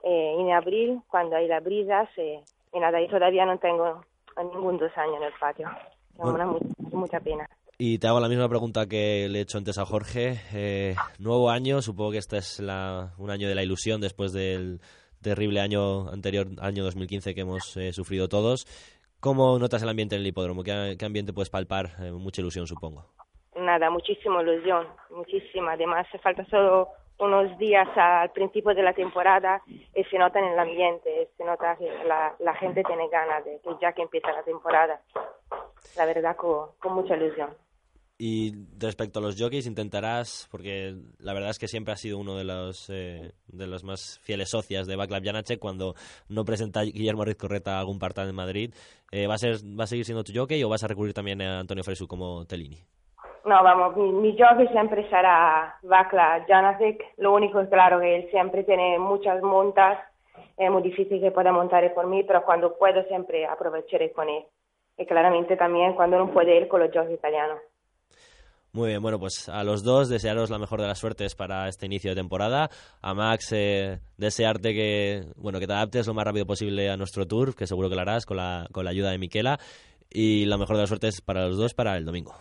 eh, 0.04 0.36
en 0.40 0.52
abril, 0.52 1.02
cuando 1.10 1.36
hay 1.36 1.48
las 1.48 1.64
brisas, 1.64 2.08
eh, 2.18 2.40
y 2.74 2.80
nada, 2.80 3.02
y 3.02 3.08
todavía 3.10 3.46
no 3.46 3.58
tengo 3.58 4.06
ningún 4.38 4.78
dos 4.78 4.92
años 4.96 5.18
en 5.18 5.24
el 5.24 5.34
patio. 5.40 5.68
Tengo 6.16 6.34
una 6.34 6.46
mucha 6.92 7.20
pena. 7.20 7.48
Y 7.78 7.98
te 7.98 8.08
hago 8.08 8.20
la 8.20 8.28
misma 8.28 8.50
pregunta 8.50 8.88
que 8.88 9.28
le 9.30 9.40
he 9.40 9.42
hecho 9.42 9.58
antes 9.58 9.78
a 9.78 9.86
Jorge. 9.86 10.40
Eh, 10.54 10.96
nuevo 11.18 11.50
año, 11.50 11.82
supongo 11.82 12.12
que 12.12 12.18
este 12.18 12.38
es 12.38 12.60
la, 12.60 13.14
un 13.18 13.30
año 13.30 13.48
de 13.48 13.56
la 13.56 13.64
ilusión 13.64 14.02
después 14.02 14.34
del 14.34 14.82
terrible 15.22 15.60
año 15.60 16.10
anterior, 16.10 16.48
año 16.62 16.84
2015 16.84 17.36
que 17.36 17.42
hemos 17.42 17.76
eh, 17.78 17.94
sufrido 17.94 18.30
todos. 18.30 18.66
¿Cómo 19.20 19.60
notas 19.60 19.84
el 19.84 19.90
ambiente 19.90 20.16
en 20.16 20.22
el 20.22 20.28
hipódromo? 20.28 20.64
¿Qué, 20.64 20.98
ambiente 21.06 21.34
puedes 21.34 21.50
palpar? 21.50 21.92
Eh, 22.00 22.12
mucha 22.12 22.42
ilusión, 22.42 22.68
supongo. 22.68 23.06
Nada, 23.56 23.90
muchísima 23.90 24.42
ilusión, 24.42 24.88
muchísima. 25.10 25.74
Además, 25.74 26.08
falta 26.24 26.46
solo 26.46 26.88
unos 27.20 27.58
días 27.58 27.88
al 27.98 28.32
principio 28.32 28.74
de 28.74 28.82
la 28.82 28.94
temporada 28.94 29.62
y 29.68 30.04
se 30.06 30.18
nota 30.18 30.40
en 30.40 30.46
el 30.46 30.60
ambiente, 30.60 31.30
se 31.36 31.44
nota 31.44 31.76
que 31.76 31.90
la, 32.06 32.34
la 32.40 32.54
gente 32.56 32.82
tiene 32.84 33.10
ganas 33.10 33.44
de 33.44 33.60
que 33.60 33.70
ya 33.82 33.92
que 33.92 34.04
empieza 34.04 34.32
la 34.32 34.44
temporada. 34.44 35.02
La 35.98 36.06
verdad, 36.06 36.38
con 36.38 36.94
mucha 36.94 37.18
ilusión. 37.18 37.50
Y 38.22 38.52
respecto 38.78 39.20
a 39.20 39.22
los 39.22 39.42
jockeys, 39.42 39.66
intentarás, 39.66 40.50
porque 40.52 40.94
la 41.20 41.34
verdad 41.34 41.52
es 41.52 41.58
que 41.58 41.70
siempre 41.70 41.94
ha 41.94 41.96
sido 41.96 42.18
uno 42.18 42.36
de 42.36 42.44
los, 42.44 42.90
eh, 42.90 43.32
de 43.48 43.66
los 43.66 43.86
más 43.86 44.20
fieles 44.22 44.50
socias 44.50 44.88
de 44.88 44.98
Backlab 44.98 45.24
Janache 45.24 45.58
cuando 45.58 45.94
no 46.28 46.44
presenta 46.44 46.82
Guillermo 46.82 47.24
Riz 47.24 47.38
Correta 47.38 47.80
algún 47.80 47.98
partán 47.98 48.28
en 48.28 48.36
Madrid. 48.36 48.74
Eh, 49.14 49.26
¿va, 49.26 49.36
a 49.36 49.38
ser, 49.38 49.56
¿Va 49.64 49.86
a 49.86 49.88
seguir 49.88 50.04
siendo 50.04 50.26
tu 50.26 50.34
jockey 50.36 50.62
o 50.62 50.68
vas 50.68 50.84
a 50.84 50.88
recurrir 50.88 51.14
también 51.14 51.42
a 51.42 51.62
Antonio 51.62 51.82
Fresu 51.82 52.10
como 52.10 52.46
Tellini? 52.46 52.80
No, 53.46 53.64
vamos, 53.64 53.96
mi, 53.96 54.38
jockey 54.38 54.68
siempre 54.68 55.10
será 55.10 55.78
Backlab 55.84 56.46
Janacek. 56.46 57.14
Lo 57.20 57.34
único 57.34 57.62
es 57.62 57.70
claro 57.70 58.02
que 58.02 58.18
él 58.18 58.30
siempre 58.32 58.66
tiene 58.66 59.00
muchas 59.00 59.42
montas. 59.42 59.98
Es 60.58 60.70
muy 60.70 60.82
difícil 60.82 61.22
que 61.22 61.32
pueda 61.32 61.54
montar 61.54 61.94
por 61.94 62.06
mí, 62.08 62.24
pero 62.24 62.44
cuando 62.44 62.78
puedo 62.78 63.02
siempre 63.04 63.46
aprovecharé 63.46 64.12
con 64.12 64.28
él. 64.28 64.44
Y 64.98 65.06
claramente 65.06 65.56
también 65.56 65.94
cuando 65.94 66.18
no 66.18 66.34
puede 66.34 66.58
ir 66.58 66.68
con 66.68 66.82
los 66.82 66.92
jockeys 66.92 67.18
italianos. 67.18 67.60
Muy 68.72 68.90
bien, 68.90 69.02
bueno, 69.02 69.18
pues 69.20 69.50
a 69.50 69.64
los 69.64 69.84
dos 69.84 70.10
desearos 70.10 70.52
la 70.52 70.60
mejor 70.60 70.80
de 70.80 70.88
las 70.88 71.00
suertes 71.00 71.36
para 71.36 71.68
este 71.68 71.88
inicio 71.88 72.12
de 72.12 72.16
temporada. 72.16 72.70
A 73.02 73.14
Max, 73.16 73.52
eh, 73.52 74.00
desearte 74.18 74.74
que, 74.74 75.24
bueno, 75.38 75.60
que 75.60 75.66
te 75.66 75.74
adaptes 75.74 76.06
lo 76.06 76.14
más 76.14 76.26
rápido 76.26 76.46
posible 76.46 76.90
a 76.90 76.98
nuestro 76.98 77.26
tour, 77.26 77.56
que 77.56 77.66
seguro 77.66 77.90
que 77.90 77.96
lo 77.96 78.02
harás 78.02 78.28
con 78.28 78.38
la, 78.38 78.68
con 78.72 78.86
la 78.86 78.92
ayuda 78.92 79.10
de 79.10 79.18
Miquela. 79.18 79.58
Y 80.12 80.46
la 80.46 80.58
mejor 80.58 80.76
de 80.76 80.84
las 80.84 80.90
suertes 80.90 81.22
para 81.22 81.48
los 81.48 81.58
dos 81.58 81.74
para 81.74 81.98
el 81.98 82.06
domingo. 82.06 82.36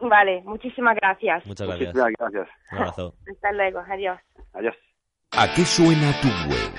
Vale, 0.00 0.42
muchísimas 0.44 0.96
gracias. 0.96 1.46
Muchas 1.46 1.66
gracias. 1.66 1.94
gracias. 1.94 2.48
Un 2.72 2.78
abrazo. 2.78 3.14
Hasta 3.32 3.52
luego, 3.52 3.80
adiós. 3.88 4.18
Adiós. 4.52 4.74
¿A 5.32 5.52
qué 5.54 5.64
suena 5.64 6.12
tu 6.20 6.28
web? 6.28 6.72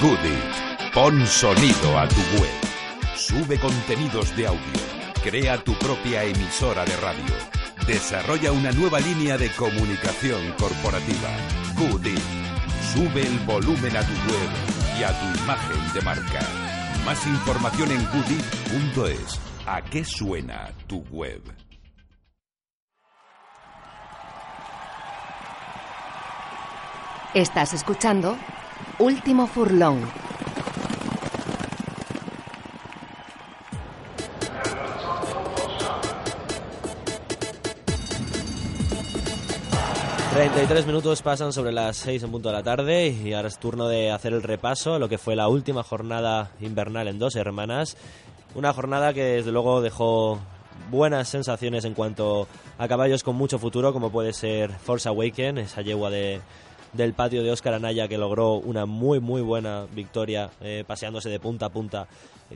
Goodit. 0.00 0.92
Pon 0.92 1.24
sonido 1.26 1.98
a 1.98 2.06
tu 2.08 2.20
web. 2.40 3.16
Sube 3.16 3.58
contenidos 3.58 4.36
de 4.36 4.46
audio. 4.48 4.80
Crea 5.22 5.56
tu 5.58 5.72
propia 5.74 6.24
emisora 6.24 6.84
de 6.84 6.96
radio 6.96 7.61
Desarrolla 7.86 8.52
una 8.52 8.70
nueva 8.70 9.00
línea 9.00 9.36
de 9.36 9.50
comunicación 9.50 10.52
corporativa. 10.52 11.30
Goodit. 11.76 12.20
Sube 12.94 13.22
el 13.22 13.38
volumen 13.40 13.96
a 13.96 14.02
tu 14.02 14.12
web 14.30 14.48
y 14.98 15.02
a 15.02 15.10
tu 15.18 15.42
imagen 15.42 15.92
de 15.92 16.00
marca. 16.02 16.40
Más 17.04 17.26
información 17.26 17.90
en 17.90 18.04
goodit.es. 18.06 19.40
¿A 19.66 19.82
qué 19.82 20.04
suena 20.04 20.70
tu 20.86 21.00
web? 21.10 21.42
Estás 27.34 27.74
escuchando 27.74 28.36
Último 28.98 29.48
Furlón 29.48 30.02
33 40.52 40.86
minutos 40.86 41.22
pasan 41.22 41.50
sobre 41.50 41.72
las 41.72 41.96
6 41.96 42.24
en 42.24 42.30
punto 42.30 42.50
de 42.50 42.54
la 42.54 42.62
tarde 42.62 43.08
y 43.08 43.32
ahora 43.32 43.48
es 43.48 43.56
turno 43.56 43.88
de 43.88 44.10
hacer 44.10 44.34
el 44.34 44.42
repaso 44.42 44.98
lo 44.98 45.08
que 45.08 45.16
fue 45.16 45.34
la 45.34 45.48
última 45.48 45.82
jornada 45.82 46.50
invernal 46.60 47.08
en 47.08 47.18
dos 47.18 47.36
hermanas. 47.36 47.96
Una 48.54 48.74
jornada 48.74 49.14
que 49.14 49.22
desde 49.22 49.50
luego 49.50 49.80
dejó 49.80 50.40
buenas 50.90 51.30
sensaciones 51.30 51.86
en 51.86 51.94
cuanto 51.94 52.48
a 52.76 52.86
caballos 52.86 53.22
con 53.22 53.34
mucho 53.34 53.58
futuro, 53.58 53.94
como 53.94 54.12
puede 54.12 54.34
ser 54.34 54.70
Force 54.70 55.08
Awaken, 55.08 55.56
esa 55.56 55.80
yegua 55.80 56.10
de, 56.10 56.42
del 56.92 57.14
patio 57.14 57.42
de 57.42 57.50
Oscar 57.50 57.72
Anaya 57.72 58.06
que 58.06 58.18
logró 58.18 58.56
una 58.56 58.84
muy 58.84 59.20
muy 59.20 59.40
buena 59.40 59.86
victoria 59.94 60.50
eh, 60.60 60.84
paseándose 60.86 61.30
de 61.30 61.40
punta 61.40 61.66
a 61.66 61.70
punta 61.70 62.08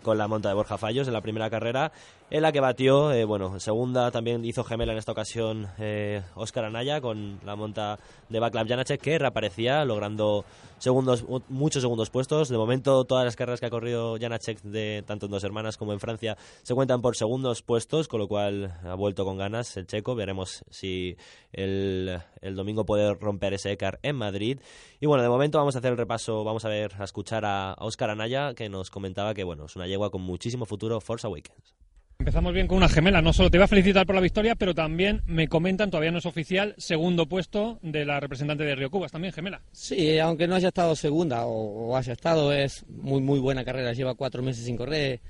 con 0.02 0.18
la 0.18 0.28
monta 0.28 0.50
de 0.50 0.54
Borja 0.54 0.76
Fallos 0.76 1.06
en 1.06 1.14
la 1.14 1.22
primera 1.22 1.48
carrera, 1.48 1.92
en 2.28 2.42
la 2.42 2.50
que 2.50 2.58
batió, 2.58 3.12
eh, 3.12 3.24
bueno, 3.24 3.60
segunda 3.60 4.10
también 4.10 4.44
hizo 4.44 4.64
gemela 4.64 4.92
en 4.92 4.98
esta 4.98 5.12
ocasión 5.12 5.68
eh, 5.78 6.22
Óscar 6.34 6.64
Anaya 6.64 7.00
con 7.00 7.38
la 7.44 7.54
monta 7.54 8.00
de 8.28 8.40
Backlav 8.40 8.66
Janacek, 8.66 9.00
que 9.00 9.18
reaparecía 9.18 9.84
logrando 9.84 10.44
segundos, 10.78 11.24
muchos 11.48 11.82
segundos 11.82 12.10
puestos. 12.10 12.48
De 12.48 12.58
momento, 12.58 13.04
todas 13.04 13.24
las 13.24 13.36
carreras 13.36 13.60
que 13.60 13.66
ha 13.66 13.70
corrido 13.70 14.16
Janacek, 14.20 14.60
de, 14.62 15.04
tanto 15.06 15.26
en 15.26 15.32
Dos 15.32 15.44
Hermanas 15.44 15.76
como 15.76 15.92
en 15.92 16.00
Francia, 16.00 16.36
se 16.62 16.74
cuentan 16.74 17.00
por 17.00 17.16
segundos 17.16 17.62
puestos, 17.62 18.08
con 18.08 18.18
lo 18.18 18.26
cual 18.26 18.76
ha 18.84 18.94
vuelto 18.94 19.24
con 19.24 19.38
ganas 19.38 19.76
el 19.76 19.86
checo. 19.86 20.16
Veremos 20.16 20.64
si 20.68 21.16
el, 21.52 22.20
el 22.40 22.56
domingo 22.56 22.84
puede 22.84 23.14
romper 23.14 23.54
ese 23.54 23.70
ECAR 23.70 24.00
en 24.02 24.16
Madrid. 24.16 24.58
Y 24.98 25.06
bueno, 25.06 25.22
de 25.22 25.28
momento 25.28 25.58
vamos 25.58 25.76
a 25.76 25.78
hacer 25.78 25.92
el 25.92 25.98
repaso, 25.98 26.42
vamos 26.42 26.64
a 26.64 26.68
ver, 26.68 26.92
a 26.98 27.04
escuchar 27.04 27.44
a 27.44 27.76
Óscar 27.78 28.10
Anaya, 28.10 28.54
que 28.54 28.68
nos 28.68 28.90
comentaba 28.90 29.32
que, 29.32 29.44
bueno, 29.44 29.66
es 29.66 29.76
una 29.76 29.86
yegua 29.86 30.10
con 30.10 30.22
muchísimo 30.22 30.66
futuro, 30.66 31.00
Force 31.00 31.24
Awakens. 31.24 31.85
Empezamos 32.26 32.54
bien 32.54 32.66
con 32.66 32.78
una 32.78 32.88
gemela. 32.88 33.22
No 33.22 33.32
solo 33.32 33.50
te 33.50 33.58
voy 33.58 33.66
a 33.66 33.68
felicitar 33.68 34.04
por 34.04 34.16
la 34.16 34.20
victoria, 34.20 34.56
pero 34.56 34.74
también 34.74 35.22
me 35.26 35.46
comentan, 35.46 35.90
todavía 35.90 36.10
no 36.10 36.18
es 36.18 36.26
oficial, 36.26 36.74
segundo 36.76 37.26
puesto 37.26 37.78
de 37.82 38.04
la 38.04 38.18
representante 38.18 38.64
de 38.64 38.74
Río 38.74 38.90
Cubas, 38.90 39.12
también 39.12 39.32
gemela. 39.32 39.62
Sí, 39.70 40.18
aunque 40.18 40.48
no 40.48 40.56
haya 40.56 40.68
estado 40.68 40.96
segunda 40.96 41.46
o, 41.46 41.96
haya 41.96 42.14
estado, 42.14 42.52
es 42.52 42.84
muy 42.88 43.20
muy 43.20 43.38
buena 43.38 43.64
carrera. 43.64 43.92
Lleva 43.92 44.14
cuatro 44.14 44.42
meses 44.42 44.64
sin 44.64 44.76
correr. 44.76 45.20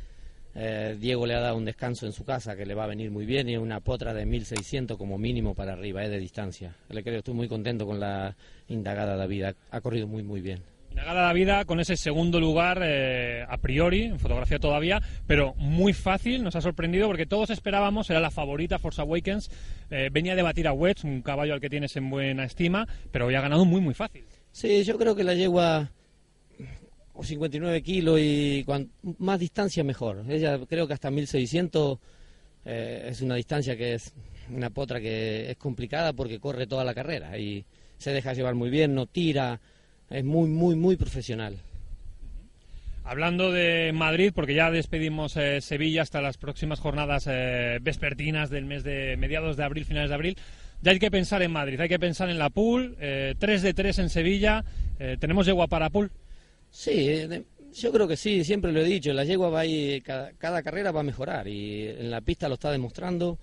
Eh, 0.55 0.97
Diego 0.99 1.27
le 1.27 1.35
ha 1.35 1.41
dado 1.41 1.57
un 1.59 1.67
descanso 1.67 2.07
en 2.07 2.13
su 2.13 2.25
casa 2.25 2.57
que 2.57 2.65
le 2.65 2.75
va 2.75 2.85
a 2.85 2.87
venir 2.87 3.11
muy 3.11 3.27
bien 3.27 3.47
y 3.51 3.59
una 3.59 3.81
potra 3.81 4.15
de 4.15 4.25
1600 4.25 4.97
como 4.97 5.19
mínimo 5.19 5.55
para 5.55 5.75
arriba, 5.75 6.03
es 6.03 6.11
de 6.11 6.19
distancia. 6.19 6.75
Le 6.89 7.03
creo, 7.03 7.19
estoy 7.19 7.35
muy 7.35 7.47
contento 7.47 7.85
con 7.85 8.01
la 8.01 8.35
indagada 8.69 9.17
David, 9.17 9.55
ha 9.71 9.81
corrido 9.83 10.07
muy 10.07 10.23
muy 10.23 10.41
bien 10.41 10.63
la 11.05 11.33
vida 11.33 11.65
con 11.65 11.81
ese 11.81 11.97
segundo 11.97 12.41
lugar 12.41 12.81
eh, 12.83 13.45
a 13.49 13.59
priori, 13.59 14.05
en 14.05 14.19
fotografía 14.19 14.59
todavía, 14.59 15.01
pero 15.27 15.55
muy 15.55 15.93
fácil, 15.93 16.43
nos 16.43 16.57
ha 16.57 16.61
sorprendido 16.61 17.07
porque 17.07 17.27
todos 17.27 17.51
esperábamos, 17.51 18.11
era 18.11 18.21
la 18.21 18.31
favorita 18.31 18.79
Force 18.79 19.01
Awakens, 19.01 19.51
eh, 19.91 20.09
venía 20.11 20.33
a 20.33 20.37
debatir 20.37 20.67
a 20.67 20.73
Wetz, 20.73 21.05
un 21.05 21.23
caballo 21.23 21.55
al 21.55 21.61
que 21.61 21.71
tienes 21.71 21.97
en 21.97 22.11
buena 22.11 22.45
estima, 22.45 22.87
pero 23.13 23.27
hoy 23.27 23.35
ha 23.35 23.41
ganado 23.41 23.65
muy 23.65 23.81
muy 23.81 23.95
fácil. 23.95 24.25
Sí, 24.51 24.85
yo 24.85 24.99
creo 24.99 25.15
que 25.15 25.25
la 25.25 25.35
yegua 25.35 25.91
o 27.13 27.25
59 27.25 27.83
kilos 27.83 28.21
y 28.21 28.65
más 29.19 29.41
distancia 29.41 29.83
mejor. 29.85 30.25
Ella 30.29 30.59
creo 30.69 30.87
que 30.87 30.95
hasta 30.95 31.11
1600 31.11 31.99
eh, 32.65 33.07
es 33.11 33.23
una 33.23 33.37
distancia 33.37 33.77
que 33.77 33.95
es 33.95 34.13
una 34.51 34.71
potra 34.71 35.01
que 35.01 35.51
es 35.51 35.57
complicada 35.57 36.13
porque 36.13 36.39
corre 36.39 36.67
toda 36.67 36.85
la 36.85 36.95
carrera 36.95 37.39
y 37.39 37.65
se 37.97 38.13
deja 38.13 38.35
llevar 38.35 38.55
muy 38.55 38.71
bien, 38.71 38.95
no 38.95 39.07
tira 39.07 39.61
es 40.11 40.25
muy, 40.25 40.49
muy, 40.49 40.77
muy 40.77 40.97
profesional. 40.97 41.59
Hablando 43.05 43.53
de 43.53 43.93
Madrid, 43.95 44.33
porque 44.35 44.55
ya 44.55 44.71
despedimos 44.71 45.37
eh, 45.37 45.61
Sevilla 45.61 46.03
hasta 46.03 46.21
las 46.21 46.39
próximas 46.39 46.81
jornadas 46.81 47.29
eh, 47.31 47.79
vespertinas 47.81 48.51
del 48.51 48.65
mes 48.65 48.83
de 48.83 49.17
mediados 49.17 49.57
de 49.57 49.63
abril, 49.63 49.85
finales 49.85 50.09
de 50.09 50.15
abril, 50.15 50.37
ya 50.83 50.93
hay 50.93 50.99
que 50.99 51.11
pensar 51.11 51.43
en 51.43 51.53
Madrid, 51.53 51.81
hay 51.81 51.89
que 51.89 51.99
pensar 51.99 52.29
en 52.31 52.39
la 52.39 52.51
pool, 52.51 52.97
eh, 53.01 53.35
3 53.39 53.63
de 53.63 53.75
3 53.75 53.99
en 54.01 54.11
Sevilla, 54.11 54.65
eh, 54.99 55.17
¿tenemos 55.19 55.47
yegua 55.47 55.69
para 55.69 55.91
pool? 55.91 56.11
Sí, 56.71 57.27
yo 57.75 57.93
creo 57.93 58.09
que 58.09 58.17
sí, 58.17 58.45
siempre 58.45 58.73
lo 58.73 58.81
he 58.81 58.85
dicho, 58.85 59.13
la 59.13 59.25
yegua 59.25 59.51
va 59.51 59.63
a 59.63 60.01
cada, 60.03 60.33
cada 60.33 60.63
carrera 60.63 60.93
va 60.93 61.01
a 61.01 61.05
mejorar 61.05 61.49
y 61.49 61.89
en 61.89 62.11
la 62.11 62.21
pista 62.21 62.49
lo 62.49 62.55
está 62.55 62.71
demostrando, 62.71 63.39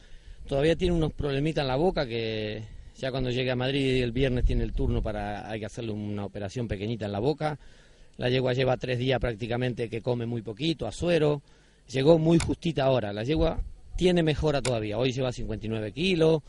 todavía 0.47 0.75
tiene 0.75 0.93
unos 0.93 1.13
problemitas 1.13 1.63
en 1.63 1.67
la 1.69 1.75
boca 1.75 2.05
que 2.05 2.63
ya 2.95 3.11
cuando 3.11 3.29
llegue 3.31 3.51
a 3.51 3.55
Madrid 3.55 4.03
el 4.03 4.11
viernes 4.11 4.45
tiene 4.45 4.63
el 4.63 4.73
turno 4.73 5.01
para, 5.01 5.49
hay 5.49 5.59
que 5.59 5.65
hacerle 5.65 5.91
una 5.91 6.25
operación 6.25 6.67
pequeñita 6.67 7.05
en 7.05 7.11
la 7.11 7.19
boca. 7.19 7.59
La 8.17 8.29
yegua 8.29 8.53
lleva 8.53 8.77
tres 8.77 8.99
días 8.99 9.19
prácticamente 9.19 9.89
que 9.89 10.01
come 10.01 10.25
muy 10.25 10.41
poquito, 10.41 10.85
a 10.85 10.91
suero. 10.91 11.41
Llegó 11.87 12.19
muy 12.19 12.37
justita 12.37 12.85
ahora. 12.85 13.11
La 13.11 13.23
yegua 13.23 13.61
tiene 13.97 14.23
mejora 14.23 14.61
todavía. 14.61 14.97
Hoy 14.97 15.11
lleva 15.11 15.31
59 15.31 15.91
kilos. 15.91 16.41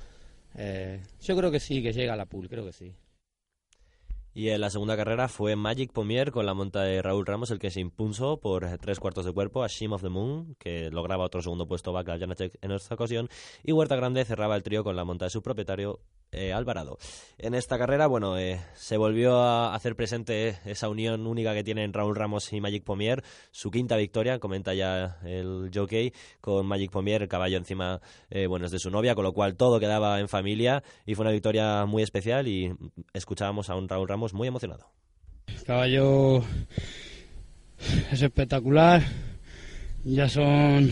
Eh, 0.57 1.01
yo 1.23 1.37
creo 1.37 1.51
que 1.51 1.61
sí, 1.61 1.83
que 1.83 1.93
llega 1.93 2.13
a 2.13 2.17
la 2.17 2.27
pool, 2.27 2.49
creo 2.49 2.65
que 2.65 2.73
sí. 2.73 2.93
Y 4.37 4.49
en 4.49 4.61
la 4.61 4.69
segunda 4.69 4.97
carrera 4.97 5.29
fue 5.29 5.55
Magic 5.55 5.93
Pomier 5.93 6.33
con 6.33 6.45
la 6.45 6.55
monta 6.55 6.83
de 6.83 7.01
Raúl 7.01 7.25
Ramos 7.25 7.53
el 7.53 7.61
que 7.61 7.71
se 7.71 7.79
impuso 7.79 8.41
por 8.41 8.67
tres 8.79 8.99
cuartos 8.99 9.25
de 9.25 9.33
cuerpo 9.33 9.63
a 9.63 9.69
Shim 9.69 9.93
of 9.93 10.03
the 10.03 10.09
Moon, 10.09 10.57
que 10.59 10.91
lograba 10.91 11.25
otro 11.25 11.41
segundo 11.41 11.69
puesto 11.69 11.93
Janacek 11.93 12.59
en 12.61 12.73
esta 12.73 12.97
ocasión, 12.97 13.29
y 13.63 13.71
Huerta 13.71 13.95
Grande 13.95 14.25
cerraba 14.25 14.57
el 14.57 14.65
trío 14.65 14.83
con 14.83 14.97
la 14.97 15.05
monta 15.05 15.27
de 15.27 15.31
su 15.31 15.41
propietario 15.41 16.01
eh, 16.35 16.53
Alvarado. 16.53 16.99
En 17.39 17.55
esta 17.55 17.79
carrera, 17.79 18.07
bueno, 18.07 18.39
eh, 18.39 18.61
se 18.75 18.97
volvió 18.97 19.39
a 19.39 19.75
hacer 19.75 19.97
presente 19.97 20.59
esa 20.65 20.89
unión 20.89 21.27
única 21.27 21.55
que 21.55 21.65
tienen 21.65 21.93
Raúl 21.93 22.17
Ramos 22.17 22.53
y 22.53 22.61
Magic 22.61 22.85
Pomier, 22.85 23.23
su 23.51 23.71
quinta 23.71 23.97
victoria, 23.97 24.39
comenta 24.39 24.75
ya 24.75 25.19
el 25.25 25.71
jockey, 25.75 26.13
con 26.41 26.67
Magic 26.67 26.91
Pomier, 26.91 27.23
el 27.23 27.29
caballo 27.29 27.57
encima, 27.57 28.01
eh, 28.31 28.47
bueno, 28.47 28.67
es 28.67 28.73
de 28.73 28.79
su 28.79 28.91
novia, 28.91 29.15
con 29.15 29.25
lo 29.25 29.33
cual 29.33 29.57
todo 29.57 29.81
quedaba 29.81 30.21
en 30.21 30.29
familia, 30.29 30.83
y 31.07 31.15
fue 31.15 31.25
una 31.25 31.33
victoria 31.33 31.87
muy 31.87 32.03
especial, 32.03 32.49
y 32.49 32.75
escuchábamos 33.13 33.71
a 33.71 33.77
un 33.77 33.89
Raúl 33.89 34.09
Ramos 34.09 34.35
muy 34.35 34.49
emocionado. 34.49 34.91
Caballo 35.67 36.43
es 38.13 38.23
espectacular. 38.23 39.03
Ya 40.05 40.29
son 40.29 40.91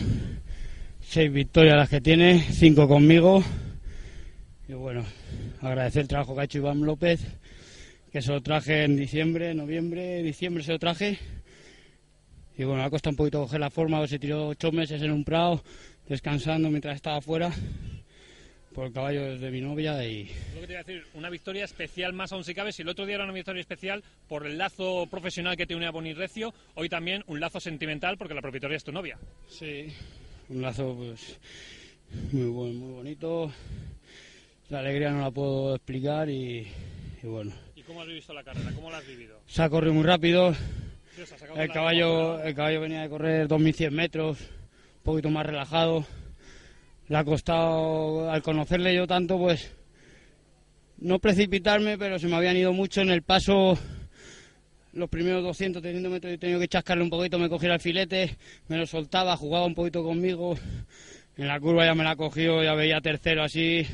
seis 1.00 1.30
victorias 1.30 1.76
las 1.76 1.88
que 1.90 2.00
tiene, 2.00 2.40
cinco 2.50 2.88
conmigo. 2.88 3.42
Y 4.68 4.72
bueno, 4.72 5.04
agradecer 5.68 6.02
el 6.02 6.08
trabajo 6.08 6.34
que 6.34 6.40
ha 6.40 6.44
hecho 6.44 6.58
Iván 6.58 6.82
López, 6.82 7.20
que 8.12 8.20
se 8.20 8.30
lo 8.30 8.42
traje 8.42 8.84
en 8.84 8.96
diciembre, 8.96 9.54
noviembre, 9.54 10.22
diciembre 10.22 10.62
se 10.62 10.72
lo 10.72 10.78
traje. 10.78 11.18
Y 12.56 12.64
bueno, 12.64 12.82
ha 12.82 12.90
costado 12.90 13.12
un 13.12 13.16
poquito 13.16 13.40
coger 13.40 13.60
la 13.60 13.70
forma, 13.70 14.06
se 14.06 14.18
tiró 14.18 14.48
ocho 14.48 14.70
meses 14.72 15.00
en 15.02 15.10
un 15.10 15.24
prado, 15.24 15.62
descansando 16.08 16.68
mientras 16.68 16.96
estaba 16.96 17.16
afuera 17.16 17.50
por 18.72 18.86
el 18.86 18.92
caballo 18.92 19.38
de 19.38 19.50
mi 19.50 19.60
novia 19.60 20.04
y... 20.04 20.30
Lo 20.54 20.60
que 20.60 20.66
te 20.66 20.72
iba 20.72 20.80
a 20.80 20.84
decir, 20.84 21.04
una 21.14 21.30
victoria 21.30 21.64
especial 21.64 22.12
más 22.12 22.32
aún 22.32 22.44
si 22.44 22.54
cabe, 22.54 22.72
si 22.72 22.82
el 22.82 22.88
otro 22.88 23.06
día 23.06 23.16
era 23.16 23.24
una 23.24 23.32
victoria 23.32 23.60
especial 23.60 24.02
por 24.28 24.46
el 24.46 24.58
lazo 24.58 25.06
profesional 25.10 25.56
que 25.56 25.66
te 25.66 25.74
une 25.74 25.86
a 25.86 25.90
Boni 25.90 26.14
Recio, 26.14 26.54
hoy 26.74 26.88
también 26.88 27.22
un 27.26 27.40
lazo 27.40 27.60
sentimental 27.60 28.16
porque 28.16 28.34
la 28.34 28.40
propietaria 28.40 28.76
es 28.76 28.84
tu 28.84 28.92
novia. 28.92 29.18
Sí, 29.48 29.86
un 30.48 30.62
lazo 30.62 30.94
pues 30.96 31.38
muy 32.32 32.72
muy 32.72 32.92
bonito, 32.92 33.52
la 34.72 34.80
alegría 34.80 35.10
no 35.10 35.20
la 35.20 35.30
puedo 35.30 35.76
explicar 35.76 36.28
y, 36.28 36.66
bueno. 37.22 37.52
¿Y 37.76 37.82
cómo 37.82 38.02
has 38.02 38.08
visto 38.08 38.32
la 38.32 38.42
carrera? 38.42 38.72
¿Cómo 38.74 38.90
la 38.90 38.98
has 38.98 39.06
vivido? 39.06 39.40
Se 39.46 39.62
ha 39.62 39.70
corrido 39.70 39.94
muy 39.94 40.04
rápido, 40.04 40.54
el, 41.56 41.70
caballo, 41.70 42.42
el 42.42 42.54
caballo 42.54 42.80
venía 42.80 43.02
de 43.02 43.08
correr 43.08 43.48
2.100 43.48 43.90
metros, 43.90 44.40
un 44.40 45.02
poquito 45.04 45.30
más 45.30 45.46
relajado 45.46 46.04
le 47.08 47.18
ha 47.18 47.24
costado, 47.24 48.30
al 48.30 48.42
conocerle 48.42 48.94
yo 48.94 49.06
tanto, 49.06 49.36
pues 49.36 49.70
no 50.96 51.18
precipitarme, 51.18 51.98
pero 51.98 52.18
se 52.18 52.26
me 52.26 52.36
habían 52.36 52.56
ido 52.56 52.72
mucho 52.72 53.02
en 53.02 53.10
el 53.10 53.22
paso. 53.22 53.78
Los 54.94 55.10
primeros 55.10 55.42
200, 55.42 55.82
300 55.82 56.10
metros 56.10 56.32
he 56.32 56.38
tenido 56.38 56.58
que 56.58 56.68
chascarle 56.68 57.02
un 57.02 57.10
poquito, 57.10 57.38
me 57.38 57.50
cogiera 57.50 57.74
el 57.74 57.80
filete, 57.80 58.38
me 58.68 58.78
lo 58.78 58.86
soltaba, 58.86 59.36
jugaba 59.36 59.66
un 59.66 59.74
poquito 59.74 60.02
conmigo. 60.02 60.56
En 61.36 61.48
la 61.48 61.60
curva 61.60 61.84
ya 61.84 61.94
me 61.94 62.04
la 62.04 62.16
cogió, 62.16 62.62
ya 62.62 62.74
veía 62.74 63.00
tercero 63.02 63.42
así. 63.42 63.86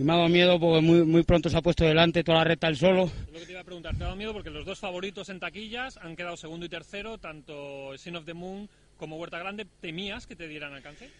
Y 0.00 0.02
me 0.02 0.14
ha 0.14 0.16
dado 0.16 0.30
miedo 0.30 0.58
porque 0.58 0.80
muy, 0.80 1.04
muy 1.04 1.24
pronto 1.24 1.50
se 1.50 1.58
ha 1.58 1.60
puesto 1.60 1.84
delante 1.84 2.24
toda 2.24 2.38
la 2.38 2.44
recta 2.44 2.68
el 2.68 2.76
solo. 2.78 3.10
Lo 3.30 3.38
que 3.38 3.44
te 3.44 3.52
iba 3.52 3.60
a 3.60 3.64
preguntar, 3.64 3.94
¿te 3.94 4.02
ha 4.02 4.06
dado 4.06 4.16
miedo? 4.16 4.32
Porque 4.32 4.48
los 4.48 4.64
dos 4.64 4.78
favoritos 4.78 5.28
en 5.28 5.38
taquillas 5.38 5.98
han 5.98 6.16
quedado 6.16 6.38
segundo 6.38 6.64
y 6.64 6.70
tercero, 6.70 7.18
tanto 7.18 7.98
Sin 7.98 8.16
of 8.16 8.24
the 8.24 8.32
Moon 8.32 8.66
como 8.96 9.18
Huerta 9.18 9.38
Grande. 9.38 9.66
¿Temías 9.82 10.26
que 10.26 10.34
te 10.34 10.48
dieran 10.48 10.72
alcance? 10.72 11.10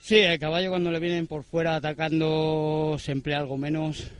Sí, 0.00 0.16
el 0.16 0.40
caballo 0.40 0.70
cuando 0.70 0.90
le 0.90 0.98
vienen 0.98 1.28
por 1.28 1.44
fuera 1.44 1.76
atacando 1.76 2.96
se 2.98 3.12
emplea 3.12 3.38
algo 3.38 3.56
menos. 3.56 4.10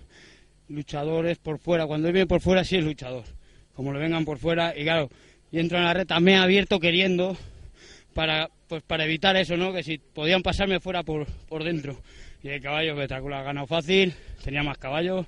Luchadores 0.69 1.39
por 1.39 1.59
fuera, 1.59 1.89
cuando 1.89 2.07
él 2.07 2.15
viene 2.15 2.29
por 2.29 2.41
fuera 2.41 2.63
sí 2.63 2.77
es 2.77 2.85
luchador. 2.85 3.25
Como 3.75 3.93
le 3.93 3.99
vengan 3.99 4.25
por 4.25 4.39
fuera, 4.39 4.79
y 4.79 4.85
claro, 4.85 5.11
y 5.51 5.59
entro 5.59 5.77
en 5.79 5.87
la 5.87 5.93
reta, 5.93 6.21
me 6.21 6.37
ha 6.37 6.45
abierto 6.45 6.79
queriendo 6.79 7.37
para 8.15 8.49
pues 8.69 8.85
para 8.85 9.07
evitar 9.07 9.37
eso, 9.37 9.57
¿no? 9.57 9.73
Que 9.73 9.83
si 9.83 9.99
podían 9.99 10.45
pasarme 10.45 10.79
fuera 10.79 11.03
por, 11.03 11.27
por 11.49 11.65
dentro. 11.65 12.01
Y 12.45 12.51
el 12.51 12.61
caballo 12.61 12.93
espectacular, 12.93 13.41
ha 13.41 13.43
ganado 13.45 13.67
fácil, 13.67 14.13
tenía 14.45 14.63
más 14.63 14.77
caballos. 14.77 15.27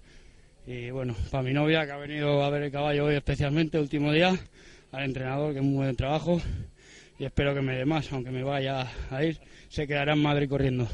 Y 0.67 0.91
bueno, 0.91 1.17
para 1.31 1.43
mi 1.43 1.55
novia 1.55 1.87
que 1.87 1.93
ha 1.93 1.97
venido 1.97 2.45
a 2.45 2.51
ver 2.51 2.65
el 2.65 2.71
caballo 2.71 3.07
hoy 3.07 3.15
especialmente, 3.15 3.81
último 3.81 4.13
día, 4.13 4.39
al 4.93 5.05
entrenador 5.05 5.55
que 5.55 5.61
es 5.61 5.65
muy 5.65 5.77
buen 5.77 5.97
trabajo 5.97 6.43
y 7.19 7.25
espero 7.25 7.55
que 7.55 7.63
me 7.63 7.75
dé 7.75 7.87
más, 7.87 8.13
aunque 8.13 8.31
me 8.31 8.43
vaya 8.43 8.87
a 9.11 9.25
ir, 9.25 9.41
se 9.69 9.87
quedará 9.87 10.13
en 10.13 10.21
Madrid 10.21 10.47
corriendo. 10.47 10.87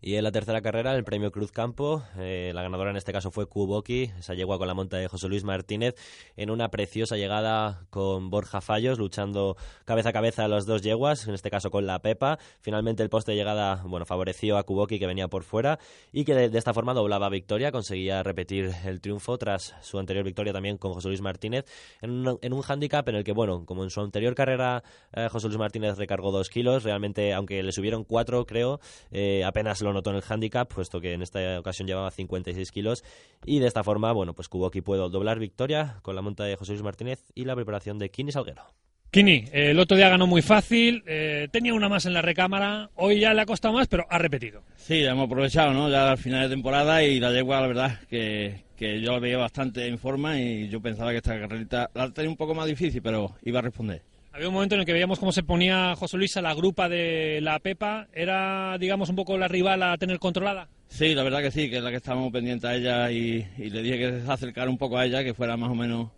Y 0.00 0.14
en 0.14 0.22
la 0.22 0.30
tercera 0.30 0.60
carrera, 0.60 0.94
el 0.94 1.02
premio 1.02 1.32
Cruz 1.32 1.50
Campo, 1.50 2.04
eh, 2.18 2.52
la 2.54 2.62
ganadora 2.62 2.90
en 2.90 2.96
este 2.96 3.12
caso 3.12 3.32
fue 3.32 3.46
Kuboki, 3.46 4.12
esa 4.16 4.34
yegua 4.34 4.56
con 4.56 4.68
la 4.68 4.74
monta 4.74 4.96
de 4.96 5.08
José 5.08 5.28
Luis 5.28 5.42
Martínez, 5.42 5.96
en 6.36 6.50
una 6.50 6.68
preciosa 6.68 7.16
llegada 7.16 7.84
con 7.90 8.30
Borja 8.30 8.60
Fallos, 8.60 9.00
luchando 9.00 9.56
cabeza 9.84 10.10
a 10.10 10.12
cabeza 10.12 10.44
a 10.44 10.48
las 10.48 10.66
dos 10.66 10.82
yeguas, 10.82 11.26
en 11.26 11.34
este 11.34 11.50
caso 11.50 11.72
con 11.72 11.84
la 11.84 11.98
Pepa. 11.98 12.38
Finalmente 12.60 13.02
el 13.02 13.10
poste 13.10 13.32
de 13.32 13.38
llegada 13.38 13.82
bueno, 13.86 14.06
favoreció 14.06 14.56
a 14.56 14.62
Kuboki, 14.62 15.00
que 15.00 15.08
venía 15.08 15.26
por 15.26 15.42
fuera, 15.42 15.80
y 16.12 16.24
que 16.24 16.32
de, 16.32 16.56
esta 16.56 16.72
forma 16.72 16.94
doblaba 16.94 17.28
victoria, 17.28 17.72
conseguía 17.72 18.22
repetir 18.22 18.70
el 18.84 19.00
triunfo 19.00 19.36
tras 19.36 19.74
su 19.82 19.98
anterior 19.98 20.24
victoria 20.24 20.52
también 20.52 20.78
con 20.78 20.92
José 20.92 21.08
Luis 21.08 21.22
Martínez, 21.22 21.64
en 22.02 22.28
un, 22.28 22.38
en 22.40 22.52
un 22.52 22.62
hándicap 22.62 23.08
en 23.08 23.16
el 23.16 23.24
que, 23.24 23.32
bueno, 23.32 23.66
como 23.66 23.82
en 23.82 23.90
su 23.90 24.00
anterior 24.00 24.36
carrera 24.36 24.84
eh, 25.12 25.26
José 25.28 25.48
Luis 25.48 25.58
Martínez 25.58 25.98
recargó 25.98 26.30
dos 26.30 26.50
kilos, 26.50 26.84
realmente, 26.84 27.34
aunque 27.34 27.64
le 27.64 27.72
subieron 27.72 28.04
cuatro, 28.04 28.46
creo, 28.46 28.78
eh, 29.10 29.42
apenas 29.44 29.82
lo 29.82 29.87
lo 29.88 29.94
notó 29.94 30.10
en 30.10 30.16
el 30.16 30.22
handicap, 30.28 30.72
puesto 30.72 31.00
que 31.00 31.12
en 31.12 31.22
esta 31.22 31.58
ocasión 31.58 31.88
llevaba 31.88 32.10
56 32.10 32.70
kilos. 32.70 33.04
Y 33.44 33.58
de 33.58 33.66
esta 33.66 33.82
forma, 33.82 34.12
bueno, 34.12 34.34
pues 34.34 34.48
Kuboki 34.48 34.80
pudo 34.80 35.08
doblar 35.08 35.38
victoria 35.38 35.98
con 36.02 36.14
la 36.14 36.22
monta 36.22 36.44
de 36.44 36.56
José 36.56 36.72
Luis 36.72 36.82
Martínez 36.82 37.24
y 37.34 37.44
la 37.44 37.54
preparación 37.54 37.98
de 37.98 38.10
Kini 38.10 38.32
Salguero. 38.32 38.62
Kini, 39.10 39.46
el 39.52 39.78
otro 39.78 39.96
día 39.96 40.10
ganó 40.10 40.26
muy 40.26 40.42
fácil, 40.42 41.02
eh, 41.06 41.48
tenía 41.50 41.72
una 41.72 41.88
más 41.88 42.04
en 42.04 42.12
la 42.12 42.20
recámara, 42.20 42.90
hoy 42.94 43.20
ya 43.20 43.32
le 43.32 43.40
ha 43.40 43.46
costado 43.46 43.72
más, 43.72 43.88
pero 43.88 44.06
ha 44.10 44.18
repetido. 44.18 44.62
Sí, 44.76 45.02
ya 45.02 45.12
hemos 45.12 45.26
aprovechado, 45.26 45.72
¿no? 45.72 45.88
Ya 45.88 46.10
al 46.10 46.18
final 46.18 46.42
de 46.42 46.54
temporada 46.54 47.02
y 47.02 47.18
la 47.18 47.32
yegua, 47.32 47.62
la 47.62 47.66
verdad, 47.68 48.00
que, 48.10 48.64
que 48.76 49.00
yo 49.00 49.12
la 49.12 49.18
veía 49.18 49.38
bastante 49.38 49.86
en 49.86 49.98
forma 49.98 50.38
y 50.38 50.68
yo 50.68 50.82
pensaba 50.82 51.12
que 51.12 51.16
esta 51.18 51.40
carrerita 51.40 51.90
la 51.94 52.10
tenía 52.10 52.30
un 52.30 52.36
poco 52.36 52.54
más 52.54 52.66
difícil, 52.66 53.00
pero 53.00 53.34
iba 53.42 53.60
a 53.60 53.62
responder 53.62 54.02
Había 54.38 54.50
un 54.50 54.54
momento 54.54 54.76
en 54.76 54.82
el 54.82 54.86
que 54.86 54.92
veíamos 54.92 55.18
cómo 55.18 55.32
se 55.32 55.42
ponía 55.42 55.96
José 55.96 56.16
Luis 56.16 56.36
a 56.36 56.42
la 56.42 56.54
grupa 56.54 56.88
de 56.88 57.40
la 57.42 57.58
Pepa. 57.58 58.06
¿Era, 58.12 58.78
digamos, 58.78 59.08
un 59.08 59.16
poco 59.16 59.36
la 59.36 59.48
rival 59.48 59.82
a 59.82 59.98
tener 59.98 60.20
controlada? 60.20 60.68
Sí, 60.86 61.12
la 61.12 61.24
verdad 61.24 61.42
que 61.42 61.50
sí, 61.50 61.68
que 61.68 61.78
es 61.78 61.82
la 61.82 61.90
que 61.90 61.96
estábamos 61.96 62.30
pendientes 62.30 62.70
a 62.70 62.76
ella 62.76 63.10
y, 63.10 63.44
le 63.58 63.82
dije 63.82 63.98
que 63.98 64.20
se 64.24 64.30
acercara 64.30 64.70
un 64.70 64.78
poco 64.78 64.96
a 64.96 65.06
ella, 65.06 65.24
que 65.24 65.34
fuera 65.34 65.56
más 65.56 65.70
o 65.70 65.74
menos 65.74 66.12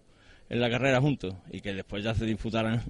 en 0.51 0.61
la 0.61 0.69
carrera 0.69 1.01
juntos 1.01 1.35
y 1.51 1.63
que 1.63 1.73
después 1.73 2.05
ya 2.05 2.15
se 2.15 2.27
disputaran 2.27 2.83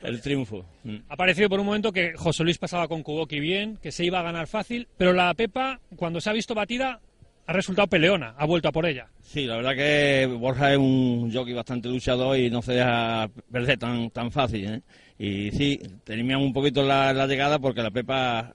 el 0.00 0.22
triunfo. 0.22 0.64
Mm. 0.84 0.96
Ha 1.10 1.16
parecido 1.16 1.50
por 1.50 1.60
un 1.60 1.66
momento 1.66 1.92
que 1.92 2.14
José 2.16 2.42
Luis 2.42 2.56
pasaba 2.56 2.88
con 2.88 3.02
Kuboki 3.02 3.40
bien, 3.40 3.76
que 3.76 3.92
se 3.92 4.06
iba 4.06 4.20
a 4.20 4.22
ganar 4.22 4.46
fácil, 4.46 4.88
pero 4.96 5.12
la 5.12 5.34
Pepa, 5.34 5.80
cuando 5.96 6.18
se 6.18 6.30
ha 6.30 6.32
visto 6.32 6.54
batida, 6.54 7.02
ha 7.50 7.52
resultado 7.52 7.88
peleona, 7.88 8.32
ha 8.38 8.46
vuelto 8.46 8.68
a 8.68 8.72
por 8.72 8.86
ella. 8.86 9.08
Sí, 9.20 9.44
la 9.44 9.56
verdad 9.56 9.74
que 9.74 10.24
Borja 10.38 10.70
es 10.70 10.78
un 10.78 11.32
jockey 11.34 11.52
bastante 11.52 11.88
luchador 11.88 12.38
y 12.38 12.48
no 12.48 12.62
se 12.62 12.74
deja 12.74 13.28
perder 13.50 13.76
tan, 13.76 14.08
tan 14.10 14.30
fácil. 14.30 14.66
¿eh? 14.66 14.82
Y 15.18 15.50
sí, 15.50 15.80
teníamos 16.04 16.46
un 16.46 16.52
poquito 16.52 16.84
la, 16.84 17.12
llegada 17.26 17.58
porque 17.58 17.82
la 17.82 17.90
Pepa 17.90 18.52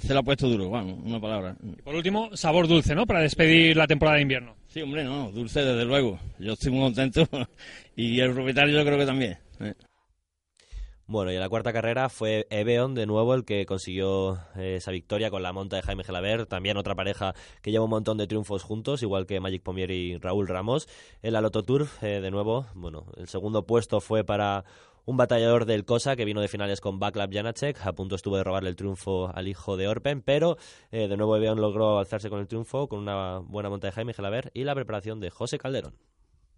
se 0.00 0.14
la 0.14 0.20
ha 0.20 0.22
puesto 0.22 0.48
duro, 0.48 0.68
bueno, 0.68 0.94
una 0.94 1.20
palabra. 1.20 1.56
por 1.82 1.96
último, 1.96 2.36
sabor 2.36 2.68
dulce, 2.68 2.94
¿no? 2.94 3.04
Para 3.04 3.18
despedir 3.18 3.76
la 3.76 3.88
temporada 3.88 4.18
de 4.18 4.22
invierno. 4.22 4.54
Sí, 4.68 4.80
hombre, 4.80 5.02
no, 5.02 5.32
dulce 5.32 5.64
desde 5.64 5.84
luego. 5.84 6.20
Yo 6.38 6.52
estoy 6.52 6.70
muy 6.70 6.82
contento 6.82 7.26
y 7.96 8.20
el 8.20 8.32
propietario 8.32 8.78
yo 8.78 8.84
creo 8.84 8.98
que 8.98 9.06
también. 9.06 9.38
¿eh? 9.58 9.74
Bueno, 11.08 11.30
y 11.30 11.36
en 11.36 11.40
la 11.40 11.48
cuarta 11.48 11.72
carrera 11.72 12.08
fue 12.08 12.48
Eveon 12.50 12.96
de 12.96 13.06
nuevo 13.06 13.32
el 13.34 13.44
que 13.44 13.64
consiguió 13.64 14.40
eh, 14.56 14.74
esa 14.78 14.90
victoria 14.90 15.30
con 15.30 15.40
la 15.40 15.52
monta 15.52 15.76
de 15.76 15.82
Jaime 15.82 16.02
Gelaber, 16.02 16.46
también 16.46 16.76
otra 16.76 16.96
pareja 16.96 17.32
que 17.62 17.70
lleva 17.70 17.84
un 17.84 17.90
montón 17.90 18.18
de 18.18 18.26
triunfos 18.26 18.64
juntos, 18.64 19.04
igual 19.04 19.24
que 19.24 19.38
Magic 19.38 19.62
Pomier 19.62 19.92
y 19.92 20.18
Raúl 20.18 20.48
Ramos. 20.48 20.88
En 21.22 21.34
la 21.34 21.40
Loto 21.40 21.62
Tour, 21.62 21.86
eh, 22.02 22.20
de 22.20 22.30
nuevo, 22.32 22.66
bueno, 22.74 23.06
el 23.16 23.28
segundo 23.28 23.66
puesto 23.66 24.00
fue 24.00 24.24
para 24.24 24.64
un 25.04 25.16
batallador 25.16 25.64
del 25.64 25.84
Cosa 25.84 26.16
que 26.16 26.24
vino 26.24 26.40
de 26.40 26.48
finales 26.48 26.80
con 26.80 26.98
Backlav 26.98 27.30
Janacek, 27.32 27.86
a 27.86 27.92
punto 27.92 28.16
estuvo 28.16 28.36
de 28.36 28.42
robarle 28.42 28.70
el 28.70 28.74
triunfo 28.74 29.30
al 29.32 29.46
hijo 29.46 29.76
de 29.76 29.86
Orpen, 29.86 30.22
pero 30.22 30.56
eh, 30.90 31.06
de 31.06 31.16
nuevo 31.16 31.36
Eveon 31.36 31.60
logró 31.60 32.00
alzarse 32.00 32.30
con 32.30 32.40
el 32.40 32.48
triunfo 32.48 32.88
con 32.88 32.98
una 32.98 33.38
buena 33.38 33.70
monta 33.70 33.86
de 33.86 33.92
Jaime 33.92 34.12
Gelaber 34.12 34.50
y 34.54 34.64
la 34.64 34.74
preparación 34.74 35.20
de 35.20 35.30
José 35.30 35.56
Calderón 35.56 35.94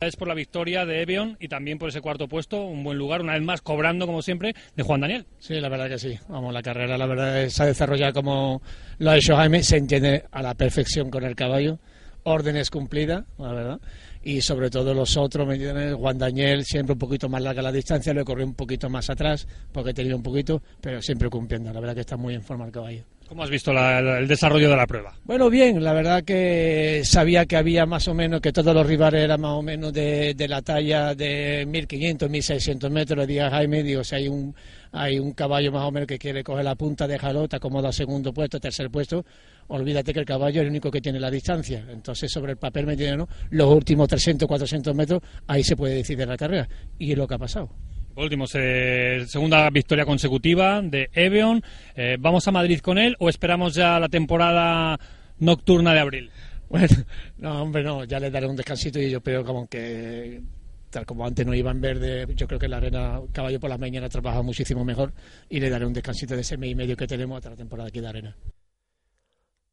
es 0.01 0.15
por 0.15 0.29
la 0.29 0.35
victoria 0.35 0.87
de 0.87 1.03
Evion 1.03 1.37
y 1.41 1.49
también 1.49 1.79
por 1.79 1.89
ese 1.89 2.01
cuarto 2.01 2.29
puesto, 2.29 2.63
un 2.63 2.85
buen 2.85 2.97
lugar, 2.97 3.21
una 3.21 3.33
vez 3.33 3.43
más 3.43 3.63
cobrando 3.63 4.07
como 4.07 4.23
siempre 4.23 4.55
de 4.77 4.83
Juan 4.85 5.01
Daniel. 5.01 5.27
Sí, 5.39 5.55
la 5.55 5.69
verdad 5.69 5.89
que 5.89 5.99
sí. 5.99 6.17
Vamos, 6.29 6.55
la 6.55 6.63
carrera 6.63 6.97
la 6.97 7.07
verdad 7.07 7.49
se 7.49 7.63
ha 7.63 7.67
desarrollado 7.67 8.13
como 8.13 8.63
lo 8.99 9.11
ha 9.11 9.17
hecho 9.17 9.37
Jaime, 9.37 9.63
se 9.65 9.77
entiende 9.77 10.25
a 10.31 10.41
la 10.41 10.55
perfección 10.55 11.11
con 11.11 11.25
el 11.25 11.35
caballo, 11.35 11.81
órdenes 12.23 12.71
cumplidas, 12.71 13.25
la 13.39 13.53
verdad. 13.53 13.81
Y 14.29 14.43
sobre 14.43 14.69
todo 14.69 14.93
los 14.93 15.17
otros, 15.17 15.49
¿me 15.49 15.95
Juan 15.95 16.19
Daniel 16.19 16.63
siempre 16.63 16.93
un 16.93 16.99
poquito 16.99 17.31
más 17.31 17.41
larga 17.41 17.63
la 17.63 17.73
distancia, 17.73 18.13
le 18.13 18.25
corrió 18.25 18.45
un 18.45 18.53
poquito 18.53 18.91
más 18.91 19.09
atrás 19.09 19.49
porque 19.73 19.95
tenía 19.95 20.15
un 20.15 20.23
poquito, 20.23 20.61
pero 20.83 21.01
siempre 21.01 21.31
cumpliendo. 21.31 21.73
La 21.73 21.81
verdad 21.81 21.95
que 21.95 22.03
está 22.03 22.19
muy 22.19 22.35
en 22.35 22.43
forma 22.43 22.67
el 22.67 22.71
caballo. 22.71 23.05
¿Cómo 23.27 23.43
has 23.43 23.49
visto 23.49 23.73
el 23.73 24.27
desarrollo 24.29 24.69
de 24.69 24.77
la 24.77 24.87
prueba? 24.87 25.15
Bueno, 25.25 25.49
bien, 25.49 25.83
la 25.83 25.95
verdad 25.95 26.25
que 26.25 27.03
sabía 27.05 27.45
que 27.45 27.57
había 27.57 27.85
más 27.85 28.07
o 28.09 28.15
menos, 28.15 28.43
que 28.43 28.53
todos 28.53 28.75
los 28.75 28.87
rivales 28.87 29.23
eran 29.23 29.41
más 29.41 29.53
o 29.53 29.63
menos 29.63 29.93
de, 29.93 30.35
la 30.49 30.61
talla 30.61 31.15
de 31.15 31.67
1500, 31.67 32.29
1600 32.29 32.91
metros. 32.91 33.19
Le 33.19 33.27
dije 33.27 33.43
a 33.43 33.51
Jaime, 33.51 33.83
digo, 33.83 34.03
si 34.03 34.15
hay 34.15 34.29
un, 34.29 34.55
hay 34.93 35.19
un 35.19 35.33
caballo 35.33 35.73
más 35.73 35.85
o 35.85 35.91
menos 35.91 36.07
que 36.07 36.19
quiere 36.19 36.43
coger 36.43 36.65
la 36.65 36.75
punta, 36.75 37.07
déjalo, 37.07 37.49
te 37.49 37.57
acomoda 37.57 37.93
segundo 37.93 38.33
puesto, 38.33 38.61
tercer 38.61 38.91
puesto, 38.91 39.25
olvídate 39.69 40.13
que 40.13 40.21
el 40.21 40.27
caballo 40.27 40.61
es 40.61 40.65
el 40.65 40.71
único 40.71 40.91
que 40.91 41.01
tiene 41.01 41.21
la 41.21 41.31
distancia. 41.31 41.85
Entonces, 41.91 42.31
sobre 42.31 42.53
el 42.53 42.59
papel 42.59 42.87
me 42.87 42.97
¿no? 43.17 43.29
los 43.51 43.75
últimos 43.75 44.09
300, 44.09 44.49
400 44.49 44.95
metros, 44.95 45.23
ahí 45.47 45.63
se 45.63 45.77
puede 45.77 45.95
decidir 45.95 46.27
la 46.27 46.37
carrera. 46.37 46.69
Y 46.99 47.13
es 47.13 47.19
lo 47.19 47.27
que 47.27 47.35
ha 47.35 47.39
pasado. 47.39 47.71
Por 48.15 48.25
último, 48.25 48.47
segunda 48.47 49.71
victoria 49.71 50.05
consecutiva 50.05 50.83
de 50.83 51.09
Evion. 51.13 51.63
Eh, 51.95 52.17
¿Vamos 52.19 52.49
a 52.49 52.51
Madrid 52.51 52.81
con 52.81 52.99
él 52.99 53.15
o 53.21 53.29
esperamos 53.29 53.75
ya 53.75 54.01
la 54.01 54.09
temporada 54.09 54.99
nocturna 55.39 55.95
de 55.95 56.01
abril? 56.01 56.31
Bueno, 56.69 56.89
no, 57.39 57.63
hombre, 57.63 57.85
no, 57.85 58.05
ya 58.05 58.19
le 58.19 58.31
daré 58.31 58.47
un 58.47 58.57
descansito 58.57 58.99
y 58.99 59.11
yo 59.11 59.23
creo 59.23 59.45
como 59.45 59.69
que 59.69 60.43
tal 60.91 61.07
como 61.07 61.27
antes 61.27 61.47
no 61.47 61.55
iba 61.55 61.71
en 61.71 61.81
verde, 61.81 62.27
yo 62.35 62.47
creo 62.49 62.59
que 62.59 62.67
la 62.67 62.79
arena 62.79 63.21
caballo 63.33 63.61
por 63.61 63.71
la 63.71 63.79
mañana 63.79 64.09
trabaja 64.09 64.43
muchísimo 64.43 64.85
mejor 64.85 65.13
y 65.49 65.61
le 65.61 65.71
daré 65.71 65.87
un 65.87 65.93
descansito 65.93 66.35
de 66.35 66.41
ese 66.41 66.57
mes 66.57 66.71
y 66.71 66.75
medio 66.75 66.97
que 66.97 67.07
tenemos 67.07 67.37
hasta 67.37 67.51
la 67.51 67.57
temporada 67.57 67.89
aquí 67.89 68.01
de 68.01 68.09
arena. 68.09 68.37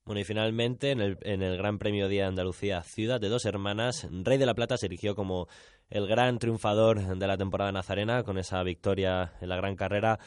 Bueno, 0.07 0.21
y 0.21 0.23
finalmente 0.23 0.91
en 0.91 1.01
el, 1.01 1.17
en 1.23 1.41
el 1.41 1.57
Gran 1.57 1.79
Premio 1.79 2.07
Día 2.07 2.21
de 2.21 2.27
Andalucía, 2.27 2.83
Ciudad 2.83 3.19
de 3.19 3.27
Dos 3.27 3.43
Hermanas, 3.45 4.07
Rey 4.11 4.37
de 4.37 4.45
la 4.45 4.53
Plata 4.53 4.77
se 4.77 4.85
erigió 4.85 5.15
como 5.15 5.47
el 5.89 6.05
gran 6.05 6.37
triunfador 6.37 7.17
de 7.17 7.27
la 7.27 7.37
temporada 7.37 7.71
nazarena 7.71 8.21
con 8.21 8.37
esa 8.37 8.61
victoria 8.61 9.33
en 9.41 9.49
la 9.49 9.55
gran 9.55 9.75
carrera 9.75 10.19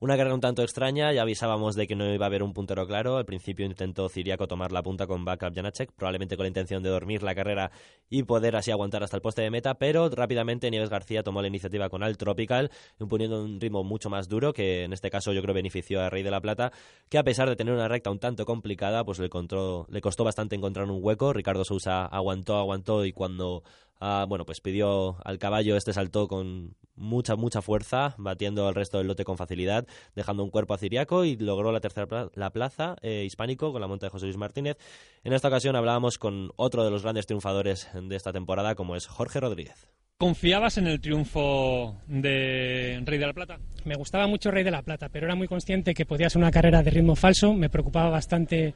una 0.00 0.16
carrera 0.16 0.34
un 0.34 0.40
tanto 0.40 0.62
extraña, 0.62 1.12
ya 1.12 1.22
avisábamos 1.22 1.74
de 1.74 1.88
que 1.88 1.96
no 1.96 2.12
iba 2.12 2.24
a 2.24 2.28
haber 2.28 2.44
un 2.44 2.52
puntero 2.52 2.86
claro. 2.86 3.16
Al 3.16 3.24
principio 3.24 3.66
intentó 3.66 4.08
Ciriaco 4.08 4.46
tomar 4.46 4.70
la 4.70 4.82
punta 4.82 5.06
con 5.06 5.24
backup 5.24 5.54
Janacek, 5.54 5.92
probablemente 5.92 6.36
con 6.36 6.44
la 6.44 6.48
intención 6.48 6.82
de 6.82 6.90
dormir 6.90 7.22
la 7.22 7.34
carrera 7.34 7.72
y 8.08 8.22
poder 8.22 8.54
así 8.54 8.70
aguantar 8.70 9.02
hasta 9.02 9.16
el 9.16 9.22
poste 9.22 9.42
de 9.42 9.50
meta, 9.50 9.74
pero 9.74 10.08
rápidamente 10.08 10.70
Nieves 10.70 10.88
García 10.88 11.22
tomó 11.22 11.42
la 11.42 11.48
iniciativa 11.48 11.88
con 11.88 12.02
Al 12.02 12.16
Tropical, 12.16 12.70
imponiendo 13.00 13.42
un 13.42 13.60
ritmo 13.60 13.82
mucho 13.82 14.08
más 14.08 14.28
duro, 14.28 14.52
que 14.52 14.84
en 14.84 14.92
este 14.92 15.10
caso 15.10 15.32
yo 15.32 15.42
creo 15.42 15.54
benefició 15.54 16.00
a 16.00 16.10
Rey 16.10 16.22
de 16.22 16.30
la 16.30 16.40
Plata, 16.40 16.72
que 17.08 17.18
a 17.18 17.24
pesar 17.24 17.48
de 17.48 17.56
tener 17.56 17.74
una 17.74 17.88
recta 17.88 18.10
un 18.10 18.20
tanto 18.20 18.44
complicada, 18.46 19.04
pues 19.04 19.18
le, 19.18 19.28
le 19.28 20.00
costó 20.00 20.24
bastante 20.24 20.54
encontrar 20.54 20.88
un 20.88 21.02
hueco. 21.02 21.32
Ricardo 21.32 21.64
Sousa 21.64 22.06
aguantó, 22.06 22.56
aguantó 22.56 23.04
y 23.04 23.12
cuando 23.12 23.64
Ah, 24.00 24.26
bueno, 24.28 24.46
pues 24.46 24.60
pidió 24.60 25.16
al 25.24 25.38
caballo, 25.38 25.76
este 25.76 25.92
saltó 25.92 26.28
con 26.28 26.76
mucha, 26.94 27.36
mucha 27.36 27.62
fuerza, 27.62 28.14
batiendo 28.18 28.68
al 28.68 28.74
resto 28.74 28.98
del 28.98 29.06
lote 29.06 29.24
con 29.24 29.36
facilidad, 29.36 29.86
dejando 30.14 30.44
un 30.44 30.50
cuerpo 30.50 30.74
a 30.74 30.78
Ciriaco 30.78 31.24
y 31.24 31.36
logró 31.36 31.72
la 31.72 31.80
tercera 31.80 32.30
la 32.34 32.50
plaza 32.50 32.96
eh, 33.02 33.24
hispánico 33.24 33.72
con 33.72 33.80
la 33.80 33.88
monta 33.88 34.06
de 34.06 34.10
José 34.10 34.26
Luis 34.26 34.36
Martínez. 34.36 34.76
En 35.24 35.32
esta 35.32 35.48
ocasión 35.48 35.76
hablábamos 35.76 36.18
con 36.18 36.50
otro 36.56 36.84
de 36.84 36.90
los 36.90 37.02
grandes 37.02 37.26
triunfadores 37.26 37.88
de 37.94 38.16
esta 38.16 38.32
temporada, 38.32 38.74
como 38.74 38.96
es 38.96 39.06
Jorge 39.06 39.40
Rodríguez. 39.40 39.88
¿Confiabas 40.18 40.78
en 40.78 40.88
el 40.88 41.00
triunfo 41.00 41.96
de 42.08 43.00
Rey 43.04 43.18
de 43.18 43.26
la 43.26 43.32
Plata? 43.32 43.58
Me 43.84 43.94
gustaba 43.94 44.26
mucho 44.26 44.50
Rey 44.50 44.64
de 44.64 44.72
la 44.72 44.82
Plata, 44.82 45.08
pero 45.08 45.26
era 45.26 45.36
muy 45.36 45.46
consciente 45.46 45.94
que 45.94 46.06
podía 46.06 46.28
ser 46.28 46.42
una 46.42 46.50
carrera 46.50 46.82
de 46.82 46.90
ritmo 46.90 47.14
falso. 47.14 47.54
Me 47.54 47.70
preocupaba 47.70 48.10
bastante 48.10 48.74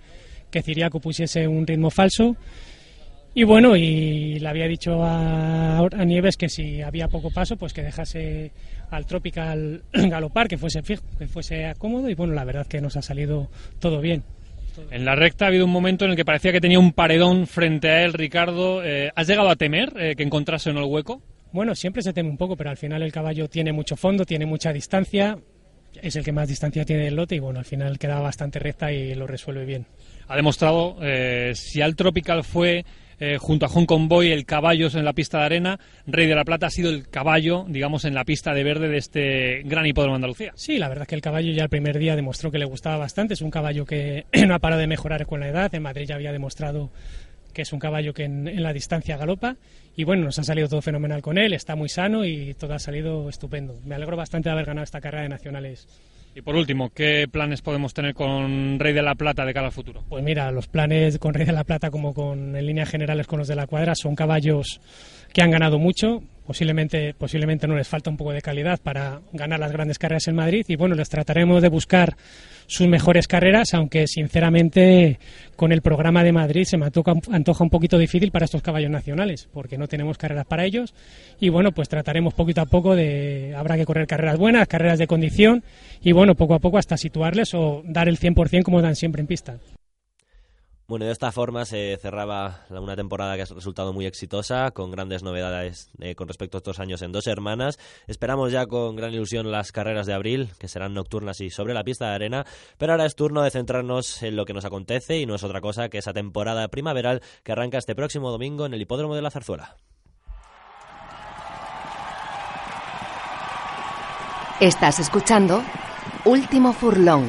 que 0.52 0.62
Ciriaco 0.62 1.00
pusiese 1.00 1.48
un 1.48 1.66
ritmo 1.66 1.90
falso. 1.90 2.36
Y 3.34 3.44
bueno, 3.44 3.76
y 3.76 4.38
le 4.38 4.48
había 4.48 4.68
dicho 4.68 5.02
a, 5.02 5.88
Nieves 6.04 6.36
que 6.36 6.50
si 6.50 6.82
había 6.82 7.08
poco 7.08 7.30
paso, 7.30 7.56
pues 7.56 7.72
que 7.72 7.82
dejase 7.82 8.52
al 8.90 9.06
Tropical 9.06 9.82
galopar, 9.92 10.48
que 10.48 10.58
fuese 10.58 10.82
fijo, 10.82 11.02
que 11.18 11.26
fuese 11.26 11.72
cómodo. 11.78 12.10
Y 12.10 12.14
bueno, 12.14 12.34
la 12.34 12.44
verdad 12.44 12.66
que 12.66 12.80
nos 12.80 12.96
ha 12.96 13.02
salido 13.02 13.48
todo 13.78 14.00
bien. 14.00 14.22
En 14.90 15.04
la 15.04 15.14
recta 15.14 15.46
ha 15.46 15.48
habido 15.48 15.64
un 15.64 15.70
momento 15.70 16.04
en 16.04 16.10
el 16.10 16.16
que 16.16 16.24
parecía 16.24 16.52
que 16.52 16.60
tenía 16.60 16.78
un 16.78 16.92
paredón 16.92 17.46
frente 17.46 17.88
a 17.88 18.04
él, 18.04 18.12
Ricardo. 18.12 18.82
Eh, 18.84 19.10
¿Has 19.14 19.26
llegado 19.26 19.48
a 19.48 19.56
temer 19.56 19.92
eh, 19.98 20.14
que 20.14 20.22
encontrase 20.22 20.70
en 20.70 20.76
el 20.76 20.84
hueco? 20.84 21.22
Bueno, 21.52 21.74
siempre 21.74 22.02
se 22.02 22.12
teme 22.12 22.30
un 22.30 22.38
poco, 22.38 22.56
pero 22.56 22.70
al 22.70 22.78
final 22.78 23.02
el 23.02 23.12
caballo 23.12 23.48
tiene 23.48 23.72
mucho 23.72 23.96
fondo, 23.96 24.24
tiene 24.24 24.46
mucha 24.46 24.72
distancia, 24.72 25.38
es 26.00 26.16
el 26.16 26.24
que 26.24 26.32
más 26.32 26.48
distancia 26.48 26.84
tiene 26.84 27.04
del 27.04 27.16
lote 27.16 27.34
y 27.34 27.38
bueno, 27.38 27.58
al 27.58 27.66
final 27.66 27.98
queda 27.98 28.20
bastante 28.20 28.58
recta 28.58 28.90
y 28.90 29.14
lo 29.14 29.26
resuelve 29.26 29.66
bien. 29.66 29.86
Ha 30.28 30.36
demostrado, 30.36 30.96
eh, 31.02 31.52
si 31.54 31.82
al 31.82 31.94
Tropical 31.94 32.44
fue 32.44 32.84
eh, 33.24 33.38
junto 33.38 33.66
a 33.66 33.68
Hong 33.68 33.86
Kong 33.86 34.10
el 34.24 34.44
caballo 34.44 34.88
en 34.92 35.04
la 35.04 35.12
pista 35.12 35.38
de 35.38 35.44
arena. 35.44 35.78
Rey 36.08 36.26
de 36.26 36.34
la 36.34 36.44
Plata 36.44 36.66
ha 36.66 36.70
sido 36.70 36.90
el 36.90 37.08
caballo, 37.08 37.64
digamos, 37.68 38.04
en 38.04 38.14
la 38.14 38.24
pista 38.24 38.52
de 38.52 38.64
verde 38.64 38.88
de 38.88 38.96
este 38.96 39.62
gran 39.62 39.86
hipódromo 39.86 40.14
de 40.14 40.16
Andalucía. 40.16 40.52
Sí, 40.56 40.76
la 40.76 40.88
verdad 40.88 41.02
es 41.02 41.08
que 41.08 41.14
el 41.14 41.20
caballo 41.20 41.52
ya 41.52 41.62
el 41.62 41.68
primer 41.68 42.00
día 42.00 42.16
demostró 42.16 42.50
que 42.50 42.58
le 42.58 42.64
gustaba 42.64 42.96
bastante. 42.96 43.34
Es 43.34 43.40
un 43.40 43.52
caballo 43.52 43.84
que 43.84 44.26
no 44.48 44.56
ha 44.56 44.58
parado 44.58 44.80
de 44.80 44.88
mejorar 44.88 45.24
con 45.24 45.38
la 45.38 45.46
edad. 45.46 45.72
En 45.72 45.82
Madrid 45.82 46.06
ya 46.08 46.16
había 46.16 46.32
demostrado 46.32 46.90
que 47.54 47.62
es 47.62 47.72
un 47.72 47.78
caballo 47.78 48.12
que 48.12 48.24
en, 48.24 48.60
la 48.60 48.72
distancia 48.72 49.16
galopa. 49.16 49.54
Y 49.94 50.02
bueno, 50.02 50.24
nos 50.24 50.40
ha 50.40 50.42
salido 50.42 50.68
todo 50.68 50.82
fenomenal 50.82 51.22
con 51.22 51.38
él, 51.38 51.52
está 51.52 51.76
muy 51.76 51.88
sano 51.88 52.24
y 52.24 52.54
todo 52.54 52.74
ha 52.74 52.80
salido 52.80 53.28
estupendo. 53.28 53.78
Me 53.84 53.94
alegro 53.94 54.16
bastante 54.16 54.48
de 54.48 54.54
haber 54.54 54.64
ganado 54.64 54.82
esta 54.82 55.00
carrera 55.00 55.22
de 55.22 55.28
nacionales 55.28 55.86
y 56.34 56.42
por 56.42 56.56
último, 56.56 56.90
¿qué 56.90 57.26
planes 57.30 57.62
podemos 57.62 57.92
tener 57.92 58.14
con 58.14 58.78
Rey 58.78 58.92
de 58.92 59.02
la 59.02 59.14
Plata 59.14 59.44
de 59.44 59.52
cara 59.52 59.66
al 59.66 59.72
futuro? 59.72 60.02
Pues 60.08 60.24
mira, 60.24 60.50
los 60.50 60.66
planes 60.66 61.18
con 61.18 61.34
Rey 61.34 61.46
de 61.46 61.52
la 61.52 61.64
Plata 61.64 61.90
como 61.90 62.14
con 62.14 62.56
en 62.56 62.66
líneas 62.66 62.88
generales 62.88 63.26
con 63.26 63.38
los 63.38 63.48
de 63.48 63.56
la 63.56 63.66
cuadra 63.66 63.94
son 63.94 64.14
caballos 64.14 64.80
que 65.32 65.42
han 65.42 65.50
ganado 65.50 65.78
mucho, 65.78 66.22
posiblemente 66.46 67.14
posiblemente 67.14 67.66
no 67.66 67.76
les 67.76 67.88
falta 67.88 68.10
un 68.10 68.16
poco 68.16 68.32
de 68.32 68.42
calidad 68.42 68.80
para 68.82 69.20
ganar 69.32 69.60
las 69.60 69.72
grandes 69.72 69.98
carreras 69.98 70.28
en 70.28 70.36
Madrid 70.36 70.64
y 70.68 70.76
bueno, 70.76 70.94
les 70.94 71.08
trataremos 71.08 71.62
de 71.62 71.68
buscar 71.68 72.16
sus 72.66 72.88
mejores 72.88 73.28
carreras, 73.28 73.74
aunque 73.74 74.06
sinceramente 74.06 75.18
con 75.56 75.72
el 75.72 75.82
programa 75.82 76.24
de 76.24 76.32
Madrid 76.32 76.64
se 76.64 76.78
me 76.78 76.86
antoja, 76.86 77.64
un 77.64 77.70
poquito 77.70 77.98
difícil 77.98 78.30
para 78.30 78.46
estos 78.46 78.62
caballos 78.62 78.90
nacionales, 78.90 79.48
porque 79.52 79.76
no 79.76 79.88
tenemos 79.88 80.18
carreras 80.18 80.46
para 80.46 80.64
ellos. 80.64 80.94
Y 81.38 81.50
bueno, 81.50 81.72
pues 81.72 81.88
trataremos 81.88 82.34
poquito 82.34 82.60
a 82.60 82.66
poco 82.66 82.94
de. 82.96 83.54
Habrá 83.56 83.76
que 83.76 83.84
correr 83.84 84.06
carreras 84.06 84.38
buenas, 84.38 84.68
carreras 84.68 84.98
de 84.98 85.06
condición, 85.06 85.62
y 86.02 86.12
bueno, 86.12 86.34
poco 86.34 86.54
a 86.54 86.60
poco 86.60 86.78
hasta 86.78 86.96
situarles 86.96 87.54
o 87.54 87.82
dar 87.84 88.08
el 88.08 88.18
100% 88.18 88.62
como 88.62 88.80
dan 88.80 88.96
siempre 88.96 89.20
en 89.20 89.26
pista. 89.26 89.58
Bueno, 90.88 91.06
de 91.06 91.12
esta 91.12 91.30
forma 91.30 91.64
se 91.64 91.96
cerraba 91.96 92.66
una 92.68 92.96
temporada 92.96 93.36
que 93.36 93.42
ha 93.42 93.46
resultado 93.46 93.92
muy 93.92 94.04
exitosa, 94.04 94.72
con 94.72 94.90
grandes 94.90 95.22
novedades 95.22 95.90
eh, 96.00 96.14
con 96.14 96.26
respecto 96.28 96.56
a 96.56 96.60
estos 96.60 96.80
años 96.80 97.02
en 97.02 97.12
dos 97.12 97.28
hermanas. 97.28 97.78
Esperamos 98.08 98.50
ya 98.52 98.66
con 98.66 98.96
gran 98.96 99.14
ilusión 99.14 99.50
las 99.52 99.70
carreras 99.70 100.06
de 100.06 100.12
abril, 100.12 100.50
que 100.58 100.68
serán 100.68 100.92
nocturnas 100.92 101.40
y 101.40 101.50
sobre 101.50 101.72
la 101.72 101.84
pista 101.84 102.08
de 102.08 102.14
arena, 102.16 102.46
pero 102.78 102.92
ahora 102.92 103.06
es 103.06 103.14
turno 103.14 103.42
de 103.42 103.50
centrarnos 103.50 104.22
en 104.22 104.36
lo 104.36 104.44
que 104.44 104.54
nos 104.54 104.64
acontece 104.64 105.18
y 105.18 105.24
no 105.24 105.36
es 105.36 105.44
otra 105.44 105.60
cosa 105.60 105.88
que 105.88 105.98
esa 105.98 106.12
temporada 106.12 106.66
primaveral 106.68 107.22
que 107.44 107.52
arranca 107.52 107.78
este 107.78 107.94
próximo 107.94 108.30
domingo 108.30 108.66
en 108.66 108.74
el 108.74 108.82
Hipódromo 108.82 109.14
de 109.14 109.22
la 109.22 109.30
Zarzuela. 109.30 109.76
Estás 114.60 114.98
escuchando 114.98 115.62
Último 116.24 116.72
Furlón. 116.72 117.26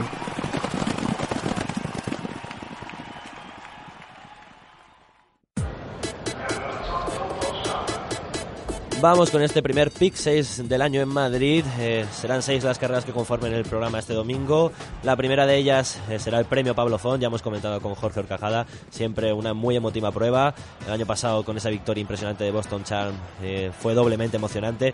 Vamos 9.03 9.31
con 9.31 9.41
este 9.41 9.61
primer 9.61 9.91
pick 9.91 10.15
6 10.15 10.69
del 10.69 10.81
año 10.81 11.01
en 11.01 11.09
Madrid. 11.09 11.65
Eh, 11.77 12.05
serán 12.13 12.41
seis 12.41 12.63
las 12.63 12.79
carreras 12.79 13.03
que 13.03 13.11
conformen 13.11 13.51
el 13.51 13.65
programa 13.65 13.99
este 13.99 14.13
domingo. 14.13 14.71
La 15.03 15.17
primera 15.17 15.45
de 15.45 15.57
ellas 15.57 15.99
eh, 16.09 16.19
será 16.19 16.39
el 16.39 16.45
premio 16.45 16.73
Pablo 16.73 16.97
Font. 16.97 17.21
Ya 17.21 17.27
hemos 17.27 17.41
comentado 17.41 17.81
con 17.81 17.95
Jorge 17.95 18.21
Orcajada. 18.21 18.65
Siempre 18.91 19.33
una 19.33 19.53
muy 19.53 19.75
emotiva 19.75 20.09
prueba. 20.13 20.55
El 20.87 20.93
año 20.93 21.05
pasado, 21.05 21.43
con 21.43 21.57
esa 21.57 21.69
victoria 21.69 21.99
impresionante 21.99 22.45
de 22.45 22.51
Boston 22.51 22.85
Charm, 22.85 23.13
eh, 23.41 23.73
fue 23.77 23.93
doblemente 23.93 24.37
emocionante. 24.37 24.93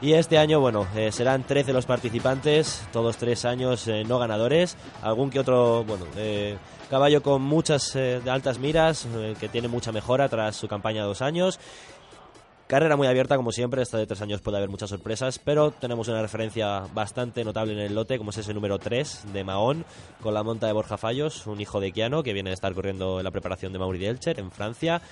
Y 0.00 0.12
este 0.12 0.38
año, 0.38 0.60
bueno, 0.60 0.86
serán 1.10 1.42
13 1.42 1.72
los 1.72 1.84
participantes, 1.84 2.82
todos 2.90 3.18
tres 3.18 3.44
años 3.44 3.86
no 4.06 4.18
ganadores. 4.18 4.78
Algún 5.02 5.28
que 5.28 5.40
otro, 5.40 5.84
bueno, 5.84 6.06
caballo 6.88 7.22
con 7.22 7.42
muchas 7.42 7.96
altas 8.26 8.58
miras, 8.58 9.06
que 9.38 9.50
tiene 9.50 9.68
mucha 9.68 9.92
mejora 9.92 10.30
tras 10.30 10.56
su 10.56 10.68
campaña 10.68 11.02
de 11.02 11.08
dos 11.08 11.20
años. 11.20 11.60
Carrera 12.70 12.94
muy 12.94 13.08
abierta, 13.08 13.36
como 13.36 13.50
siempre, 13.50 13.82
esta 13.82 13.98
de 13.98 14.06
tres 14.06 14.22
años 14.22 14.42
puede 14.42 14.58
haber 14.58 14.68
muchas 14.68 14.90
sorpresas, 14.90 15.40
pero 15.40 15.72
tenemos 15.72 16.06
una 16.06 16.22
referencia 16.22 16.84
bastante 16.94 17.42
notable 17.42 17.72
en 17.72 17.80
el 17.80 17.96
lote, 17.96 18.16
como 18.16 18.30
es 18.30 18.38
ese 18.38 18.54
número 18.54 18.78
3 18.78 19.32
de 19.32 19.42
Mahón, 19.42 19.84
con 20.22 20.34
la 20.34 20.44
monta 20.44 20.68
de 20.68 20.72
Borja 20.72 20.96
Fallos, 20.96 21.48
un 21.48 21.60
hijo 21.60 21.80
de 21.80 21.90
Kiano 21.90 22.22
que 22.22 22.32
viene 22.32 22.50
a 22.50 22.52
estar 22.52 22.72
corriendo 22.72 23.18
en 23.18 23.24
la 23.24 23.32
preparación 23.32 23.72
de 23.72 23.80
Mauri 23.80 23.98
Delcher 23.98 24.38
en 24.38 24.52
Francia. 24.52 25.02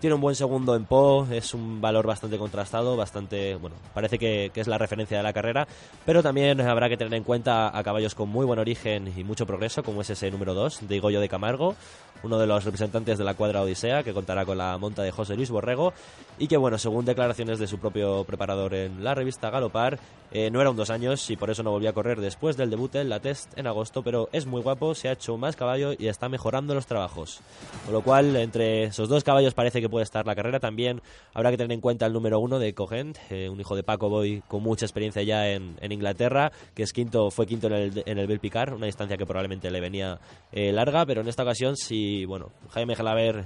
Tiene 0.00 0.14
un 0.14 0.22
buen 0.22 0.34
segundo 0.34 0.74
en 0.74 0.86
Po, 0.86 1.28
es 1.30 1.52
un 1.52 1.82
valor 1.82 2.06
bastante 2.06 2.38
contrastado, 2.38 2.96
bastante, 2.96 3.56
bueno, 3.56 3.76
parece 3.92 4.18
que, 4.18 4.50
es 4.54 4.66
la 4.66 4.78
referencia 4.78 5.18
de 5.18 5.22
la 5.22 5.34
carrera, 5.34 5.68
pero 6.06 6.22
también 6.22 6.62
habrá 6.62 6.88
que 6.88 6.96
tener 6.96 7.12
en 7.12 7.24
cuenta 7.24 7.76
a 7.76 7.84
caballos 7.84 8.14
con 8.14 8.30
muy 8.30 8.46
buen 8.46 8.58
origen 8.58 9.12
y 9.14 9.22
mucho 9.22 9.46
progreso, 9.46 9.82
como 9.82 10.00
es 10.00 10.08
ese 10.08 10.30
número 10.30 10.54
2 10.54 10.88
de 10.88 10.96
Igoyo 10.96 11.20
de 11.20 11.28
Camargo, 11.28 11.76
uno 12.22 12.38
de 12.38 12.46
los 12.46 12.64
representantes 12.64 13.18
de 13.18 13.24
la 13.24 13.34
cuadra 13.34 13.62
Odisea, 13.62 14.02
que 14.02 14.12
contará 14.12 14.44
con 14.44 14.58
la 14.58 14.76
monta 14.78 15.02
de 15.02 15.10
José 15.10 15.36
Luis 15.36 15.50
Borrego, 15.50 15.92
y 16.38 16.48
que, 16.48 16.56
bueno, 16.56 16.78
según 16.78 17.04
declaraciones 17.04 17.58
de 17.58 17.66
su 17.66 17.78
propio 17.78 18.24
preparador 18.24 18.74
en 18.74 19.04
la 19.04 19.14
revista 19.14 19.50
Galopar, 19.50 19.98
eh, 20.34 20.50
no 20.50 20.62
era 20.62 20.70
un 20.70 20.76
dos 20.76 20.88
años 20.88 21.28
y 21.30 21.36
por 21.36 21.50
eso 21.50 21.62
no 21.62 21.70
volvió 21.70 21.90
a 21.90 21.92
correr 21.92 22.18
después 22.18 22.56
del 22.56 22.70
debut 22.70 22.94
en 22.94 23.10
la 23.10 23.20
test 23.20 23.56
en 23.58 23.66
agosto, 23.66 24.02
pero 24.02 24.30
es 24.32 24.46
muy 24.46 24.62
guapo, 24.62 24.94
se 24.94 25.08
ha 25.08 25.12
hecho 25.12 25.36
más 25.36 25.56
caballo 25.56 25.92
y 25.98 26.06
está 26.06 26.30
mejorando 26.30 26.74
los 26.74 26.86
trabajos. 26.86 27.40
Con 27.84 27.92
lo 27.92 28.00
cual, 28.00 28.34
entre 28.36 28.84
esos 28.84 29.10
dos 29.10 29.24
caballos 29.24 29.52
parece 29.52 29.82
que 29.82 29.90
puede 29.90 30.04
estar 30.04 30.26
la 30.26 30.34
carrera. 30.34 30.58
También 30.58 31.02
habrá 31.34 31.50
que 31.50 31.58
tener 31.58 31.72
en 31.72 31.82
cuenta 31.82 32.06
el 32.06 32.14
número 32.14 32.40
uno 32.40 32.58
de 32.58 32.72
Cogent, 32.72 33.18
eh, 33.30 33.50
un 33.50 33.60
hijo 33.60 33.76
de 33.76 33.82
Paco 33.82 34.08
Boy 34.08 34.42
con 34.48 34.62
mucha 34.62 34.86
experiencia 34.86 35.22
ya 35.22 35.48
en, 35.50 35.76
Inglaterra, 35.92 36.50
que 36.74 36.82
es 36.82 36.92
quinto, 36.94 37.30
fue 37.30 37.46
quinto 37.46 37.66
en 37.66 37.74
el, 37.74 38.02
en 38.06 38.18
el 38.18 38.26
Belpicar, 38.26 38.72
una 38.72 38.86
distancia 38.86 39.18
que 39.18 39.26
probablemente 39.26 39.70
le 39.70 39.80
venía 39.80 40.18
eh, 40.50 40.72
larga, 40.72 41.04
pero 41.04 41.20
en 41.20 41.28
esta 41.28 41.42
ocasión 41.42 41.76
si, 41.76 42.11
bueno, 42.26 42.50
Jaime 42.70 42.96
Gelaber 42.96 43.44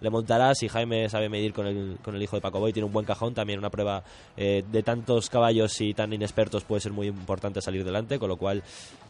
le 0.00 0.10
montará, 0.10 0.54
si 0.54 0.68
Jaime 0.68 1.08
sabe 1.08 1.28
medir 1.28 1.52
con 1.52 1.66
el, 1.66 1.98
con 2.02 2.14
el 2.14 2.22
hijo 2.22 2.36
de 2.36 2.42
Paco 2.42 2.60
Boy, 2.60 2.72
tiene 2.72 2.86
un 2.86 2.92
buen 2.92 3.06
cajón, 3.06 3.34
también 3.34 3.58
una 3.58 3.70
prueba 3.70 4.02
de 4.36 4.82
tantos 4.82 5.30
caballos 5.30 5.80
y 5.80 5.94
tan 5.94 6.12
inexpertos 6.12 6.64
puede 6.64 6.80
ser 6.80 6.92
muy 6.92 7.06
importante 7.06 7.60
salir 7.60 7.84
delante, 7.84 8.18
con 8.18 8.28
lo 8.28 8.36
cual 8.36 8.62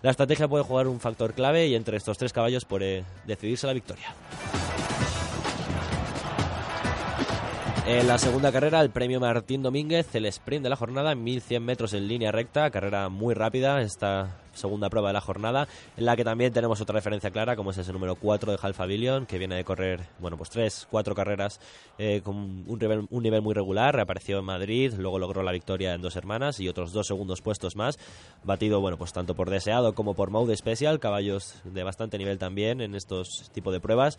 la 0.03 0.11
estrategia 0.11 0.49
puede 0.49 0.65
jugar 0.65 0.89
un 0.89 1.01
factor 1.01 1.35
clave 1.35 1.67
y 1.67 1.75
entre 1.75 1.97
estos 1.97 2.19
tres 2.19 2.33
caballos 2.33 2.65
puede 2.65 3.05
decidirse 3.27 3.67
la 3.67 3.73
victoria. 3.73 4.15
En 7.85 8.07
la 8.07 8.17
segunda 8.17 8.53
carrera, 8.53 8.81
el 8.81 8.91
premio 8.91 9.19
Martín 9.19 9.63
Domínguez, 9.63 10.15
el 10.15 10.27
sprint 10.27 10.63
de 10.63 10.71
la 10.71 10.77
jornada, 10.77 11.17
1100 11.17 11.65
metros 11.65 11.93
en 11.95 12.07
línea 12.07 12.31
recta, 12.31 12.71
carrera 12.71 13.09
muy 13.09 13.35
rápida, 13.35 13.81
esta 13.83 14.42
segunda 14.55 14.89
prueba 14.91 15.09
de 15.09 15.15
la 15.15 15.21
jornada, 15.21 15.69
en 15.97 16.05
la 16.05 16.17
que 16.17 16.25
también 16.25 16.53
tenemos 16.53 16.81
otra 16.81 16.95
referencia 16.95 17.31
clara, 17.31 17.57
como 17.57 17.71
es 17.71 17.79
ese 17.79 17.93
número 17.93 18.17
4 18.17 18.53
de 18.53 18.59
Halfa 18.61 18.87
Billion, 18.87 19.27
que 19.27 19.39
viene 19.39 19.57
de 19.57 19.65
correr, 19.65 20.01
bueno, 20.19 20.37
pues 20.37 20.51
tres, 20.51 20.87
cuatro 20.91 21.15
carreras 21.15 21.61
eh, 21.99 22.21
con 22.23 22.37
un 22.37 22.79
nivel, 22.79 23.07
un 23.11 23.23
nivel 23.23 23.43
muy 23.43 23.55
regular, 23.55 23.95
reapareció 23.95 24.39
en 24.39 24.45
Madrid, 24.45 24.93
luego 24.97 25.19
logró 25.19 25.43
la 25.43 25.53
victoria 25.53 25.95
en 25.95 26.03
dos 26.03 26.17
hermanas 26.17 26.61
y 26.61 26.69
otros 26.69 26.93
dos 26.93 27.07
segundos 27.07 27.41
puestos 27.41 27.77
más, 27.77 27.99
batido, 28.45 28.81
bueno, 28.81 28.97
pues 28.99 29.13
tanto 29.13 29.35
por 29.35 29.51
Deseado 29.51 29.95
como 29.95 30.15
por 30.15 30.31
Mode 30.31 30.57
Special, 30.57 31.01
caballos 31.01 31.57
de 31.65 31.83
bastante 31.83 32.19
nivel 32.19 32.39
también 32.39 32.81
en 32.81 32.95
estos 32.95 33.51
tipos 33.53 33.73
de 33.73 33.81
pruebas. 33.81 34.19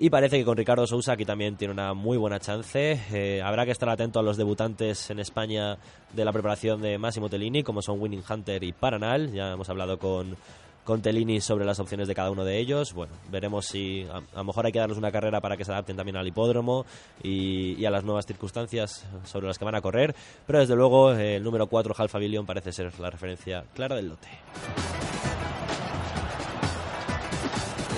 Y 0.00 0.10
parece 0.10 0.38
que 0.38 0.44
con 0.44 0.56
Ricardo 0.56 0.86
Sousa 0.86 1.14
aquí 1.14 1.24
también 1.24 1.56
tiene 1.56 1.74
una 1.74 1.92
muy 1.92 2.16
buena 2.16 2.38
chance. 2.38 3.00
Eh, 3.10 3.42
habrá 3.42 3.64
que 3.64 3.72
estar 3.72 3.88
atento 3.88 4.20
a 4.20 4.22
los 4.22 4.36
debutantes 4.36 5.10
en 5.10 5.18
España 5.18 5.76
de 6.12 6.24
la 6.24 6.32
preparación 6.32 6.80
de 6.80 6.98
Massimo 6.98 7.28
Tellini, 7.28 7.64
como 7.64 7.82
son 7.82 8.00
Winning 8.00 8.22
Hunter 8.30 8.62
y 8.62 8.72
Paranal. 8.72 9.32
Ya 9.32 9.54
hemos 9.54 9.68
hablado 9.68 9.98
con, 9.98 10.36
con 10.84 11.02
Tellini 11.02 11.40
sobre 11.40 11.64
las 11.64 11.80
opciones 11.80 12.06
de 12.06 12.14
cada 12.14 12.30
uno 12.30 12.44
de 12.44 12.58
ellos. 12.58 12.94
Bueno, 12.94 13.12
veremos 13.28 13.66
si 13.66 14.06
a, 14.08 14.22
lo 14.36 14.44
mejor 14.44 14.66
hay 14.66 14.70
que 14.70 14.78
darles 14.78 14.98
una 14.98 15.10
carrera 15.10 15.40
para 15.40 15.56
que 15.56 15.64
se 15.64 15.72
adapten 15.72 15.96
también 15.96 16.16
al 16.16 16.28
hipódromo 16.28 16.86
y, 17.20 17.84
a 17.84 17.90
las 17.90 18.04
nuevas 18.04 18.24
circunstancias 18.24 19.04
sobre 19.24 19.48
las 19.48 19.58
que 19.58 19.64
van 19.64 19.74
a 19.74 19.80
correr. 19.80 20.14
Pero 20.46 20.60
desde 20.60 20.76
luego 20.76 21.10
el 21.10 21.42
número 21.42 21.66
4, 21.66 21.92
Halfa 21.98 22.20
Billion, 22.20 22.46
parece 22.46 22.70
ser 22.70 22.96
la 23.00 23.10
referencia 23.10 23.64
clara 23.74 23.96
del 23.96 24.10
lote. 24.10 24.28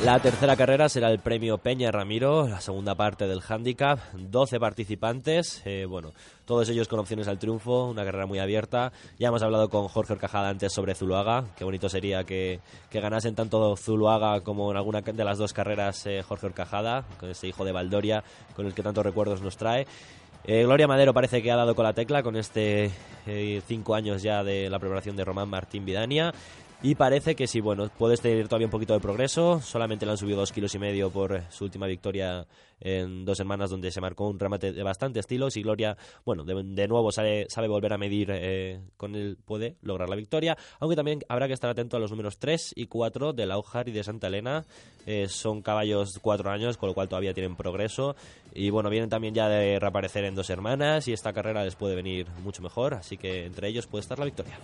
La 0.04 0.18
tercera 0.18 0.56
carrera 0.56 0.88
será 0.88 1.10
el 1.10 1.18
premio 1.18 1.58
Peña 1.58 1.90
Ramiro, 1.90 2.48
la 2.48 2.62
segunda 2.62 2.94
parte 2.94 3.28
del 3.28 3.42
handicap, 3.46 3.98
12 4.14 4.58
participantes, 4.58 5.60
eh, 5.66 5.84
bueno, 5.86 6.12
todos 6.46 6.70
ellos 6.70 6.88
con 6.88 7.00
opciones 7.00 7.28
al 7.28 7.38
triunfo, 7.38 7.84
una 7.84 8.02
carrera 8.02 8.24
muy 8.24 8.38
abierta. 8.38 8.92
Ya 9.18 9.28
hemos 9.28 9.42
hablado 9.42 9.68
con 9.68 9.88
Jorge 9.88 10.14
Orcajada 10.14 10.48
antes 10.48 10.72
sobre 10.72 10.94
Zuluaga, 10.94 11.44
qué 11.54 11.64
bonito 11.64 11.90
sería 11.90 12.24
que, 12.24 12.60
ganasen 12.90 13.34
tanto 13.34 13.76
Zuluaga 13.76 14.40
como 14.40 14.70
en 14.70 14.78
alguna 14.78 15.02
de 15.02 15.24
las 15.24 15.36
dos 15.36 15.52
carreras 15.52 16.06
eh, 16.06 16.22
Jorge 16.26 16.46
Orcajada, 16.46 17.04
con 17.18 17.28
ese 17.28 17.48
hijo 17.48 17.66
de 17.66 17.72
Valdoria, 17.72 18.24
con 18.56 18.64
el 18.64 18.72
que 18.72 18.82
tantos 18.82 19.04
recuerdos 19.04 19.42
nos 19.42 19.58
trae. 19.58 19.86
Eh, 20.44 20.62
Gloria 20.64 20.88
Madero 20.88 21.12
parece 21.12 21.42
que 21.42 21.52
ha 21.52 21.56
dado 21.56 21.74
con 21.74 21.84
la 21.84 21.92
tecla 21.92 22.22
con 22.22 22.36
este 22.36 22.90
cinco 23.68 23.94
años 23.94 24.22
ya 24.22 24.42
de 24.42 24.70
la 24.70 24.78
preparación 24.78 25.14
de 25.14 25.26
Román 25.26 25.50
Martín 25.50 25.84
Vidania. 25.84 26.32
Y 26.82 26.94
parece 26.94 27.34
que 27.34 27.46
sí, 27.46 27.60
bueno, 27.60 27.90
puede 27.98 28.16
tener 28.16 28.48
todavía 28.48 28.66
un 28.66 28.70
poquito 28.70 28.94
de 28.94 29.00
progreso. 29.00 29.60
Solamente 29.60 30.06
le 30.06 30.12
han 30.12 30.18
subido 30.18 30.38
dos 30.38 30.50
kilos 30.50 30.74
y 30.74 30.78
medio 30.78 31.10
por 31.10 31.42
su 31.50 31.64
última 31.64 31.86
victoria 31.86 32.46
en 32.80 33.26
dos 33.26 33.36
semanas 33.36 33.68
donde 33.68 33.90
se 33.90 34.00
marcó 34.00 34.28
un 34.28 34.38
remate 34.38 34.72
de 34.72 34.82
bastante 34.82 35.20
estilos 35.20 35.58
y 35.58 35.62
Gloria, 35.62 35.98
bueno, 36.24 36.44
de, 36.44 36.88
nuevo 36.88 37.12
sabe, 37.12 37.46
sabe, 37.50 37.68
volver 37.68 37.92
a 37.92 37.98
medir 37.98 38.30
eh, 38.32 38.80
con 38.96 39.14
él, 39.14 39.36
puede 39.44 39.76
lograr 39.82 40.08
la 40.08 40.16
victoria, 40.16 40.56
aunque 40.78 40.96
también 40.96 41.20
habrá 41.28 41.46
que 41.46 41.52
estar 41.52 41.68
atento 41.68 41.98
a 41.98 42.00
los 42.00 42.10
números 42.10 42.38
3 42.38 42.72
y 42.76 42.86
4 42.86 43.34
de 43.34 43.44
Laujar 43.44 43.88
y 43.88 43.92
de 43.92 44.02
Santa 44.02 44.28
Elena, 44.28 44.64
eh, 45.04 45.28
son 45.28 45.60
caballos 45.60 46.18
cuatro 46.22 46.50
años, 46.50 46.78
con 46.78 46.88
lo 46.88 46.94
cual 46.94 47.08
todavía 47.08 47.34
tienen 47.34 47.56
progreso. 47.56 48.16
Y 48.54 48.70
bueno, 48.70 48.90
vienen 48.90 49.10
también 49.10 49.34
ya 49.34 49.48
de 49.48 49.78
reaparecer 49.78 50.24
en 50.24 50.34
dos 50.34 50.50
hermanas 50.50 51.06
y 51.08 51.12
esta 51.12 51.32
carrera 51.32 51.64
les 51.64 51.76
puede 51.76 51.94
venir 51.94 52.26
mucho 52.42 52.62
mejor, 52.62 52.94
así 52.94 53.16
que 53.16 53.44
entre 53.44 53.68
ellos 53.68 53.86
puede 53.86 54.00
estar 54.00 54.18
la 54.18 54.24
victoria. 54.24 54.58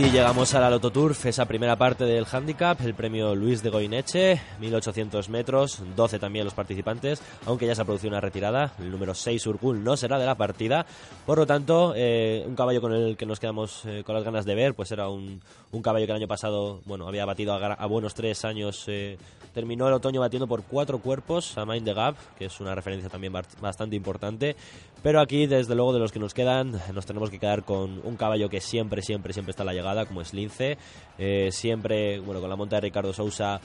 Y 0.00 0.10
llegamos 0.10 0.54
a 0.54 0.60
la 0.60 0.70
Loto 0.70 0.90
Turf, 0.90 1.26
esa 1.26 1.44
primera 1.44 1.76
parte 1.76 2.04
del 2.04 2.24
handicap, 2.24 2.80
el 2.80 2.94
premio 2.94 3.34
Luis 3.34 3.62
de 3.62 3.68
Goineche, 3.68 4.40
1800 4.58 5.28
metros, 5.28 5.82
12 5.94 6.18
también 6.18 6.46
los 6.46 6.54
participantes, 6.54 7.20
aunque 7.44 7.66
ya 7.66 7.74
se 7.74 7.82
ha 7.82 7.84
producido 7.84 8.08
una 8.08 8.20
retirada. 8.22 8.72
El 8.78 8.90
número 8.90 9.14
6 9.14 9.46
Urkul 9.46 9.84
no 9.84 9.98
será 9.98 10.18
de 10.18 10.24
la 10.24 10.36
partida, 10.36 10.86
por 11.26 11.36
lo 11.36 11.46
tanto, 11.46 11.92
eh, 11.94 12.42
un 12.46 12.56
caballo 12.56 12.80
con 12.80 12.94
el 12.94 13.18
que 13.18 13.26
nos 13.26 13.38
quedamos 13.38 13.84
eh, 13.84 14.02
con 14.02 14.14
las 14.14 14.24
ganas 14.24 14.46
de 14.46 14.54
ver, 14.54 14.72
pues 14.72 14.90
era 14.90 15.10
un, 15.10 15.42
un, 15.70 15.82
caballo 15.82 16.06
que 16.06 16.12
el 16.12 16.16
año 16.16 16.28
pasado, 16.28 16.80
bueno, 16.86 17.06
había 17.06 17.26
batido 17.26 17.52
a, 17.52 17.86
buenos 17.86 18.14
tres 18.14 18.46
años, 18.46 18.84
eh, 18.86 19.18
terminó 19.52 19.88
el 19.88 19.94
otoño 19.94 20.20
batiendo 20.20 20.46
por 20.46 20.62
cuatro 20.64 21.00
cuerpos 21.00 21.56
a 21.58 21.64
Mind 21.64 21.84
the 21.84 21.94
Gap, 21.94 22.16
que 22.38 22.46
es 22.46 22.60
una 22.60 22.74
referencia 22.74 23.08
también 23.08 23.32
bastante 23.32 23.96
importante. 23.96 24.56
Pero 25.02 25.20
aquí, 25.20 25.46
desde 25.46 25.74
luego, 25.74 25.92
de 25.92 25.98
los 25.98 26.12
que 26.12 26.18
nos 26.18 26.34
quedan, 26.34 26.80
nos 26.92 27.06
tenemos 27.06 27.30
que 27.30 27.38
quedar 27.38 27.64
con 27.64 28.00
un 28.04 28.16
caballo 28.16 28.48
que 28.48 28.60
siempre, 28.60 29.02
siempre, 29.02 29.32
siempre 29.32 29.50
está 29.50 29.62
a 29.62 29.66
la 29.66 29.72
llegada, 29.72 30.06
como 30.06 30.20
es 30.20 30.34
Lince. 30.34 30.76
Eh, 31.18 31.48
siempre, 31.52 32.20
bueno, 32.20 32.40
con 32.40 32.50
la 32.50 32.56
monta 32.56 32.76
de 32.76 32.82
Ricardo 32.82 33.12
Sousa 33.12 33.60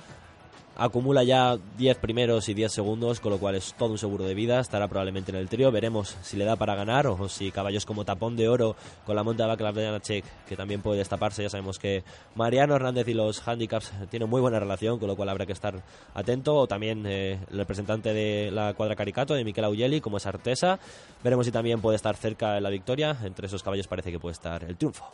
acumula 0.75 1.23
ya 1.23 1.57
10 1.77 1.97
primeros 1.97 2.49
y 2.49 2.53
10 2.53 2.71
segundos, 2.71 3.19
con 3.19 3.31
lo 3.31 3.37
cual 3.37 3.55
es 3.55 3.73
todo 3.77 3.91
un 3.91 3.97
seguro 3.97 4.25
de 4.25 4.33
vida. 4.33 4.59
Estará 4.59 4.87
probablemente 4.87 5.31
en 5.31 5.37
el 5.37 5.49
trío. 5.49 5.71
Veremos 5.71 6.17
si 6.21 6.37
le 6.37 6.45
da 6.45 6.55
para 6.55 6.75
ganar 6.75 7.07
o 7.07 7.29
si 7.29 7.51
caballos 7.51 7.85
como 7.85 8.05
Tapón 8.05 8.35
de 8.35 8.49
Oro 8.49 8.75
con 9.05 9.15
la 9.15 9.23
monta 9.23 9.47
de 9.55 10.01
Check, 10.01 10.25
que 10.47 10.55
también 10.55 10.81
puede 10.81 10.99
destaparse. 10.99 11.43
Ya 11.43 11.49
sabemos 11.49 11.79
que 11.79 12.03
Mariano 12.35 12.75
Hernández 12.75 13.07
y 13.07 13.13
los 13.13 13.45
handicaps 13.47 13.91
tienen 14.09 14.29
muy 14.29 14.41
buena 14.41 14.59
relación, 14.59 14.99
con 14.99 15.07
lo 15.07 15.15
cual 15.15 15.29
habrá 15.29 15.45
que 15.45 15.53
estar 15.53 15.83
atento. 16.13 16.55
O 16.55 16.67
también 16.67 17.05
eh, 17.05 17.39
el 17.51 17.57
representante 17.57 18.13
de 18.13 18.51
la 18.51 18.73
cuadra 18.73 18.95
Caricato, 18.95 19.33
de 19.33 19.43
Miquel 19.43 19.65
Augeli, 19.65 20.01
como 20.01 20.17
es 20.17 20.25
Artesa. 20.25 20.79
Veremos 21.23 21.45
si 21.45 21.51
también 21.51 21.81
puede 21.81 21.95
estar 21.95 22.15
cerca 22.15 22.53
de 22.53 22.61
la 22.61 22.69
victoria. 22.69 23.17
Entre 23.23 23.47
esos 23.47 23.63
caballos 23.63 23.87
parece 23.87 24.11
que 24.11 24.19
puede 24.19 24.33
estar 24.33 24.63
el 24.63 24.75
triunfo. 24.77 25.05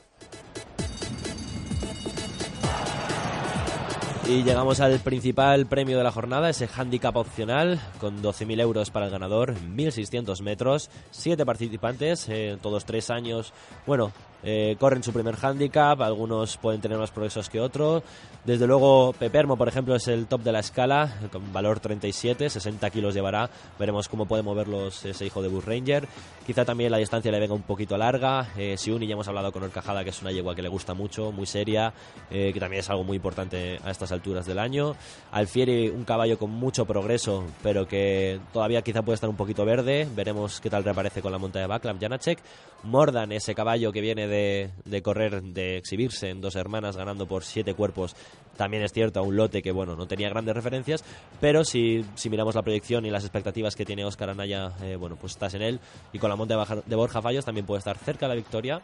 Y 4.31 4.43
llegamos 4.43 4.79
al 4.79 4.97
principal 4.99 5.65
premio 5.65 5.97
de 5.97 6.05
la 6.05 6.11
jornada, 6.13 6.49
ese 6.49 6.69
handicap 6.73 7.17
opcional, 7.17 7.81
con 7.99 8.23
12.000 8.23 8.61
euros 8.61 8.89
para 8.89 9.07
el 9.07 9.11
ganador, 9.11 9.53
1.600 9.55 10.41
metros, 10.41 10.89
7 11.11 11.45
participantes, 11.45 12.29
eh, 12.29 12.57
todos 12.61 12.85
3 12.85 13.09
años. 13.09 13.51
Bueno, 13.85 14.13
eh, 14.43 14.75
corren 14.79 15.03
su 15.03 15.13
primer 15.13 15.35
handicap, 15.41 16.01
algunos 16.01 16.57
pueden 16.57 16.81
tener 16.81 16.97
más 16.97 17.11
progresos 17.11 17.49
que 17.49 17.59
otros. 17.59 18.03
Desde 18.43 18.65
luego, 18.65 19.13
Pepermo, 19.13 19.55
por 19.55 19.67
ejemplo, 19.67 19.95
es 19.95 20.07
el 20.07 20.25
top 20.25 20.41
de 20.41 20.51
la 20.51 20.59
escala, 20.59 21.13
con 21.31 21.53
valor 21.53 21.79
37, 21.79 22.49
60 22.49 22.89
kilos 22.89 23.13
llevará. 23.13 23.49
Veremos 23.77 24.09
cómo 24.09 24.25
puede 24.25 24.41
moverlos 24.41 25.05
ese 25.05 25.27
hijo 25.27 25.43
de 25.43 25.47
Bush 25.47 25.65
Ranger. 25.65 26.07
Quizá 26.45 26.65
también 26.65 26.91
la 26.91 26.97
distancia 26.97 27.31
le 27.31 27.39
venga 27.39 27.53
un 27.53 27.61
poquito 27.61 27.97
larga. 27.97 28.49
Eh, 28.57 28.77
Siuni, 28.77 29.05
ya 29.05 29.13
hemos 29.13 29.27
hablado 29.27 29.51
con 29.51 29.61
Orcajada, 29.61 30.03
que 30.03 30.09
es 30.09 30.21
una 30.23 30.31
yegua 30.31 30.55
que 30.55 30.63
le 30.63 30.69
gusta 30.69 30.95
mucho, 30.95 31.31
muy 31.31 31.45
seria, 31.45 31.93
eh, 32.31 32.51
que 32.51 32.59
también 32.59 32.79
es 32.79 32.89
algo 32.89 33.03
muy 33.03 33.17
importante 33.17 33.79
a 33.83 33.91
estas 33.91 34.11
alturas 34.11 34.47
del 34.47 34.57
año. 34.57 34.95
Alfieri, 35.31 35.89
un 35.89 36.03
caballo 36.03 36.39
con 36.39 36.49
mucho 36.49 36.85
progreso, 36.85 37.43
pero 37.61 37.87
que 37.87 38.39
todavía 38.51 38.81
quizá 38.81 39.03
puede 39.03 39.15
estar 39.15 39.29
un 39.29 39.35
poquito 39.35 39.65
verde. 39.65 40.07
Veremos 40.15 40.59
qué 40.59 40.69
tal 40.71 40.83
reaparece 40.83 41.21
con 41.21 41.31
la 41.31 41.37
monta 41.37 41.59
de 41.59 41.67
Backlav 41.67 41.99
Janacek. 41.99 42.39
Mordan, 42.83 43.31
ese 43.31 43.53
caballo 43.53 43.91
que 43.91 44.01
viene 44.01 44.27
de, 44.27 45.01
correr, 45.03 45.41
de 45.43 45.77
exhibirse 45.77 46.29
en 46.29 46.41
dos 46.41 46.55
hermanas 46.55 46.97
ganando 46.97 47.27
por 47.27 47.43
siete 47.43 47.73
cuerpos, 47.73 48.15
también 48.57 48.83
es 48.83 48.93
cierto 48.93 49.19
a 49.19 49.23
un 49.23 49.35
lote 49.35 49.61
que 49.61 49.71
bueno 49.71 49.95
no 49.95 50.07
tenía 50.07 50.29
grandes 50.29 50.55
referencias, 50.55 51.03
pero 51.39 51.63
si, 51.63 52.05
si 52.15 52.29
miramos 52.29 52.55
la 52.55 52.61
proyección 52.61 53.05
y 53.05 53.09
las 53.09 53.23
expectativas 53.23 53.75
que 53.75 53.85
tiene 53.85 54.05
Oscar 54.05 54.29
Anaya, 54.29 54.71
eh, 54.81 54.95
bueno, 54.95 55.15
pues 55.15 55.33
estás 55.33 55.53
en 55.53 55.61
él 55.61 55.79
y 56.13 56.19
con 56.19 56.29
la 56.29 56.35
monta 56.35 56.81
de 56.85 56.95
Borja 56.95 57.21
Fallos 57.21 57.45
también 57.45 57.65
puede 57.65 57.79
estar 57.79 57.97
cerca 57.97 58.27
de 58.27 58.29
la 58.29 58.35
victoria. 58.35 58.81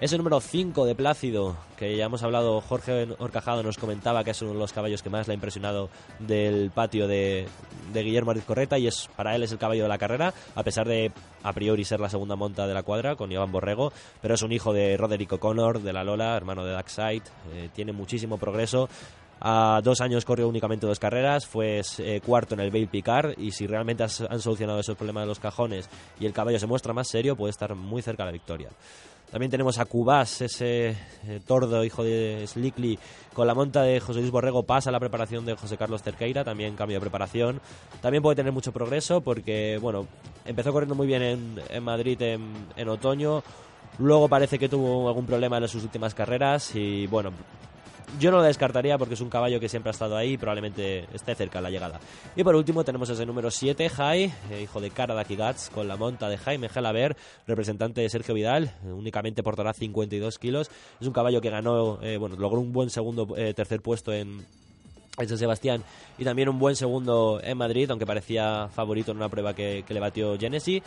Ese 0.00 0.16
número 0.16 0.40
5 0.40 0.86
de 0.86 0.94
Plácido, 0.94 1.56
que 1.76 1.96
ya 1.96 2.06
hemos 2.06 2.22
hablado, 2.22 2.60
Jorge 2.62 3.08
Orcajado 3.18 3.62
nos 3.62 3.76
comentaba 3.76 4.24
que 4.24 4.30
es 4.30 4.42
uno 4.42 4.52
de 4.52 4.58
los 4.58 4.72
caballos 4.72 5.02
que 5.02 5.10
más 5.10 5.28
le 5.28 5.32
ha 5.32 5.34
impresionado 5.34 5.90
del 6.18 6.70
patio 6.70 7.06
de, 7.06 7.46
Guillermo 7.92 8.30
Ariz 8.30 8.44
Correta 8.44 8.78
y 8.78 8.86
es 8.86 9.08
para 9.16 9.36
él 9.36 9.42
es 9.42 9.52
el 9.52 9.58
caballo 9.58 9.82
de 9.82 9.88
la 9.88 9.98
carrera, 9.98 10.32
a 10.54 10.62
pesar 10.62 10.86
de 10.86 11.12
a 11.42 11.52
priori 11.52 11.84
ser 11.84 12.00
la 12.00 12.08
segunda 12.08 12.36
monta 12.36 12.66
de 12.66 12.74
la 12.74 12.82
cuadra 12.82 13.16
con 13.16 13.30
Iván 13.30 13.52
Borrego, 13.52 13.92
pero 14.22 14.34
es 14.34 14.42
un 14.42 14.52
hijo 14.52 14.72
de 14.72 14.96
Roderick 14.96 15.32
O'Connor, 15.32 15.80
de 15.80 15.92
la 15.92 16.04
Lola, 16.04 16.36
hermano 16.36 16.64
de 16.64 16.72
Darkside, 16.72 17.22
eh, 17.52 17.68
tiene 17.74 17.92
muchísimo 17.92 18.38
progreso. 18.38 18.88
A 19.40 19.80
dos 19.82 20.02
años 20.02 20.26
corrió 20.26 20.48
únicamente 20.48 20.86
dos 20.86 20.98
carreras, 20.98 21.46
fue 21.46 21.80
eh, 21.98 22.20
cuarto 22.24 22.54
en 22.54 22.60
el 22.60 22.70
Bale 22.70 22.86
Picard 22.86 23.38
y 23.38 23.52
si 23.52 23.66
realmente 23.66 24.02
han 24.02 24.40
solucionado 24.40 24.80
esos 24.80 24.96
problemas 24.96 25.22
de 25.22 25.28
los 25.28 25.40
cajones 25.40 25.88
y 26.18 26.26
el 26.26 26.34
caballo 26.34 26.58
se 26.58 26.66
muestra 26.66 26.92
más 26.92 27.08
serio, 27.08 27.36
puede 27.36 27.50
estar 27.50 27.74
muy 27.74 28.02
cerca 28.02 28.24
de 28.24 28.26
la 28.28 28.32
victoria. 28.32 28.68
También 29.30 29.50
tenemos 29.50 29.78
a 29.78 29.84
Cubás, 29.84 30.42
ese 30.42 30.88
eh, 30.88 31.40
tordo 31.46 31.84
hijo 31.84 32.02
de 32.02 32.44
Slickly, 32.46 32.98
con 33.32 33.46
la 33.46 33.54
monta 33.54 33.82
de 33.82 34.00
José 34.00 34.18
Luis 34.18 34.32
Borrego, 34.32 34.64
pasa 34.64 34.90
la 34.90 34.98
preparación 34.98 35.46
de 35.46 35.54
José 35.54 35.76
Carlos 35.76 36.02
Cerqueira, 36.02 36.42
también 36.42 36.74
cambio 36.74 36.96
de 36.96 37.00
preparación. 37.00 37.60
También 38.02 38.24
puede 38.24 38.36
tener 38.36 38.52
mucho 38.52 38.72
progreso 38.72 39.20
porque, 39.20 39.78
bueno, 39.80 40.08
empezó 40.44 40.72
corriendo 40.72 40.96
muy 40.96 41.06
bien 41.06 41.22
en, 41.22 41.60
en 41.70 41.82
Madrid 41.84 42.20
en, 42.20 42.66
en 42.76 42.88
otoño, 42.88 43.44
luego 43.98 44.28
parece 44.28 44.58
que 44.58 44.68
tuvo 44.68 45.06
algún 45.06 45.26
problema 45.26 45.58
en 45.58 45.68
sus 45.68 45.84
últimas 45.84 46.12
carreras 46.12 46.74
y, 46.74 47.06
bueno, 47.06 47.30
yo 48.18 48.30
no 48.30 48.38
lo 48.38 48.42
descartaría 48.42 48.98
porque 48.98 49.14
es 49.14 49.20
un 49.20 49.30
caballo 49.30 49.60
que 49.60 49.68
siempre 49.68 49.90
ha 49.90 49.92
estado 49.92 50.16
ahí 50.16 50.32
y 50.32 50.38
probablemente 50.38 51.06
esté 51.14 51.34
cerca 51.34 51.58
de 51.58 51.62
la 51.62 51.70
llegada. 51.70 52.00
Y 52.36 52.44
por 52.44 52.54
último 52.56 52.84
tenemos 52.84 53.08
ese 53.10 53.26
número 53.26 53.50
7, 53.50 53.88
Jai, 53.88 54.32
eh, 54.50 54.62
hijo 54.62 54.80
de 54.80 54.90
Cara 54.90 55.22
Gats, 55.22 55.70
con 55.70 55.88
la 55.88 55.96
monta 55.96 56.28
de 56.28 56.38
Jaime 56.38 56.68
Gelaber, 56.68 57.16
representante 57.46 58.00
de 58.00 58.08
Sergio 58.08 58.34
Vidal, 58.34 58.74
eh, 58.84 58.92
únicamente 58.92 59.42
portará 59.42 59.72
52 59.72 60.38
kilos. 60.38 60.70
Es 61.00 61.06
un 61.06 61.12
caballo 61.12 61.40
que 61.40 61.50
ganó, 61.50 62.00
eh, 62.02 62.16
bueno, 62.16 62.36
logró 62.36 62.60
un 62.60 62.72
buen 62.72 62.90
segundo, 62.90 63.26
tercer 63.54 63.80
puesto 63.80 64.12
en, 64.12 64.44
en 65.18 65.28
San 65.28 65.38
Sebastián 65.38 65.82
y 66.18 66.24
también 66.24 66.48
un 66.48 66.58
buen 66.58 66.76
segundo 66.76 67.40
en 67.42 67.56
Madrid, 67.56 67.90
aunque 67.90 68.06
parecía 68.06 68.68
favorito 68.68 69.12
en 69.12 69.18
una 69.18 69.28
prueba 69.28 69.54
que, 69.54 69.84
que 69.86 69.94
le 69.94 70.00
batió 70.00 70.38
Genesi. 70.38 70.82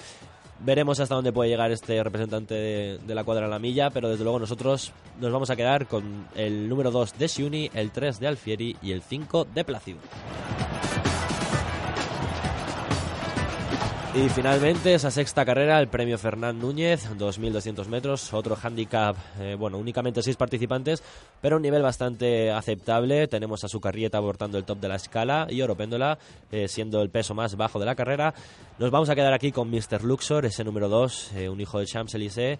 Veremos 0.66 1.01
hasta 1.01 1.16
dónde 1.16 1.34
puede 1.34 1.49
llegar 1.49 1.72
este 1.72 2.01
representante 2.01 2.53
de, 2.53 3.16
la 3.16 3.26
cuadra 3.26 3.47
a 3.47 3.49
la 3.49 3.59
milla, 3.59 3.89
pero 3.89 4.07
desde 4.07 4.24
luego 4.24 4.39
nosotros 4.39 4.93
nos 5.20 5.32
vamos 5.32 5.49
a 5.49 5.57
quedar 5.57 5.88
con 5.88 6.26
el 6.36 6.70
número 6.70 6.89
2 6.89 7.18
de 7.18 7.28
Siuni, 7.28 7.70
el 7.74 7.91
3 7.91 8.20
de 8.22 8.28
Alfieri 8.28 8.78
y 8.82 8.93
el 8.93 9.01
5 9.01 9.45
de 9.53 9.66
Plácido. 9.66 9.99
Y 14.16 14.30
finalmente 14.30 14.93
esa 14.93 15.09
sexta 15.09 15.43
carrera, 15.43 15.80
el 15.80 15.88
premio 15.88 16.20
Fernán 16.20 16.59
Núñez, 16.59 17.09
2.200 17.18 17.88
metros, 17.88 18.32
otro 18.32 18.55
handicap, 18.61 19.16
eh, 19.39 19.55
bueno, 19.57 19.80
únicamente 19.80 20.22
seis 20.22 20.36
participantes, 20.36 21.01
pero 21.41 21.55
un 21.55 21.64
nivel 21.64 21.82
bastante 21.82 22.51
aceptable. 22.51 23.28
Tenemos 23.28 23.64
a 23.64 23.68
su 23.68 23.82
carrieta 23.82 24.20
abortando 24.20 24.59
el 24.59 24.66
top 24.66 24.80
de 24.80 24.88
la 24.88 24.97
escala 24.97 25.47
y 25.49 25.64
Oropéndola 25.64 26.20
eh, 26.51 26.68
siendo 26.68 27.01
el 27.01 27.09
peso 27.09 27.34
más 27.34 27.55
bajo 27.55 27.80
de 27.80 27.88
la 27.88 27.95
carrera. 27.95 28.36
Nos 28.78 28.91
vamos 28.91 29.09
a 29.09 29.16
quedar 29.16 29.34
aquí 29.34 29.51
con 29.51 29.72
Mr. 29.72 30.03
Luxor, 30.03 30.45
ese 30.45 30.64
número 30.64 30.89
2, 30.89 31.32
eh, 31.34 31.49
un 31.49 31.59
hijo 31.59 31.80
de 31.80 31.88
Champs-Élysées 31.88 32.59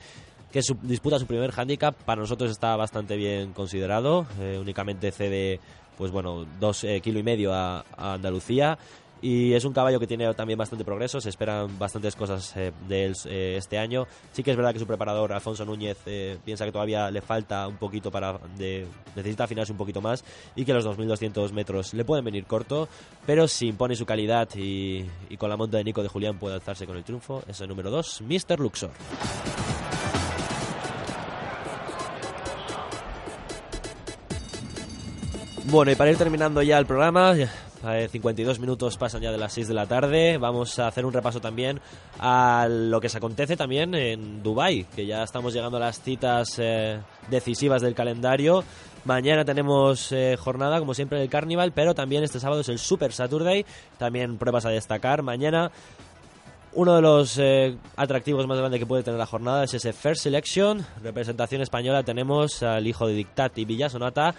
que 0.51 0.61
disputa 0.81 1.19
su 1.19 1.27
primer 1.27 1.53
handicap. 1.55 1.93
Para 1.93 2.21
nosotros 2.21 2.49
está 2.49 2.75
bastante 2.75 3.15
bien 3.15 3.53
considerado. 3.53 4.25
únicamente 4.59 5.11
cede, 5.11 5.59
pues 5.97 6.11
bueno, 6.11 6.45
dos 6.59 6.85
kilos 7.01 7.19
y 7.19 7.23
medio 7.23 7.53
a 7.53 7.83
Andalucía. 7.95 8.77
Y 9.24 9.53
es 9.53 9.63
un 9.63 9.71
caballo 9.71 10.01
que 10.01 10.05
tiene 10.05 10.34
también 10.34 10.59
bastante 10.59 10.84
progreso, 10.84 11.21
se 11.21 11.30
esperan 11.30 11.80
bastantes 11.80 12.13
cosas 12.13 12.57
eh, 12.57 12.74
de 12.89 13.05
él 13.05 13.15
eh, 13.24 13.55
este 13.57 13.78
año. 13.78 14.05
Sí 14.34 14.43
que 14.43 14.51
es 14.51 14.57
verdad 14.57 14.74
que 14.74 14.80
su 14.80 14.86
preparador, 14.86 15.32
Alfonso 15.32 15.63
Núñez, 15.63 15.97
eh, 16.07 16.38
piensa 16.43 16.65
que 16.65 16.74
todavía 16.74 17.09
le 17.09 17.21
falta 17.21 17.65
un 17.69 17.78
poquito 17.78 18.11
para. 18.11 18.38
Necesita 19.15 19.45
afinarse 19.45 19.71
un 19.71 19.78
poquito 19.78 20.01
más 20.01 20.26
y 20.57 20.65
que 20.65 20.74
los 20.74 20.86
2.200 20.86 21.53
metros 21.53 21.93
le 21.93 22.03
pueden 22.03 22.26
venir 22.26 22.43
corto, 22.45 22.89
pero 23.26 23.47
si 23.47 23.67
impone 23.67 23.95
su 23.95 24.05
calidad 24.05 24.49
y, 24.57 25.05
y 25.30 25.38
con 25.38 25.49
la 25.49 25.55
monta 25.55 25.78
de 25.78 25.86
Nico 25.86 26.03
de 26.03 26.09
Julián 26.09 26.38
puede 26.38 26.55
alzarse 26.55 26.86
con 26.86 26.97
el 26.97 27.05
triunfo. 27.05 27.43
Es 27.47 27.61
el 27.61 27.69
número 27.69 27.91
2, 27.91 28.24
Mr. 28.28 28.59
Luxor. 28.59 28.91
Bueno, 35.65 35.93
y 35.93 35.95
para 35.95 36.11
ir 36.11 36.17
terminando 36.17 36.61
ya 36.61 36.78
el 36.78 36.86
programa, 36.86 37.34
52 37.84 38.59
minutos 38.59 38.97
pasan 38.97 39.21
ya 39.21 39.31
de 39.31 39.38
las 39.38 39.53
6 39.53 39.67
de 39.67 39.73
la 39.73 39.86
tarde. 39.86 40.38
Vamos 40.38 40.79
a 40.79 40.88
hacer 40.88 41.05
un 41.05 41.11
repaso 41.11 41.41
también 41.41 41.81
a 42.19 42.67
lo 42.69 43.01
que 43.01 43.09
se 43.09 43.17
acontece 43.17 43.57
también 43.57 43.93
en 43.93 44.41
Dubai, 44.41 44.86
que 44.95 45.05
ya 45.05 45.23
estamos 45.23 45.53
llegando 45.53 45.77
a 45.77 45.81
las 45.81 46.01
citas 46.01 46.55
eh, 46.59 46.99
decisivas 47.29 47.81
del 47.81 47.93
calendario. 47.93 48.63
Mañana 49.03 49.43
tenemos 49.43 50.13
eh, 50.13 50.38
jornada, 50.39 50.79
como 50.79 50.93
siempre, 50.93 51.19
del 51.19 51.29
Carnival, 51.29 51.73
pero 51.73 51.93
también 51.93 52.23
este 52.23 52.39
sábado 52.39 52.61
es 52.61 52.69
el 52.69 52.79
Super 52.79 53.11
Saturday. 53.11 53.65
También 53.97 54.38
pruebas 54.38 54.65
a 54.65 54.69
destacar. 54.69 55.21
Mañana 55.21 55.69
uno 56.75 56.95
de 56.95 57.01
los 57.01 57.38
eh, 57.38 57.77
atractivos 57.97 58.47
más 58.47 58.57
grandes 58.57 58.79
que 58.79 58.86
puede 58.86 59.03
tener 59.03 59.19
la 59.19 59.25
jornada 59.25 59.65
es 59.65 59.73
ese 59.73 59.91
First 59.91 60.23
Selection. 60.23 60.86
Representación 61.03 61.61
española 61.61 62.03
tenemos 62.03 62.63
al 62.63 62.88
hijo 62.88 63.07
de 63.07 63.13
Dictat 63.13 63.57
y 63.57 63.65
Villasonata 63.65 64.34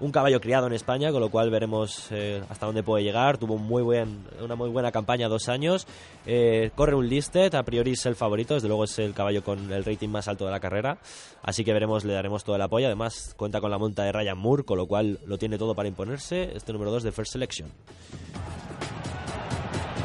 un 0.00 0.12
caballo 0.12 0.40
criado 0.40 0.66
en 0.66 0.72
España, 0.72 1.10
con 1.10 1.20
lo 1.20 1.30
cual 1.30 1.50
veremos 1.50 2.08
eh, 2.10 2.42
hasta 2.48 2.66
dónde 2.66 2.82
puede 2.82 3.04
llegar. 3.04 3.38
Tuvo 3.38 3.56
muy 3.58 3.82
buen, 3.82 4.24
una 4.42 4.54
muy 4.54 4.68
buena 4.68 4.92
campaña, 4.92 5.28
dos 5.28 5.48
años. 5.48 5.86
Eh, 6.26 6.70
corre 6.74 6.94
un 6.94 7.08
listed, 7.08 7.54
a 7.54 7.62
priori 7.62 7.92
es 7.92 8.06
el 8.06 8.16
favorito, 8.16 8.54
desde 8.54 8.68
luego 8.68 8.84
es 8.84 8.98
el 8.98 9.14
caballo 9.14 9.42
con 9.42 9.72
el 9.72 9.84
rating 9.84 10.08
más 10.08 10.28
alto 10.28 10.44
de 10.44 10.50
la 10.50 10.60
carrera. 10.60 10.98
Así 11.42 11.64
que 11.64 11.72
veremos, 11.72 12.04
le 12.04 12.12
daremos 12.12 12.44
todo 12.44 12.56
el 12.56 12.62
apoyo. 12.62 12.86
Además, 12.86 13.34
cuenta 13.36 13.60
con 13.60 13.70
la 13.70 13.78
monta 13.78 14.04
de 14.04 14.12
Ryan 14.12 14.38
Moore, 14.38 14.64
con 14.64 14.78
lo 14.78 14.86
cual 14.86 15.18
lo 15.24 15.38
tiene 15.38 15.58
todo 15.58 15.74
para 15.74 15.88
imponerse. 15.88 16.56
Este 16.56 16.72
número 16.72 16.90
2 16.90 17.02
de 17.02 17.12
First 17.12 17.32
Selection. 17.32 17.68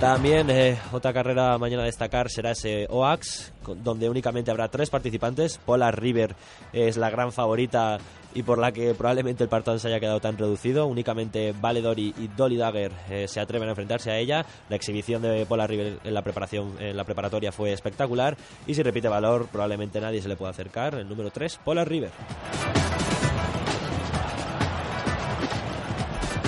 También 0.02 0.50
eh, 0.50 0.80
otra 0.92 1.14
carrera 1.14 1.60
mañana 1.60 1.84
a 1.84 1.86
destacar 1.86 2.28
será 2.28 2.54
ese 2.54 2.88
OAX, 2.90 3.54
donde 3.84 4.10
únicamente 4.10 4.50
habrá 4.50 4.68
tres 4.68 4.90
participantes. 4.90 5.60
Polar 5.60 6.02
River 6.02 6.36
es 6.74 6.98
la 6.98 7.12
gran 7.12 7.32
favorita 7.32 8.00
y 8.34 8.42
por 8.42 8.58
la 8.58 8.72
que 8.72 8.96
probablemente 8.96 9.44
el 9.44 9.50
partón 9.50 9.80
se 9.80 9.90
haya 9.90 10.00
quedado 10.00 10.20
tan 10.20 10.40
reducido. 10.40 10.88
Únicamente 10.88 11.54
Valedori 11.54 12.16
y 12.18 12.30
Dolly 12.30 12.58
Dagger 12.58 12.92
eh, 13.12 13.28
se 13.28 13.40
atreven 13.40 13.68
a 13.68 13.74
enfrentarse 13.74 14.10
a 14.10 14.18
ella. 14.18 14.44
La 14.70 14.76
exhibición 14.76 15.22
de 15.22 15.46
Polar 15.46 15.70
River 15.70 16.00
en 16.04 16.14
la 16.16 16.24
preparación 16.24 16.78
en 16.80 16.98
la 16.98 17.04
preparatoria 17.04 17.52
fue 17.52 17.72
espectacular 17.72 18.36
y 18.66 18.74
si 18.74 18.82
repite 18.82 19.08
valor 19.08 19.50
probablemente 19.52 20.02
nadie 20.02 20.20
se 20.20 20.30
le 20.30 20.36
pueda 20.36 20.50
acercar. 20.50 20.96
El 20.96 21.08
número 21.08 21.30
3, 21.30 21.60
Polar 21.64 21.88
River. 21.88 22.10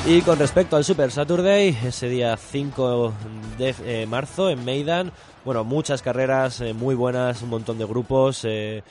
Y 0.05 0.21
con 0.21 0.37
respecto 0.37 0.75
al 0.75 0.83
Super 0.83 1.11
Saturday, 1.11 1.69
ese 1.85 2.09
día 2.09 2.35
5 2.35 3.13
de 3.57 3.73
eh, 3.85 4.05
marzo 4.05 4.49
en 4.49 4.65
Maidan, 4.65 5.13
bueno, 5.45 5.63
muchas 5.63 6.01
carreras 6.01 6.59
eh, 6.59 6.73
muy 6.73 6.93
buenas, 6.93 7.41
un 7.41 7.47
montón 7.47 7.77
de 7.77 7.85
grupos. 7.85 8.43
Eh, 8.43 8.83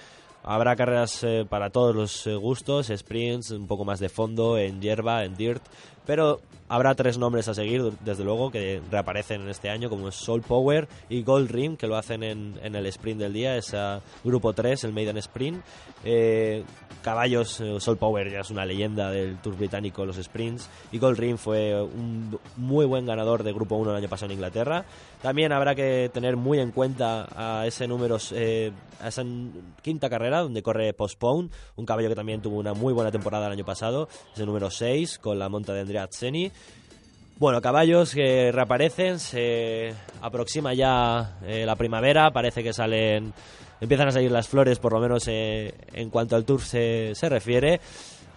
habrá 0.42 0.74
carreras 0.74 1.22
para 1.50 1.68
todos 1.68 1.94
los 1.94 2.26
gustos, 2.40 2.90
sprints, 2.96 3.50
un 3.50 3.66
poco 3.66 3.84
más 3.84 4.00
de 4.00 4.08
fondo, 4.08 4.56
en 4.56 4.80
hierba, 4.80 5.24
en 5.24 5.36
dirt. 5.36 5.62
Pero 6.06 6.40
habrá 6.68 6.94
tres 6.94 7.18
nombres 7.18 7.48
a 7.48 7.54
seguir, 7.54 7.92
desde 8.00 8.24
luego, 8.24 8.50
que 8.50 8.80
reaparecen 8.90 9.42
en 9.42 9.50
este 9.50 9.68
año, 9.68 9.90
como 9.90 10.10
Soul 10.10 10.42
Power 10.42 10.88
y 11.08 11.22
Gold 11.22 11.50
Rim, 11.50 11.76
que 11.76 11.86
lo 11.86 11.96
hacen 11.96 12.22
en, 12.22 12.58
en 12.62 12.74
el 12.74 12.86
sprint 12.86 13.20
del 13.20 13.32
día, 13.32 13.56
es 13.56 13.76
grupo 14.24 14.52
3, 14.52 14.84
el 14.84 14.92
Maiden 14.92 15.18
Sprint. 15.18 15.62
Eh, 16.04 16.64
caballos, 17.02 17.60
eh, 17.60 17.78
Soul 17.78 17.98
Power 17.98 18.30
ya 18.30 18.40
es 18.40 18.50
una 18.50 18.64
leyenda 18.64 19.10
del 19.10 19.36
Tour 19.38 19.56
británico, 19.56 20.06
los 20.06 20.16
sprints, 20.16 20.68
y 20.92 20.98
Gold 20.98 21.18
Rim 21.18 21.36
fue 21.36 21.82
un 21.82 22.38
muy 22.56 22.86
buen 22.86 23.04
ganador 23.04 23.42
de 23.42 23.52
Grupo 23.52 23.76
1 23.76 23.90
el 23.90 23.96
año 23.96 24.08
pasado 24.08 24.30
en 24.30 24.38
Inglaterra. 24.38 24.84
También 25.20 25.52
habrá 25.52 25.74
que 25.74 26.10
tener 26.12 26.36
muy 26.36 26.58
en 26.58 26.70
cuenta 26.70 27.28
a 27.36 27.66
ese 27.66 27.86
número, 27.86 28.18
eh, 28.32 28.72
a 29.00 29.08
esa 29.08 29.22
quinta 29.82 30.08
carrera 30.08 30.40
donde 30.40 30.62
corre 30.62 30.92
Postpone, 30.94 31.50
un 31.76 31.86
caballo 31.86 32.08
que 32.08 32.14
también 32.14 32.40
tuvo 32.40 32.58
una 32.58 32.72
muy 32.72 32.92
buena 32.92 33.10
temporada 33.10 33.46
el 33.46 33.52
año 33.52 33.64
pasado, 33.64 34.08
ese 34.32 34.46
número 34.46 34.70
6 34.70 35.18
con 35.18 35.38
la 35.38 35.48
monta 35.48 35.72
de 35.72 35.80
Andrea 35.92 36.04
Azzeni. 36.04 36.50
Bueno, 37.38 37.60
caballos 37.60 38.14
que 38.14 38.50
reaparecen, 38.50 39.18
se 39.18 39.92
aproxima 40.22 40.72
ya 40.74 41.38
eh, 41.44 41.66
la 41.66 41.76
primavera, 41.76 42.30
parece 42.30 42.62
que 42.62 42.72
salen, 42.72 43.34
empiezan 43.80 44.08
a 44.08 44.12
salir 44.12 44.30
las 44.30 44.48
flores, 44.48 44.78
por 44.78 44.92
lo 44.92 45.00
menos 45.00 45.26
eh, 45.28 45.74
en 45.92 46.08
cuanto 46.08 46.36
al 46.36 46.44
tour 46.44 46.62
se, 46.62 47.14
se 47.14 47.28
refiere. 47.28 47.80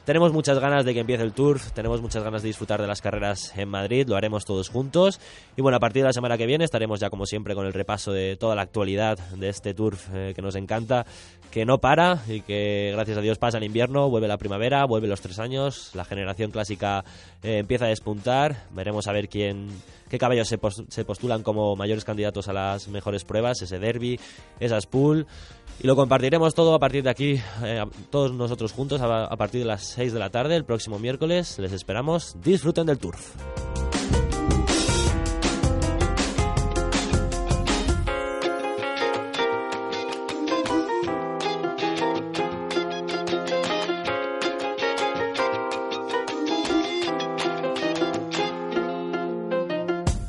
Tenemos 0.05 0.31
muchas 0.31 0.59
ganas 0.59 0.85
de 0.85 0.93
que 0.93 0.99
empiece 0.99 1.23
el 1.23 1.33
Tour, 1.33 1.59
tenemos 1.73 1.99
muchas 1.99 2.23
ganas 2.23 2.43
de 2.43 2.47
disfrutar 2.49 2.79
de 2.79 2.85
las 2.85 3.01
carreras 3.01 3.51
en 3.57 3.67
Madrid, 3.67 4.07
lo 4.07 4.15
haremos 4.15 4.45
todos 4.45 4.69
juntos. 4.69 5.19
Y 5.57 5.63
bueno, 5.63 5.77
a 5.77 5.79
partir 5.79 6.03
de 6.03 6.09
la 6.09 6.13
semana 6.13 6.37
que 6.37 6.45
viene 6.45 6.63
estaremos 6.63 6.99
ya 6.99 7.09
como 7.09 7.25
siempre 7.25 7.55
con 7.55 7.65
el 7.65 7.73
repaso 7.73 8.11
de 8.11 8.37
toda 8.37 8.53
la 8.53 8.61
actualidad 8.61 9.17
de 9.17 9.49
este 9.49 9.73
Tour 9.73 9.97
eh, 10.13 10.33
que 10.35 10.43
nos 10.43 10.55
encanta, 10.55 11.07
que 11.49 11.65
no 11.65 11.79
para 11.79 12.21
y 12.27 12.41
que 12.41 12.91
gracias 12.93 13.17
a 13.17 13.21
Dios 13.21 13.39
pasa 13.39 13.57
el 13.57 13.63
invierno, 13.63 14.07
vuelve 14.07 14.27
la 14.27 14.37
primavera, 14.37 14.85
vuelve 14.85 15.07
los 15.07 15.21
tres 15.21 15.39
años, 15.39 15.89
la 15.95 16.05
generación 16.05 16.51
clásica 16.51 17.03
eh, 17.41 17.57
empieza 17.57 17.85
a 17.85 17.89
despuntar, 17.89 18.67
veremos 18.75 19.07
a 19.07 19.11
ver 19.11 19.27
quién 19.27 19.69
qué 20.09 20.19
caballos 20.19 20.47
se, 20.47 21.03
postulan 21.03 21.43
como 21.43 21.75
mayores 21.75 22.05
candidatos 22.05 22.47
a 22.47 22.53
las 22.53 22.87
mejores 22.87 23.23
pruebas, 23.23 23.61
ese 23.61 23.79
derby, 23.79 24.19
esas 24.59 24.85
pool. 24.85 25.25
Y 25.81 25.87
lo 25.87 25.95
compartiremos 25.95 26.55
todo 26.55 26.73
a 26.73 26.79
partir 26.79 27.03
de 27.03 27.09
aquí, 27.09 27.39
eh, 27.63 27.83
todos 28.09 28.31
nosotros 28.31 28.71
juntos, 28.71 29.01
a, 29.01 29.25
a 29.25 29.35
partir 29.35 29.61
de 29.61 29.67
las 29.67 29.83
6 29.85 30.13
de 30.13 30.19
la 30.19 30.29
tarde, 30.29 30.55
el 30.55 30.65
próximo 30.65 30.99
miércoles. 30.99 31.59
Les 31.59 31.71
esperamos. 31.71 32.35
Disfruten 32.41 32.85
del 32.85 32.97
turf. 32.97 33.35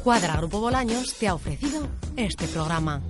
Cuadra 0.06 0.36
Grupo 0.36 0.60
Bolaños 0.60 1.14
te 1.14 1.26
ha 1.26 1.34
ofrecido 1.34 1.82
este 2.16 2.46
programa. 2.46 3.02